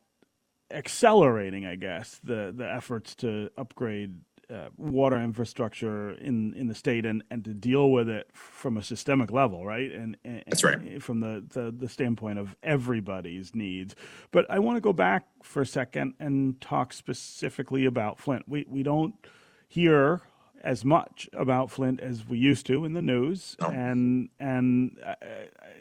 accelerating, 0.71 1.65
I 1.65 1.75
guess, 1.75 2.19
the 2.23 2.53
the 2.55 2.69
efforts 2.69 3.15
to 3.17 3.49
upgrade 3.57 4.15
uh, 4.53 4.69
water 4.77 5.17
infrastructure 5.21 6.11
in, 6.11 6.53
in 6.53 6.67
the 6.67 6.75
state 6.75 7.05
and, 7.05 7.23
and 7.29 7.43
to 7.43 7.53
deal 7.53 7.91
with 7.91 8.07
it 8.07 8.29
from 8.33 8.77
a 8.77 8.83
systemic 8.83 9.31
level, 9.31 9.65
right? 9.65 9.91
And, 9.91 10.17
and 10.23 10.43
that's 10.47 10.63
right. 10.63 11.01
From 11.03 11.19
the, 11.19 11.43
the, 11.49 11.73
the 11.77 11.89
standpoint 11.89 12.39
of 12.39 12.55
everybody's 12.63 13.53
needs. 13.53 13.95
But 14.31 14.49
I 14.49 14.59
want 14.59 14.77
to 14.77 14.81
go 14.81 14.93
back 14.93 15.25
for 15.43 15.61
a 15.61 15.65
second 15.65 16.13
and 16.19 16.59
talk 16.61 16.93
specifically 16.93 17.85
about 17.85 18.19
Flint. 18.19 18.43
We 18.47 18.65
we 18.69 18.83
don't 18.83 19.15
hear 19.67 20.21
as 20.63 20.83
much 20.83 21.29
about 21.33 21.69
Flint 21.69 21.99
as 21.99 22.25
we 22.27 22.37
used 22.37 22.65
to 22.67 22.85
in 22.85 22.93
the 22.93 23.01
news, 23.01 23.55
no. 23.59 23.67
and 23.67 24.29
and 24.39 24.97
uh, 25.05 25.15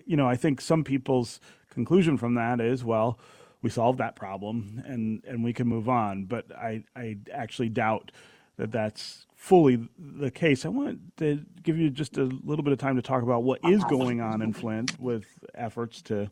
you 0.04 0.16
know 0.16 0.26
I 0.26 0.36
think 0.36 0.60
some 0.60 0.84
people's 0.84 1.40
conclusion 1.70 2.16
from 2.16 2.34
that 2.34 2.60
is 2.60 2.84
well 2.84 3.18
we 3.62 3.70
solved 3.70 3.98
that 3.98 4.16
problem 4.16 4.82
and 4.86 5.22
and 5.26 5.42
we 5.44 5.52
can 5.52 5.66
move 5.66 5.88
on. 5.88 6.24
But 6.24 6.50
I 6.56 6.84
I 6.94 7.18
actually 7.32 7.68
doubt 7.68 8.12
that 8.56 8.72
that's 8.72 9.26
fully 9.34 9.88
the 9.98 10.30
case. 10.30 10.64
I 10.64 10.68
want 10.68 11.16
to 11.18 11.44
give 11.62 11.78
you 11.78 11.90
just 11.90 12.16
a 12.16 12.24
little 12.24 12.64
bit 12.64 12.72
of 12.72 12.78
time 12.78 12.96
to 12.96 13.02
talk 13.02 13.22
about 13.22 13.42
what 13.42 13.60
is 13.64 13.84
going 13.84 14.20
on 14.20 14.42
in 14.42 14.52
Flint 14.52 14.98
with 14.98 15.24
efforts 15.54 16.02
to 16.02 16.30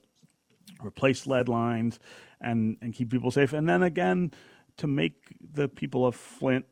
replace 0.84 1.26
lead 1.26 1.48
lines 1.48 1.98
and 2.40 2.76
and 2.80 2.92
keep 2.94 3.10
people 3.10 3.30
safe, 3.30 3.52
and 3.52 3.68
then 3.68 3.82
again 3.82 4.32
to 4.78 4.86
make 4.86 5.14
the 5.52 5.68
people 5.68 6.06
of 6.06 6.14
Flint 6.14 6.64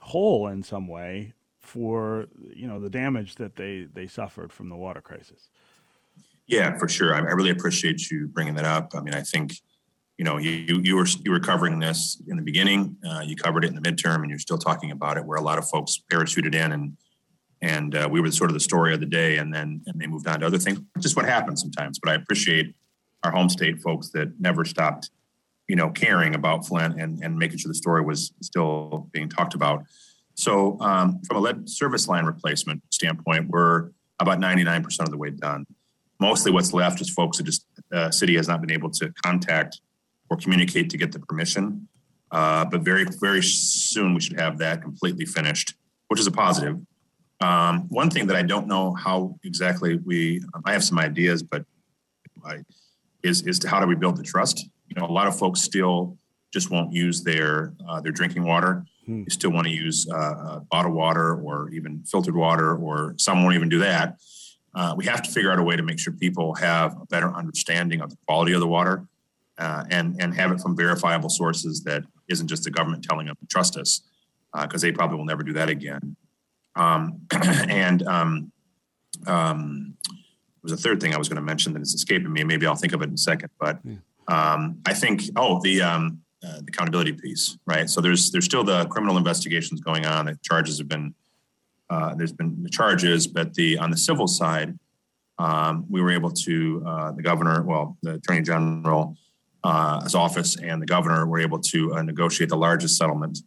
whole 0.00 0.48
in 0.48 0.62
some 0.62 0.88
way 0.88 1.32
for 1.58 2.26
you 2.54 2.66
know 2.66 2.80
the 2.80 2.90
damage 2.90 3.36
that 3.36 3.56
they 3.56 3.86
they 3.92 4.06
suffered 4.06 4.52
from 4.52 4.68
the 4.68 4.76
water 4.76 5.00
crisis. 5.00 5.48
Yeah, 6.46 6.76
for 6.76 6.88
sure. 6.88 7.14
I, 7.14 7.18
I 7.18 7.32
really 7.32 7.50
appreciate 7.50 8.10
you 8.10 8.26
bringing 8.26 8.54
that 8.54 8.64
up. 8.64 8.92
I 8.94 9.00
mean, 9.00 9.14
I 9.14 9.22
think 9.22 9.54
you 10.22 10.24
know, 10.24 10.38
you 10.38 10.80
you 10.84 10.94
were 10.94 11.06
you 11.24 11.32
were 11.32 11.40
covering 11.40 11.80
this 11.80 12.22
in 12.28 12.36
the 12.36 12.44
beginning. 12.44 12.96
Uh, 13.04 13.22
you 13.26 13.34
covered 13.34 13.64
it 13.64 13.70
in 13.70 13.74
the 13.74 13.80
midterm, 13.80 14.20
and 14.20 14.30
you're 14.30 14.38
still 14.38 14.56
talking 14.56 14.92
about 14.92 15.16
it. 15.16 15.24
Where 15.24 15.36
a 15.36 15.40
lot 15.40 15.58
of 15.58 15.68
folks 15.68 16.00
parachuted 16.12 16.54
in, 16.54 16.70
and 16.70 16.96
and 17.60 17.96
uh, 17.96 18.08
we 18.08 18.20
were 18.20 18.30
sort 18.30 18.48
of 18.48 18.54
the 18.54 18.60
story 18.60 18.94
of 18.94 19.00
the 19.00 19.06
day, 19.06 19.38
and 19.38 19.52
then 19.52 19.82
and 19.84 20.00
they 20.00 20.06
moved 20.06 20.28
on 20.28 20.38
to 20.38 20.46
other 20.46 20.58
things. 20.58 20.78
Just 21.00 21.16
what 21.16 21.24
happens 21.24 21.60
sometimes. 21.60 21.98
But 21.98 22.12
I 22.12 22.14
appreciate 22.14 22.72
our 23.24 23.32
home 23.32 23.48
state 23.48 23.80
folks 23.80 24.10
that 24.10 24.38
never 24.38 24.64
stopped, 24.64 25.10
you 25.66 25.74
know, 25.74 25.90
caring 25.90 26.36
about 26.36 26.68
Flint 26.68 27.00
and 27.00 27.18
and 27.20 27.36
making 27.36 27.58
sure 27.58 27.68
the 27.68 27.74
story 27.74 28.02
was 28.02 28.32
still 28.42 29.08
being 29.10 29.28
talked 29.28 29.54
about. 29.54 29.82
So 30.34 30.78
um, 30.78 31.20
from 31.26 31.38
a 31.38 31.40
lead 31.40 31.68
service 31.68 32.06
line 32.06 32.26
replacement 32.26 32.80
standpoint, 32.90 33.48
we're 33.48 33.90
about 34.20 34.38
99% 34.38 35.00
of 35.00 35.10
the 35.10 35.18
way 35.18 35.30
done. 35.30 35.66
Mostly 36.20 36.52
what's 36.52 36.72
left 36.72 37.00
is 37.00 37.10
folks 37.10 37.38
that 37.38 37.42
just 37.42 37.66
uh, 37.92 38.12
city 38.12 38.36
has 38.36 38.46
not 38.46 38.60
been 38.60 38.70
able 38.70 38.88
to 38.90 39.12
contact 39.24 39.80
or 40.32 40.36
communicate 40.36 40.88
to 40.88 40.96
get 40.96 41.12
the 41.12 41.18
permission. 41.20 41.86
Uh, 42.30 42.64
but 42.64 42.80
very, 42.80 43.04
very 43.20 43.42
soon 43.42 44.14
we 44.14 44.20
should 44.20 44.40
have 44.40 44.56
that 44.56 44.80
completely 44.80 45.26
finished, 45.26 45.74
which 46.08 46.18
is 46.18 46.26
a 46.26 46.30
positive. 46.30 46.80
Um, 47.42 47.86
one 47.88 48.08
thing 48.08 48.26
that 48.28 48.36
I 48.36 48.42
don't 48.42 48.66
know 48.66 48.94
how 48.94 49.36
exactly 49.44 49.98
we, 49.98 50.42
I 50.64 50.72
have 50.72 50.82
some 50.82 50.98
ideas, 50.98 51.42
but 51.42 51.66
I, 52.44 52.60
is 53.22 53.42
is 53.42 53.58
to 53.60 53.68
how 53.68 53.78
do 53.80 53.86
we 53.86 53.94
build 53.94 54.16
the 54.16 54.22
trust? 54.22 54.66
You 54.88 54.94
know, 54.96 55.06
a 55.06 55.12
lot 55.12 55.26
of 55.26 55.38
folks 55.38 55.60
still 55.60 56.16
just 56.52 56.70
won't 56.70 56.92
use 56.92 57.22
their 57.22 57.74
uh, 57.86 58.00
their 58.00 58.12
drinking 58.12 58.44
water. 58.44 58.84
Hmm. 59.04 59.24
They 59.24 59.30
still 59.30 59.52
want 59.52 59.66
to 59.66 59.72
use 59.72 60.08
uh, 60.10 60.16
uh, 60.16 60.60
bottled 60.70 60.94
water 60.94 61.36
or 61.36 61.68
even 61.70 62.02
filtered 62.04 62.36
water, 62.36 62.76
or 62.76 63.14
some 63.18 63.42
won't 63.42 63.54
even 63.54 63.68
do 63.68 63.80
that. 63.80 64.16
Uh, 64.74 64.94
we 64.96 65.04
have 65.04 65.22
to 65.22 65.30
figure 65.30 65.52
out 65.52 65.58
a 65.58 65.62
way 65.62 65.76
to 65.76 65.82
make 65.82 65.98
sure 65.98 66.14
people 66.14 66.54
have 66.54 66.96
a 67.00 67.06
better 67.06 67.30
understanding 67.34 68.00
of 68.00 68.08
the 68.10 68.16
quality 68.26 68.54
of 68.54 68.60
the 68.60 68.66
water 68.66 69.06
uh, 69.62 69.84
and 69.90 70.16
and 70.20 70.34
have 70.34 70.50
it 70.50 70.60
from 70.60 70.76
verifiable 70.76 71.28
sources 71.28 71.84
that 71.84 72.02
isn't 72.28 72.48
just 72.48 72.64
the 72.64 72.70
government 72.70 73.04
telling 73.04 73.26
them 73.26 73.36
to 73.38 73.46
trust 73.46 73.76
us, 73.76 74.02
because 74.60 74.82
uh, 74.82 74.86
they 74.86 74.92
probably 74.92 75.16
will 75.16 75.24
never 75.24 75.44
do 75.44 75.52
that 75.52 75.68
again. 75.68 76.16
Um, 76.74 77.20
and 77.68 78.02
um, 78.08 78.52
um, 79.26 79.94
was 80.62 80.72
a 80.72 80.76
third 80.76 81.00
thing 81.00 81.14
I 81.14 81.18
was 81.18 81.28
going 81.28 81.36
to 81.36 81.42
mention 81.42 81.72
that 81.74 81.82
is 81.82 81.94
escaping 81.94 82.32
me. 82.32 82.42
Maybe 82.42 82.66
I'll 82.66 82.74
think 82.74 82.92
of 82.92 83.02
it 83.02 83.08
in 83.08 83.14
a 83.14 83.18
second. 83.18 83.50
But 83.60 83.78
um, 84.26 84.80
I 84.84 84.94
think 84.94 85.22
oh 85.36 85.60
the 85.62 85.80
um, 85.80 86.20
uh, 86.44 86.58
the 86.58 86.66
accountability 86.68 87.12
piece, 87.12 87.56
right? 87.64 87.88
So 87.88 88.00
there's 88.00 88.32
there's 88.32 88.46
still 88.46 88.64
the 88.64 88.86
criminal 88.86 89.16
investigations 89.16 89.80
going 89.80 90.06
on. 90.06 90.26
The 90.26 90.38
charges 90.42 90.78
have 90.78 90.88
been 90.88 91.14
uh, 91.88 92.14
there's 92.16 92.32
been 92.32 92.64
the 92.64 92.70
charges, 92.70 93.28
but 93.28 93.54
the 93.54 93.78
on 93.78 93.92
the 93.92 93.96
civil 93.96 94.26
side, 94.26 94.76
um, 95.38 95.86
we 95.88 96.02
were 96.02 96.10
able 96.10 96.30
to 96.30 96.82
uh, 96.84 97.12
the 97.12 97.22
governor, 97.22 97.62
well, 97.62 97.96
the 98.02 98.14
attorney 98.14 98.42
general 98.42 99.16
his 100.02 100.14
office 100.14 100.56
and 100.56 100.80
the 100.80 100.86
governor 100.86 101.26
were 101.26 101.40
able 101.40 101.58
to 101.58 101.94
uh, 101.94 102.02
negotiate 102.02 102.48
the 102.48 102.56
largest 102.56 102.96
settlement 102.96 103.38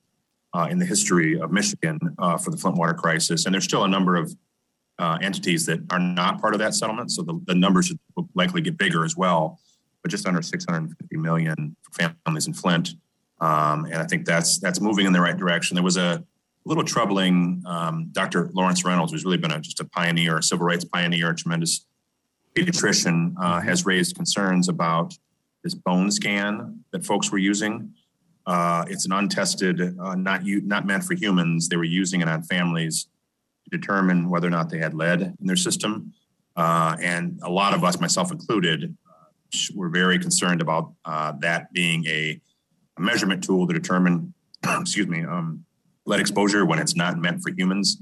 uh, 0.56 0.68
in 0.70 0.80
the 0.80 0.86
history 0.86 1.40
of 1.40 1.52
Michigan 1.52 2.00
uh, 2.18 2.38
for 2.38 2.50
the 2.50 2.58
Flint 2.58 2.78
water 2.78 2.94
crisis. 2.94 3.46
And 3.46 3.54
there's 3.54 3.66
still 3.66 3.84
a 3.84 3.88
number 3.88 4.16
of 4.16 4.34
uh, 4.98 5.18
entities 5.22 5.66
that 5.66 5.80
are 5.92 6.00
not 6.00 6.40
part 6.40 6.54
of 6.54 6.60
that 6.60 6.74
settlement, 6.74 7.12
so 7.12 7.22
the, 7.22 7.40
the 7.48 7.56
numbers 7.56 7.88
should 7.88 8.00
likely 8.34 8.62
get 8.62 8.78
bigger 8.78 9.04
as 9.04 9.18
well. 9.18 9.60
But 10.02 10.12
just 10.12 10.26
under 10.28 10.42
650 10.42 11.18
million 11.18 11.76
families 11.92 12.48
in 12.48 12.54
Flint, 12.54 12.92
um, 13.42 13.86
and 13.86 13.96
I 13.96 14.06
think 14.06 14.26
that's 14.26 14.60
that's 14.60 14.80
moving 14.80 15.06
in 15.06 15.14
the 15.14 15.20
right 15.20 15.36
direction. 15.36 15.76
There 15.76 15.84
was 15.84 15.98
a 15.98 16.24
little 16.64 16.84
troubling. 16.84 17.64
Um, 17.66 18.10
Dr. 18.12 18.50
Lawrence 18.54 18.86
Reynolds, 18.86 19.12
who's 19.12 19.26
really 19.26 19.38
been 19.38 19.52
a, 19.52 19.60
just 19.60 19.80
a 19.80 19.86
pioneer, 19.86 20.38
a 20.38 20.44
civil 20.44 20.66
rights 20.66 20.86
pioneer, 20.86 21.32
a 21.32 21.36
tremendous 21.36 21.86
pediatrician, 22.56 23.34
uh, 23.42 23.62
has 23.62 23.86
raised 23.86 24.16
concerns 24.16 24.70
about 24.70 25.14
this 25.66 25.74
bone 25.74 26.12
scan 26.12 26.80
that 26.92 27.04
folks 27.04 27.32
were 27.32 27.40
using. 27.40 27.92
Uh, 28.46 28.86
it's 28.88 29.08
an 29.08 29.12
untested, 29.12 29.82
uh, 30.00 30.14
not 30.14 30.46
u- 30.46 30.62
not 30.62 30.86
meant 30.86 31.04
for 31.04 31.16
humans. 31.16 31.68
They 31.68 31.76
were 31.76 31.84
using 31.84 32.22
it 32.22 32.30
on 32.30 32.44
families 32.44 33.08
to 33.64 33.76
determine 33.76 34.30
whether 34.30 34.46
or 34.46 34.52
not 34.52 34.70
they 34.70 34.78
had 34.78 34.94
lead 34.94 35.22
in 35.22 35.48
their 35.48 35.56
system. 35.56 36.14
Uh, 36.56 36.96
and 37.02 37.40
a 37.42 37.50
lot 37.50 37.74
of 37.74 37.84
us, 37.84 38.00
myself 38.00 38.32
included, 38.32 38.96
uh, 39.10 39.58
were 39.74 39.90
very 39.90 40.20
concerned 40.20 40.62
about 40.62 40.94
uh, 41.04 41.34
that 41.40 41.74
being 41.74 42.06
a, 42.06 42.40
a, 42.98 43.02
measurement 43.02 43.44
tool 43.44 43.66
to 43.66 43.74
determine, 43.74 44.36
excuse 44.64 45.08
me, 45.08 45.26
um, 45.26 45.66
lead 46.06 46.20
exposure 46.20 46.64
when 46.64 46.78
it's 46.78 46.96
not 46.96 47.18
meant 47.18 47.42
for 47.42 47.52
humans, 47.52 47.98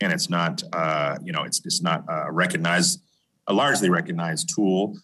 and 0.00 0.12
it's 0.12 0.28
not, 0.28 0.64
uh, 0.72 1.16
you 1.22 1.32
know, 1.32 1.44
it's 1.44 1.64
it's 1.64 1.80
not 1.80 2.04
a 2.08 2.32
recognized, 2.32 3.00
a 3.46 3.52
largely 3.52 3.88
recognized 3.88 4.50
tool 4.52 4.96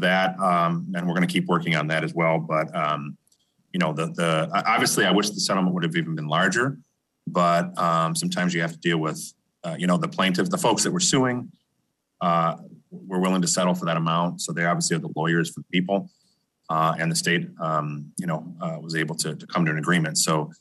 that, 0.00 0.38
um, 0.40 0.92
and 0.94 1.06
we're 1.06 1.14
going 1.14 1.26
to 1.26 1.32
keep 1.32 1.46
working 1.46 1.76
on 1.76 1.86
that 1.88 2.04
as 2.04 2.14
well. 2.14 2.38
But 2.38 2.74
um, 2.74 3.16
you 3.72 3.78
know, 3.78 3.92
the 3.92 4.06
the 4.06 4.50
obviously, 4.66 5.04
I 5.04 5.10
wish 5.12 5.30
the 5.30 5.40
settlement 5.40 5.74
would 5.74 5.82
have 5.82 5.96
even 5.96 6.14
been 6.14 6.28
larger, 6.28 6.78
but 7.26 7.76
um, 7.78 8.14
sometimes 8.14 8.54
you 8.54 8.60
have 8.60 8.72
to 8.72 8.78
deal 8.78 8.98
with 8.98 9.32
uh, 9.64 9.76
you 9.78 9.86
know 9.86 9.96
the 9.96 10.08
plaintiff, 10.08 10.50
the 10.50 10.58
folks 10.58 10.82
that 10.84 10.90
were 10.90 11.00
suing. 11.00 11.50
Uh, 12.20 12.56
we're 12.90 13.18
willing 13.18 13.42
to 13.42 13.48
settle 13.48 13.74
for 13.74 13.86
that 13.86 13.96
amount. 13.96 14.40
So 14.42 14.52
they 14.52 14.64
obviously 14.64 14.96
are 14.96 15.00
the 15.00 15.10
lawyers 15.16 15.50
for 15.50 15.60
the 15.60 15.66
people, 15.72 16.10
uh, 16.68 16.94
and 16.98 17.10
the 17.10 17.16
state, 17.16 17.48
um, 17.60 18.12
you 18.18 18.26
know, 18.26 18.54
uh, 18.60 18.78
was 18.80 18.94
able 18.94 19.14
to, 19.16 19.34
to 19.34 19.46
come 19.46 19.64
to 19.64 19.70
an 19.70 19.78
agreement. 19.78 20.18
So 20.18 20.52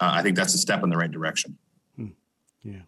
uh, 0.00 0.10
I 0.12 0.22
think 0.22 0.36
that's 0.36 0.54
a 0.54 0.58
step 0.58 0.82
in 0.82 0.90
the 0.90 0.96
right 0.96 1.10
direction. 1.10 1.56
Hmm. 1.96 2.08
Yeah. 2.62 2.82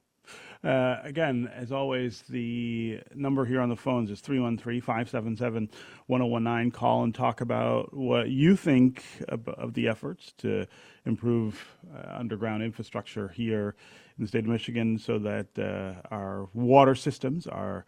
Uh, 0.63 0.99
again, 1.05 1.51
as 1.55 1.73
always, 1.73 2.23
the 2.29 3.01
number 3.15 3.47
here 3.47 3.63
on 3.63 3.71
the 3.71 3.77
phones 3.77 4.11
is 4.11 4.21
313 4.21 4.83
577 4.83 5.71
1019. 6.07 6.71
Call 6.71 7.03
and 7.03 7.15
talk 7.15 7.41
about 7.41 7.97
what 7.97 8.29
you 8.29 8.57
think 8.57 9.03
of, 9.29 9.49
of 9.49 9.73
the 9.73 9.89
efforts 9.89 10.33
to 10.39 10.67
improve 11.07 11.79
uh, 11.95 12.19
underground 12.19 12.63
infrastructure 12.63 13.29
here 13.29 13.75
in 14.19 14.25
the 14.25 14.29
state 14.29 14.45
of 14.45 14.51
Michigan 14.51 14.99
so 14.99 15.19
that 15.19 15.47
uh, 15.59 16.07
our 16.11 16.49
water 16.53 16.95
systems 16.95 17.47
are 17.47 17.87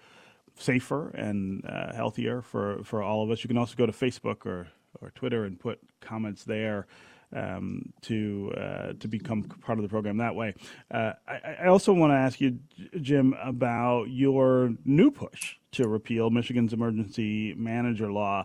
safer 0.58 1.10
and 1.10 1.66
uh, 1.66 1.92
healthier 1.94 2.40
for, 2.40 2.82
for 2.84 3.02
all 3.02 3.22
of 3.22 3.30
us. 3.30 3.44
You 3.44 3.48
can 3.48 3.58
also 3.58 3.74
go 3.76 3.84
to 3.84 3.92
Facebook 3.92 4.46
or, 4.46 4.68
or 5.02 5.10
Twitter 5.10 5.44
and 5.44 5.60
put 5.60 5.78
comments 6.00 6.44
there 6.44 6.86
um, 7.34 7.92
to 8.02 8.52
uh, 8.56 8.92
to 9.00 9.08
become 9.08 9.44
part 9.44 9.78
of 9.78 9.82
the 9.82 9.88
program 9.88 10.18
that 10.18 10.34
way. 10.34 10.54
Uh, 10.90 11.12
I, 11.26 11.56
I, 11.62 11.66
also 11.66 11.92
want 11.92 12.12
to 12.12 12.16
ask 12.16 12.40
you, 12.40 12.58
Jim, 13.00 13.34
about 13.42 14.04
your 14.04 14.74
new 14.84 15.10
push 15.10 15.56
to 15.72 15.88
repeal 15.88 16.30
Michigan's 16.30 16.72
emergency 16.72 17.54
manager 17.54 18.12
law. 18.12 18.44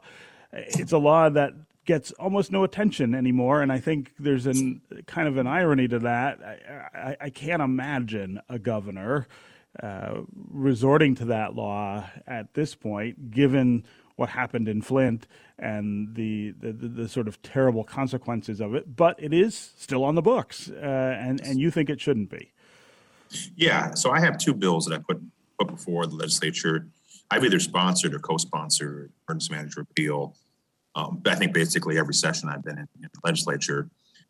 It's 0.52 0.92
a 0.92 0.98
law 0.98 1.30
that 1.30 1.54
gets 1.86 2.12
almost 2.14 2.52
no 2.52 2.64
attention 2.64 3.14
anymore, 3.14 3.62
and 3.62 3.72
I 3.72 3.80
think 3.80 4.14
there's 4.20 4.46
an 4.46 4.82
kind 5.06 5.28
of 5.28 5.38
an 5.38 5.48
irony 5.48 5.88
to 5.88 6.00
that. 6.00 6.40
I, 6.44 6.98
I, 6.98 7.18
I 7.22 7.30
can't 7.30 7.62
imagine 7.62 8.42
a 8.50 8.60
governor. 8.60 9.28
Uh, 9.84 10.22
resorting 10.50 11.14
to 11.14 11.26
that 11.26 11.54
law 11.54 12.04
at 12.26 12.52
this 12.56 12.74
point, 12.74 13.30
given 13.30 13.84
what 14.18 14.30
happened 14.30 14.68
in 14.68 14.82
Flint 14.82 15.28
and 15.58 16.16
the, 16.16 16.52
the, 16.60 16.74
the, 16.74 17.08
sort 17.08 17.28
of 17.28 17.42
terrible 17.44 17.84
consequences 17.84 18.60
of 18.60 18.76
it, 18.76 18.96
but 18.96 19.16
it 19.22 19.32
is 19.32 19.72
still 19.78 20.04
on 20.04 20.16
the 20.16 20.22
books, 20.22 20.70
uh, 20.70 21.16
and, 21.20 21.40
and 21.42 21.60
you 21.60 21.72
think 21.72 21.90
it 21.90 22.02
shouldn't 22.02 22.30
be. 22.30 22.52
Yeah, 23.56 23.94
so 23.94 24.12
I 24.12 24.20
have 24.20 24.38
two 24.38 24.54
bills 24.54 24.86
that 24.86 24.96
I 24.96 24.98
put, 24.98 25.22
put 25.60 25.68
before 25.68 26.08
the 26.08 26.16
legislature. 26.16 26.88
I've 27.30 27.44
either 27.44 27.60
sponsored 27.60 28.14
or 28.14 28.20
co 28.20 28.38
sponsored 28.38 29.12
emergency 29.28 29.54
manager 29.54 29.82
appeal. 29.82 30.36
Um, 30.96 31.22
I 31.26 31.36
think 31.36 31.54
basically 31.54 32.00
every 32.00 32.14
session 32.14 32.50
I've 32.50 32.64
been 32.64 32.78
in, 32.78 32.88
in, 32.96 33.10
the 33.14 33.20
legislature. 33.24 33.88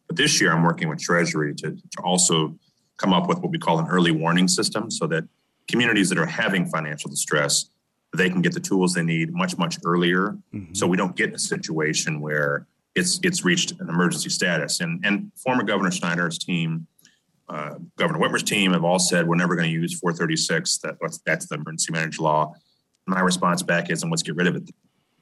But 0.07 0.17
this 0.17 0.41
year 0.41 0.51
I'm 0.51 0.63
working 0.63 0.89
with 0.89 0.99
Treasury 0.99 1.53
to, 1.55 1.71
to 1.71 2.01
also 2.03 2.57
come 2.97 3.13
up 3.13 3.29
with 3.29 3.39
what 3.39 3.51
we 3.51 3.57
call 3.57 3.79
an 3.79 3.87
early 3.87 4.11
warning 4.11 4.47
system 4.47 4.89
so 4.89 5.07
that 5.07 5.25
communities 5.67 6.09
that 6.09 6.17
are 6.17 6.25
having 6.25 6.65
financial 6.65 7.09
distress 7.09 7.69
they 8.17 8.29
can 8.29 8.41
get 8.41 8.53
the 8.53 8.59
tools 8.59 8.93
they 8.93 9.03
need 9.03 9.33
much 9.33 9.57
much 9.57 9.77
earlier. 9.85 10.37
Mm-hmm. 10.53 10.73
so 10.73 10.87
we 10.87 10.97
don't 10.97 11.15
get 11.15 11.29
in 11.29 11.35
a 11.35 11.39
situation 11.39 12.19
where 12.21 12.67
it's 12.95 13.19
it's 13.23 13.45
reached 13.45 13.71
an 13.79 13.89
emergency 13.89 14.29
status. 14.29 14.81
And 14.81 15.03
and 15.05 15.31
former 15.35 15.63
governor 15.63 15.91
Snyder's 15.91 16.37
team 16.37 16.87
uh, 17.49 17.75
governor 17.97 18.19
whitmer's 18.19 18.43
team 18.43 18.73
have 18.73 18.83
all 18.83 18.99
said 18.99 19.27
we're 19.27 19.35
never 19.35 19.55
going 19.55 19.67
to 19.67 19.73
use 19.73 19.97
436 19.97 20.79
that, 20.79 20.95
that's 21.25 21.47
the 21.47 21.55
emergency 21.55 21.93
manager 21.93 22.21
law. 22.23 22.53
My 23.05 23.21
response 23.21 23.63
back 23.63 23.89
is 23.89 24.03
and 24.03 24.11
let's 24.11 24.23
get 24.23 24.35
rid 24.35 24.47
of 24.47 24.55
it. 24.57 24.69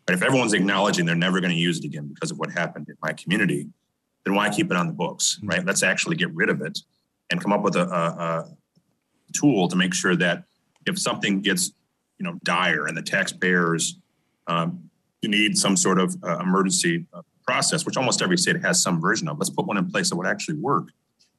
But 0.07 0.15
if 0.15 0.23
everyone's 0.23 0.53
acknowledging 0.53 1.05
they're 1.05 1.15
never 1.15 1.39
going 1.39 1.53
to 1.53 1.59
use 1.59 1.79
it 1.79 1.85
again 1.85 2.07
because 2.07 2.31
of 2.31 2.39
what 2.39 2.51
happened 2.51 2.87
in 2.89 2.95
my 3.01 3.13
community 3.13 3.67
then 4.25 4.33
why 4.33 4.49
keep 4.49 4.71
it 4.71 4.77
on 4.77 4.87
the 4.87 4.93
books 4.93 5.37
mm-hmm. 5.37 5.49
right? 5.49 5.65
Let's 5.65 5.83
actually 5.83 6.15
get 6.15 6.33
rid 6.33 6.49
of 6.49 6.61
it 6.61 6.79
and 7.29 7.41
come 7.41 7.53
up 7.53 7.61
with 7.61 7.75
a, 7.75 7.83
a, 7.83 8.19
a 8.19 8.47
tool 9.33 9.67
to 9.67 9.75
make 9.75 9.93
sure 9.93 10.15
that 10.15 10.43
if 10.85 10.99
something 10.99 11.41
gets 11.41 11.71
you 12.20 12.24
know 12.26 12.39
dire 12.43 12.88
and 12.88 12.95
the 12.97 13.01
taxpayers 13.01 13.97
um, 14.47 14.89
need 15.28 15.57
some 15.57 15.76
sort 15.76 15.99
of 15.99 16.16
uh, 16.24 16.39
emergency 16.39 17.05
uh, 17.13 17.22
process, 17.45 17.86
which 17.86 17.97
almost 17.97 18.22
every 18.22 18.38
state 18.38 18.61
has 18.61 18.82
some 18.82 18.99
version 18.99 19.28
of. 19.28 19.38
Let's 19.38 19.49
put 19.49 19.66
one 19.66 19.78
in 19.78 19.89
place 19.89 20.09
that 20.09 20.16
would 20.16 20.28
actually 20.28 20.57
work 20.57 20.89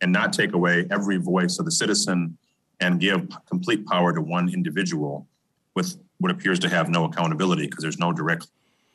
and 0.00 0.12
not 0.12 0.32
take 0.32 0.52
away 0.52 0.86
every 0.90 1.16
voice 1.16 1.58
of 1.58 1.64
the 1.64 1.70
citizen 1.70 2.36
and 2.80 3.00
give 3.00 3.28
complete 3.48 3.86
power 3.86 4.12
to 4.12 4.20
one 4.20 4.52
individual 4.52 5.26
with 5.74 5.96
what 6.18 6.30
appears 6.30 6.58
to 6.60 6.68
have 6.68 6.88
no 6.88 7.04
accountability 7.04 7.66
because 7.66 7.82
there's 7.82 7.98
no 7.98 8.12
direct 8.12 8.48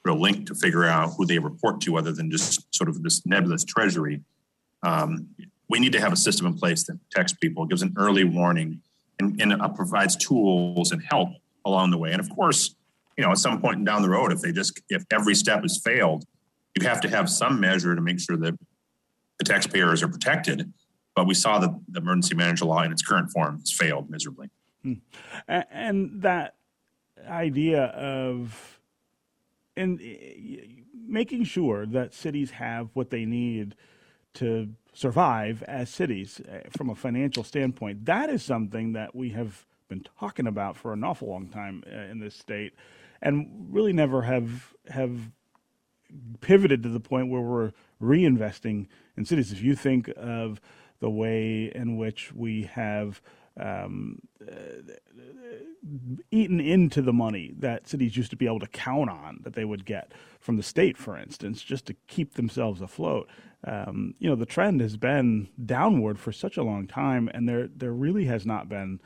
real 0.04 0.20
link 0.20 0.48
to 0.48 0.56
figure 0.56 0.86
out 0.86 1.14
who 1.18 1.26
they 1.26 1.38
report 1.38 1.82
to 1.82 1.98
other 1.98 2.12
than 2.12 2.32
just 2.32 2.74
sort 2.74 2.90
of 2.90 3.04
this 3.04 3.26
nebulous 3.26 3.64
treasury. 3.64 4.22
Um, 4.84 5.28
we 5.70 5.80
need 5.80 5.92
to 5.94 6.02
have 6.02 6.12
a 6.12 6.18
system 6.18 6.48
in 6.48 6.56
place 6.56 6.84
that 6.86 6.98
protects 7.10 7.34
people, 7.34 7.66
gives 7.66 7.82
an 7.82 7.94
early 7.98 8.24
warning, 8.24 8.82
and, 9.20 9.40
and 9.40 9.62
uh, 9.62 9.68
provides 9.70 10.16
tools 10.16 10.92
and 10.92 11.04
help 11.04 11.30
along 11.66 11.91
the 11.91 11.97
way. 11.97 12.12
And 12.12 12.20
of 12.20 12.30
course, 12.30 12.76
you 13.18 13.24
know, 13.24 13.32
at 13.32 13.38
some 13.38 13.62
point 13.62 13.84
down 13.86 14.01
the 14.01 14.09
road, 14.09 14.32
if 14.32 14.41
they 14.41 14.51
just 14.51 14.82
if 14.89 15.03
every 15.12 15.36
step 15.36 15.62
has 15.62 15.80
failed, 15.84 16.26
you 16.76 16.88
have 16.88 17.01
to 17.01 17.09
have 17.09 17.30
some 17.30 17.59
measure 17.59 17.95
to 17.95 18.01
make 18.01 18.20
sure 18.20 18.38
that 18.38 18.57
the 19.38 19.45
taxpayers 19.45 20.01
are 20.03 20.07
protected. 20.07 20.72
But 21.16 21.28
we 21.28 21.34
saw 21.34 21.59
that 21.59 21.70
the 21.89 21.99
emergency 21.99 22.36
manager 22.36 22.66
law 22.66 22.84
in 22.84 22.91
its 22.91 23.01
current 23.01 23.32
form 23.32 23.59
has 23.59 23.72
failed 23.72 24.09
miserably. 24.09 24.49
Hmm. 24.82 24.93
And 25.47 26.22
that 26.22 26.55
idea 27.28 27.86
of 27.86 28.80
and 29.76 29.99
making 30.93 31.43
sure 31.43 31.86
that 31.86 32.14
cities 32.14 32.51
have 32.51 32.89
what 32.93 33.09
they 33.09 33.26
need 33.26 33.76
to 34.36 34.70
survive 34.93 35.64
as 35.64 35.89
cities 35.89 36.41
eh, 36.47 36.62
from 36.76 36.89
a 36.89 36.95
financial 36.95 37.43
standpoint, 37.43 38.05
that 38.05 38.30
is 38.30 38.43
something 38.43 38.93
that 38.93 39.16
we 39.16 39.30
have 39.30 39.66
been 39.92 40.08
talking 40.20 40.48
about 40.48 40.78
for 40.78 40.94
an 40.94 41.04
awful 41.04 41.28
long 41.28 41.50
time 41.50 41.84
uh, 41.86 42.12
in 42.12 42.20
this 42.20 42.34
state, 42.34 42.74
and 43.22 43.68
really 43.70 43.92
never 43.92 44.22
have 44.22 44.74
have 44.89 45.32
pivoted 46.39 46.82
to 46.84 46.89
the 46.89 47.00
point 47.00 47.30
where 47.30 47.42
we're 47.42 47.72
reinvesting 48.02 48.88
in 49.18 49.26
cities. 49.26 49.52
If 49.52 49.62
you 49.62 49.76
think 49.76 50.10
of 50.16 50.62
the 51.02 51.10
way 51.10 51.72
in 51.76 51.98
which 51.98 52.32
we 52.34 52.64
have 52.64 53.22
um, 53.60 54.20
uh, 54.42 54.56
eaten 56.32 56.60
into 56.62 57.02
the 57.02 57.14
money 57.14 57.54
that 57.60 57.88
cities 57.88 58.16
used 58.16 58.30
to 58.30 58.38
be 58.38 58.46
able 58.46 58.60
to 58.60 58.68
count 58.68 59.10
on 59.10 59.42
that 59.44 59.54
they 59.54 59.66
would 59.66 59.86
get 59.86 60.14
from 60.39 60.56
the 60.56 60.64
state, 60.64 60.98
for 60.98 61.18
instance, 61.18 61.62
just 61.62 61.86
to 61.88 61.96
keep 62.08 62.36
themselves 62.36 62.82
afloat. 62.82 63.28
Um, 63.66 64.16
you 64.20 64.30
know, 64.30 64.36
the 64.38 64.46
trend 64.46 64.80
has 64.80 64.96
been 64.96 65.50
downward 65.66 66.18
for 66.18 66.32
such 66.32 66.56
a 66.56 66.64
long 66.64 66.88
time, 66.88 67.30
and 67.34 67.48
there 67.48 67.68
there 67.68 67.94
really 67.94 68.26
has 68.26 68.46
not 68.46 68.70
been 68.70 69.02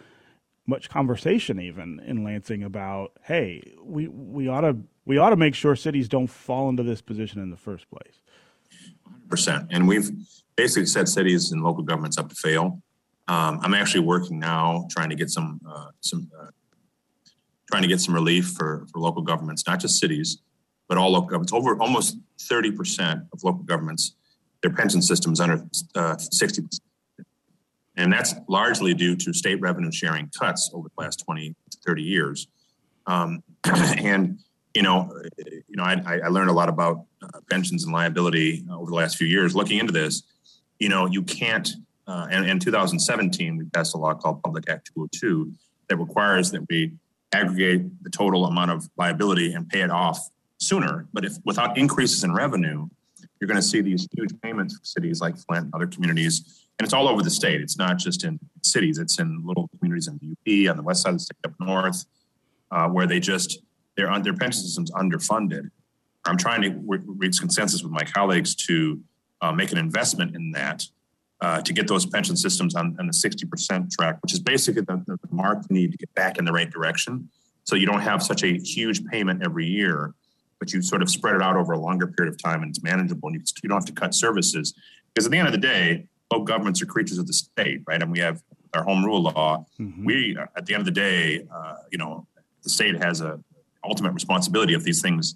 much 0.67 0.89
conversation 0.89 1.59
even 1.59 1.99
in 2.05 2.23
Lansing 2.23 2.63
about, 2.63 3.11
hey, 3.23 3.73
we 3.83 4.07
we 4.07 4.47
ought 4.47 4.61
to 4.61 4.77
we 5.05 5.17
ought 5.17 5.29
to 5.29 5.35
make 5.35 5.55
sure 5.55 5.75
cities 5.75 6.09
don't 6.09 6.27
fall 6.27 6.69
into 6.69 6.83
this 6.83 7.01
position 7.01 7.41
in 7.41 7.49
the 7.49 7.57
first 7.57 7.89
place. 7.89 8.21
Percent, 9.29 9.67
and 9.71 9.87
we've 9.87 10.09
basically 10.55 10.85
set 10.85 11.07
cities 11.07 11.51
and 11.51 11.63
local 11.63 11.83
governments 11.83 12.17
up 12.17 12.29
to 12.29 12.35
fail. 12.35 12.81
Um, 13.27 13.59
I'm 13.61 13.73
actually 13.73 14.01
working 14.01 14.39
now 14.39 14.87
trying 14.89 15.09
to 15.09 15.15
get 15.15 15.29
some 15.29 15.59
uh, 15.67 15.87
some 16.01 16.29
uh, 16.39 16.47
trying 17.69 17.81
to 17.83 17.87
get 17.87 17.99
some 17.99 18.13
relief 18.13 18.53
for 18.57 18.85
for 18.91 18.99
local 18.99 19.21
governments, 19.21 19.63
not 19.67 19.79
just 19.79 19.99
cities, 19.99 20.39
but 20.87 20.97
all 20.97 21.11
local 21.11 21.27
governments. 21.27 21.53
Over 21.53 21.79
almost 21.79 22.17
30 22.41 22.71
percent 22.71 23.21
of 23.33 23.43
local 23.43 23.63
governments, 23.63 24.15
their 24.61 24.71
pension 24.71 25.01
systems 25.01 25.39
under 25.39 25.65
uh, 25.95 26.17
60 26.17 26.61
percent 26.61 26.84
and 27.97 28.11
that's 28.11 28.35
largely 28.47 28.93
due 28.93 29.15
to 29.15 29.33
state 29.33 29.59
revenue 29.61 29.91
sharing 29.91 30.29
cuts 30.37 30.69
over 30.73 30.89
the 30.89 31.01
last 31.01 31.23
20 31.25 31.55
to 31.71 31.77
30 31.85 32.01
years. 32.01 32.47
Um, 33.07 33.43
and, 33.65 34.39
you 34.73 34.81
know, 34.81 35.11
you 35.37 35.75
know, 35.75 35.83
I, 35.83 36.19
I 36.23 36.27
learned 36.27 36.49
a 36.49 36.53
lot 36.53 36.69
about 36.69 37.05
uh, 37.21 37.39
pensions 37.49 37.85
and 37.85 37.93
liability 37.93 38.65
over 38.71 38.89
the 38.89 38.95
last 38.95 39.17
few 39.17 39.27
years 39.27 39.55
looking 39.55 39.79
into 39.79 39.93
this. 39.93 40.23
You 40.79 40.89
know, 40.89 41.05
you 41.05 41.21
can't, 41.21 41.69
uh, 42.07 42.27
and 42.29 42.45
in 42.45 42.59
2017, 42.59 43.57
we 43.57 43.65
passed 43.65 43.95
a 43.95 43.97
law 43.97 44.13
called 44.13 44.43
Public 44.43 44.69
Act 44.69 44.91
202 44.93 45.53
that 45.87 45.97
requires 45.97 46.51
that 46.51 46.67
we 46.69 46.93
aggregate 47.31 48.03
the 48.03 48.09
total 48.09 48.45
amount 48.45 48.71
of 48.71 48.89
liability 48.97 49.53
and 49.53 49.69
pay 49.69 49.81
it 49.81 49.89
off 49.89 50.19
sooner. 50.57 51.07
But 51.13 51.23
if 51.23 51.33
without 51.45 51.77
increases 51.77 52.23
in 52.23 52.33
revenue, 52.33 52.87
you're 53.39 53.47
going 53.47 53.59
to 53.59 53.61
see 53.61 53.81
these 53.81 54.07
huge 54.15 54.31
payments 54.41 54.77
for 54.77 54.83
cities 54.83 55.21
like 55.21 55.37
Flint 55.37 55.65
and 55.65 55.73
other 55.73 55.87
communities 55.87 56.64
and 56.77 56.85
it's 56.85 56.93
all 56.93 57.07
over 57.07 57.21
the 57.21 57.29
state. 57.29 57.61
It's 57.61 57.77
not 57.77 57.97
just 57.97 58.23
in 58.23 58.39
cities; 58.61 58.97
it's 58.97 59.19
in 59.19 59.41
little 59.45 59.69
communities 59.77 60.07
in 60.07 60.19
the 60.21 60.67
UP, 60.67 60.71
on 60.71 60.77
the 60.77 60.83
west 60.83 61.03
side 61.03 61.09
of 61.09 61.15
the 61.15 61.19
state, 61.19 61.37
up 61.45 61.53
north, 61.59 62.05
uh, 62.71 62.87
where 62.87 63.07
they 63.07 63.19
just 63.19 63.59
their 63.95 64.07
their 64.19 64.33
pension 64.33 64.61
system's 64.61 64.91
underfunded. 64.91 65.69
I'm 66.25 66.37
trying 66.37 66.61
to 66.63 66.71
reach 66.87 67.39
consensus 67.39 67.83
with 67.83 67.91
my 67.91 68.03
colleagues 68.03 68.55
to 68.67 68.99
uh, 69.41 69.51
make 69.51 69.71
an 69.71 69.77
investment 69.77 70.35
in 70.35 70.51
that 70.51 70.83
uh, 71.41 71.61
to 71.61 71.73
get 71.73 71.87
those 71.87 72.05
pension 72.05 72.35
systems 72.35 72.75
on, 72.75 72.95
on 72.99 73.07
the 73.07 73.13
60% 73.13 73.91
track, 73.91 74.17
which 74.21 74.33
is 74.33 74.39
basically 74.39 74.81
the, 74.81 75.03
the 75.07 75.17
mark 75.31 75.59
you 75.69 75.75
need 75.75 75.91
to 75.91 75.97
get 75.97 76.13
back 76.15 76.37
in 76.39 76.45
the 76.45 76.51
right 76.51 76.71
direction. 76.71 77.29
So 77.65 77.75
you 77.75 77.85
don't 77.85 78.01
have 78.01 78.23
such 78.23 78.43
a 78.43 78.57
huge 78.57 79.05
payment 79.05 79.43
every 79.43 79.65
year, 79.65 80.13
but 80.59 80.73
you 80.73 80.81
sort 80.81 81.01
of 81.01 81.09
spread 81.09 81.35
it 81.35 81.41
out 81.41 81.55
over 81.55 81.73
a 81.73 81.79
longer 81.79 82.07
period 82.07 82.33
of 82.33 82.41
time 82.41 82.61
and 82.61 82.69
it's 82.69 82.81
manageable 82.81 83.29
and 83.29 83.35
you, 83.35 83.43
you 83.61 83.69
don't 83.69 83.77
have 83.77 83.85
to 83.85 83.93
cut 83.93 84.13
services. 84.13 84.73
Because 85.13 85.25
at 85.25 85.31
the 85.31 85.37
end 85.37 85.47
of 85.47 85.51
the 85.51 85.59
day, 85.59 86.07
local 86.31 86.45
governments 86.45 86.81
are 86.81 86.85
creatures 86.85 87.17
of 87.17 87.27
the 87.27 87.33
state, 87.33 87.81
right? 87.87 88.01
And 88.01 88.11
we 88.11 88.19
have 88.19 88.41
our 88.73 88.83
home 88.83 89.05
rule 89.05 89.23
law. 89.23 89.65
Mm-hmm. 89.79 90.05
We, 90.05 90.37
at 90.55 90.65
the 90.65 90.73
end 90.73 90.81
of 90.81 90.85
the 90.85 90.91
day, 90.91 91.45
uh, 91.53 91.75
you 91.91 91.97
know, 91.97 92.27
the 92.63 92.69
state 92.69 92.95
has 93.01 93.21
a 93.21 93.39
ultimate 93.83 94.13
responsibility 94.13 94.73
if 94.73 94.83
these 94.83 95.01
things 95.01 95.35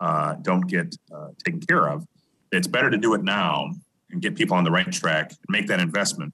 uh, 0.00 0.34
don't 0.42 0.62
get 0.62 0.96
uh, 1.14 1.28
taken 1.44 1.60
care 1.60 1.88
of. 1.88 2.06
It's 2.50 2.66
better 2.66 2.90
to 2.90 2.96
do 2.96 3.14
it 3.14 3.22
now 3.22 3.72
and 4.10 4.20
get 4.20 4.34
people 4.34 4.56
on 4.56 4.64
the 4.64 4.70
right 4.70 4.90
track 4.90 5.30
and 5.30 5.38
make 5.48 5.66
that 5.68 5.80
investment. 5.80 6.32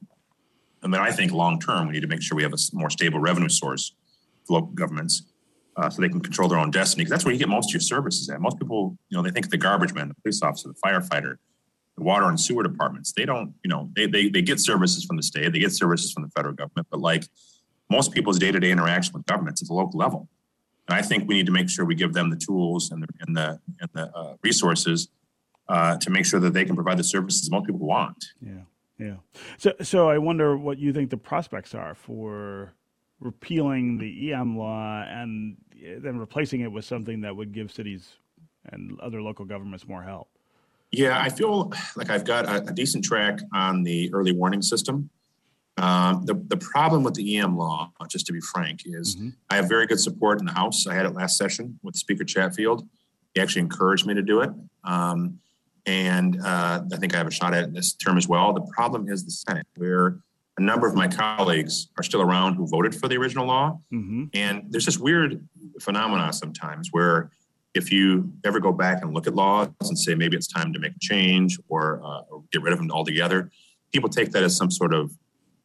And 0.82 0.94
then 0.94 1.00
I 1.00 1.10
think 1.10 1.32
long 1.32 1.58
term, 1.58 1.88
we 1.88 1.94
need 1.94 2.02
to 2.02 2.06
make 2.06 2.22
sure 2.22 2.36
we 2.36 2.42
have 2.44 2.52
a 2.52 2.58
more 2.72 2.90
stable 2.90 3.18
revenue 3.18 3.48
source 3.48 3.94
for 4.46 4.54
local 4.54 4.72
governments 4.72 5.22
uh, 5.76 5.90
so 5.90 6.00
they 6.00 6.08
can 6.08 6.20
control 6.20 6.48
their 6.48 6.58
own 6.58 6.70
destiny. 6.70 7.02
Because 7.02 7.10
that's 7.10 7.24
where 7.24 7.32
you 7.32 7.38
get 7.38 7.48
most 7.48 7.70
of 7.70 7.74
your 7.74 7.80
services 7.80 8.28
at. 8.30 8.40
Most 8.40 8.58
people, 8.58 8.96
you 9.10 9.16
know, 9.16 9.22
they 9.22 9.30
think 9.30 9.50
the 9.50 9.56
garbage 9.56 9.92
man, 9.92 10.08
the 10.08 10.14
police 10.14 10.42
officer, 10.42 10.68
the 10.68 10.74
firefighter, 10.74 11.36
the 11.98 12.04
water 12.04 12.26
and 12.26 12.40
sewer 12.40 12.62
departments, 12.62 13.12
they 13.12 13.24
don't, 13.24 13.52
you 13.64 13.68
know, 13.68 13.90
they, 13.94 14.06
they, 14.06 14.28
they 14.28 14.42
get 14.42 14.60
services 14.60 15.04
from 15.04 15.16
the 15.16 15.22
state, 15.22 15.52
they 15.52 15.58
get 15.58 15.72
services 15.72 16.12
from 16.12 16.22
the 16.22 16.30
federal 16.30 16.54
government, 16.54 16.86
but 16.90 17.00
like 17.00 17.24
most 17.90 18.12
people's 18.12 18.38
day 18.38 18.52
to 18.52 18.60
day 18.60 18.70
interaction 18.70 19.12
with 19.14 19.26
governments 19.26 19.62
at 19.62 19.68
the 19.68 19.74
local 19.74 19.98
level. 19.98 20.28
And 20.88 20.96
I 20.96 21.02
think 21.02 21.28
we 21.28 21.34
need 21.34 21.46
to 21.46 21.52
make 21.52 21.68
sure 21.68 21.84
we 21.84 21.94
give 21.94 22.14
them 22.14 22.30
the 22.30 22.36
tools 22.36 22.90
and 22.90 23.02
the, 23.02 23.08
and 23.26 23.36
the, 23.36 23.60
and 23.80 23.90
the 23.92 24.16
uh, 24.16 24.36
resources 24.42 25.08
uh, 25.68 25.96
to 25.98 26.10
make 26.10 26.24
sure 26.24 26.40
that 26.40 26.54
they 26.54 26.64
can 26.64 26.74
provide 26.74 26.98
the 26.98 27.04
services 27.04 27.50
most 27.50 27.66
people 27.66 27.86
want. 27.86 28.24
Yeah, 28.40 28.62
yeah. 28.98 29.16
So, 29.58 29.74
so 29.82 30.08
I 30.08 30.16
wonder 30.18 30.56
what 30.56 30.78
you 30.78 30.92
think 30.92 31.10
the 31.10 31.18
prospects 31.18 31.74
are 31.74 31.94
for 31.94 32.72
repealing 33.20 33.98
the 33.98 34.32
EM 34.32 34.56
law 34.56 35.02
and 35.02 35.56
then 35.98 36.18
replacing 36.18 36.60
it 36.60 36.72
with 36.72 36.84
something 36.84 37.20
that 37.22 37.34
would 37.34 37.52
give 37.52 37.70
cities 37.72 38.14
and 38.72 38.98
other 39.00 39.20
local 39.20 39.44
governments 39.44 39.86
more 39.86 40.02
help. 40.02 40.28
Yeah, 40.90 41.20
I 41.20 41.28
feel 41.28 41.72
like 41.96 42.10
I've 42.10 42.24
got 42.24 42.46
a, 42.46 42.68
a 42.68 42.72
decent 42.72 43.04
track 43.04 43.40
on 43.52 43.82
the 43.82 44.12
early 44.12 44.32
warning 44.32 44.62
system. 44.62 45.10
Um, 45.76 46.24
the, 46.24 46.34
the 46.34 46.56
problem 46.56 47.04
with 47.04 47.14
the 47.14 47.38
EM 47.38 47.56
law, 47.56 47.92
just 48.08 48.26
to 48.26 48.32
be 48.32 48.40
frank, 48.40 48.82
is 48.84 49.16
mm-hmm. 49.16 49.28
I 49.50 49.56
have 49.56 49.68
very 49.68 49.86
good 49.86 50.00
support 50.00 50.40
in 50.40 50.46
the 50.46 50.52
House. 50.52 50.86
I 50.86 50.94
had 50.94 51.06
it 51.06 51.14
last 51.14 51.36
session 51.36 51.78
with 51.82 51.94
Speaker 51.94 52.24
Chatfield. 52.24 52.88
He 53.34 53.40
actually 53.40 53.62
encouraged 53.62 54.06
me 54.06 54.14
to 54.14 54.22
do 54.22 54.40
it. 54.40 54.50
Um, 54.82 55.38
and 55.86 56.40
uh, 56.42 56.82
I 56.92 56.96
think 56.96 57.14
I 57.14 57.18
have 57.18 57.28
a 57.28 57.30
shot 57.30 57.54
at 57.54 57.64
it 57.64 57.74
this 57.74 57.94
term 57.94 58.18
as 58.18 58.26
well. 58.26 58.52
The 58.52 58.66
problem 58.74 59.08
is 59.08 59.24
the 59.24 59.30
Senate, 59.30 59.66
where 59.76 60.18
a 60.58 60.62
number 60.62 60.88
of 60.88 60.94
my 60.94 61.06
colleagues 61.06 61.88
are 61.96 62.02
still 62.02 62.20
around 62.20 62.56
who 62.56 62.66
voted 62.66 62.94
for 62.94 63.06
the 63.06 63.16
original 63.16 63.46
law. 63.46 63.80
Mm-hmm. 63.92 64.24
And 64.34 64.64
there's 64.68 64.84
this 64.84 64.98
weird 64.98 65.48
phenomena 65.80 66.32
sometimes 66.32 66.88
where 66.90 67.30
if 67.74 67.92
you 67.92 68.32
ever 68.44 68.60
go 68.60 68.72
back 68.72 69.02
and 69.02 69.14
look 69.14 69.26
at 69.26 69.34
laws 69.34 69.68
and 69.82 69.98
say 69.98 70.14
maybe 70.14 70.36
it's 70.36 70.46
time 70.46 70.72
to 70.72 70.78
make 70.78 70.92
a 70.92 70.98
change 71.00 71.58
or, 71.68 72.00
uh, 72.02 72.22
or 72.30 72.42
get 72.52 72.62
rid 72.62 72.72
of 72.72 72.78
them 72.78 72.90
altogether, 72.90 73.50
people 73.92 74.08
take 74.08 74.32
that 74.32 74.42
as 74.42 74.56
some 74.56 74.70
sort 74.70 74.94
of 74.94 75.12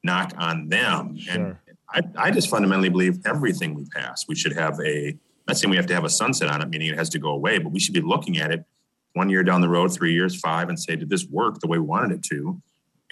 knock 0.04 0.34
on 0.38 0.70
them. 0.70 1.18
Sure. 1.18 1.34
And 1.34 1.58
I, 1.90 2.28
I 2.28 2.32
just 2.32 2.50
fundamentally 2.50 2.90
believe 2.90 3.20
everything 3.26 3.74
we 3.74 3.86
pass, 3.86 4.28
we 4.28 4.36
should 4.36 4.54
have 4.54 4.80
a, 4.82 5.18
not 5.48 5.58
saying 5.58 5.70
we 5.70 5.78
have 5.78 5.88
to 5.88 5.94
have 5.94 6.06
a 6.06 6.10
sunset 6.10 6.50
on 6.50 6.62
it, 6.62 6.70
meaning 6.70 6.90
it 6.90 6.98
has 6.98 7.10
to 7.10 7.20
go 7.20 7.30
away, 7.30 7.58
but 7.58 7.72
we 7.72 7.80
should 7.80 7.94
be 7.94 8.02
looking 8.02 8.38
at 8.38 8.52
it 8.52 8.66
one 9.14 9.30
year 9.30 9.44
down 9.44 9.62
the 9.62 9.70
road, 9.70 9.94
three 9.94 10.14
years, 10.14 10.40
five, 10.40 10.70
and 10.70 10.80
say, 10.80 10.96
did 10.96 11.10
this 11.10 11.26
work 11.26 11.60
the 11.60 11.68
way 11.68 11.78
we 11.78 11.86
wanted 11.86 12.12
it 12.12 12.24
to? 12.24 12.62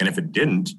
And 0.00 0.08
if 0.08 0.18
it 0.18 0.32
didn't, 0.32 0.70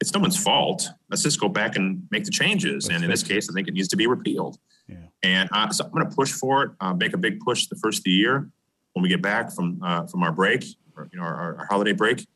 it's 0.00 0.14
no 0.14 0.20
one's 0.20 0.42
fault. 0.42 0.88
Let's 1.10 1.22
just 1.22 1.38
go 1.38 1.48
back 1.48 1.76
and 1.76 2.06
make 2.10 2.24
the 2.24 2.30
changes. 2.30 2.88
And 2.88 3.04
in 3.04 3.10
this 3.10 3.22
case, 3.22 3.48
I 3.50 3.52
think 3.52 3.68
it 3.68 3.74
needs 3.74 3.88
to 3.88 3.96
be 3.96 4.06
repealed. 4.06 4.58
Yeah. 4.88 4.96
And 5.22 5.48
uh, 5.52 5.70
so 5.70 5.84
I'm 5.84 5.90
going 5.92 6.08
to 6.08 6.14
push 6.14 6.32
for 6.32 6.64
it. 6.64 6.70
Uh, 6.80 6.94
make 6.94 7.12
a 7.12 7.18
big 7.18 7.40
push 7.40 7.66
the 7.66 7.76
first 7.76 7.98
of 7.98 8.04
the 8.04 8.10
year 8.10 8.48
when 8.94 9.02
we 9.02 9.08
get 9.08 9.22
back 9.22 9.52
from 9.52 9.80
uh, 9.82 10.06
from 10.06 10.22
our 10.22 10.32
break, 10.32 10.64
or, 10.96 11.08
you 11.12 11.18
know, 11.18 11.24
our, 11.24 11.58
our 11.58 11.66
holiday 11.68 11.92
break. 11.92 12.26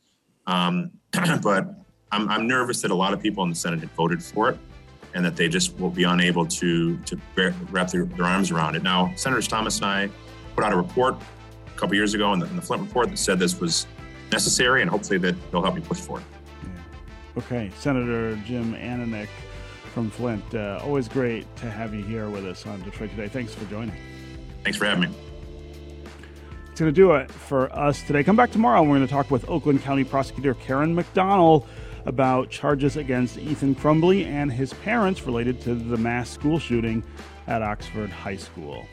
Um, 0.46 0.92
but 1.42 1.66
I'm, 2.12 2.28
I'm 2.28 2.46
nervous 2.46 2.82
that 2.82 2.90
a 2.90 2.94
lot 2.94 3.12
of 3.14 3.20
people 3.20 3.42
in 3.44 3.48
the 3.48 3.56
Senate 3.56 3.80
had 3.80 3.90
voted 3.92 4.22
for 4.22 4.50
it, 4.50 4.58
and 5.14 5.24
that 5.24 5.36
they 5.36 5.48
just 5.48 5.78
will 5.80 5.90
be 5.90 6.04
unable 6.04 6.46
to 6.46 6.98
to 6.98 7.18
wrap 7.70 7.88
their, 7.88 8.04
their 8.04 8.26
arms 8.26 8.50
around 8.50 8.76
it. 8.76 8.82
Now, 8.82 9.12
Senators 9.16 9.46
Stamas 9.46 9.78
and 9.78 9.86
I 9.86 10.10
put 10.54 10.64
out 10.64 10.72
a 10.72 10.76
report 10.76 11.16
a 11.66 11.78
couple 11.78 11.96
years 11.96 12.12
ago 12.12 12.32
in 12.34 12.38
the, 12.38 12.46
in 12.46 12.56
the 12.56 12.62
Flint 12.62 12.82
report 12.82 13.08
that 13.08 13.18
said 13.18 13.38
this 13.38 13.58
was 13.58 13.86
necessary, 14.30 14.82
and 14.82 14.90
hopefully 14.90 15.18
that 15.18 15.34
they'll 15.50 15.62
help 15.62 15.74
me 15.74 15.80
push 15.80 15.98
for 15.98 16.20
it. 16.20 16.24
Okay, 17.36 17.70
Senator 17.78 18.36
Jim 18.46 18.74
Ananich 18.74 19.28
from 19.92 20.10
Flint. 20.10 20.54
Uh, 20.54 20.80
always 20.84 21.08
great 21.08 21.44
to 21.56 21.70
have 21.70 21.92
you 21.92 22.02
here 22.04 22.28
with 22.28 22.46
us 22.46 22.66
on 22.66 22.80
Detroit 22.82 23.10
Today. 23.10 23.28
Thanks 23.28 23.54
for 23.54 23.64
joining. 23.66 23.94
Thanks 24.62 24.78
for 24.78 24.84
having 24.84 25.10
me. 25.10 25.16
It's 26.70 26.80
going 26.80 26.92
to 26.92 26.92
do 26.92 27.12
it 27.12 27.30
for 27.30 27.72
us 27.76 28.02
today. 28.02 28.24
Come 28.24 28.36
back 28.36 28.50
tomorrow. 28.50 28.82
We're 28.82 28.96
going 28.96 29.06
to 29.06 29.12
talk 29.12 29.30
with 29.30 29.48
Oakland 29.48 29.82
County 29.82 30.04
Prosecutor 30.04 30.54
Karen 30.54 30.94
McDonald 30.94 31.66
about 32.06 32.50
charges 32.50 32.96
against 32.96 33.38
Ethan 33.38 33.74
Crumbley 33.74 34.26
and 34.26 34.52
his 34.52 34.72
parents 34.72 35.22
related 35.22 35.60
to 35.62 35.74
the 35.74 35.96
mass 35.96 36.30
school 36.30 36.58
shooting 36.58 37.02
at 37.46 37.62
Oxford 37.62 38.10
High 38.10 38.36
School. 38.36 38.86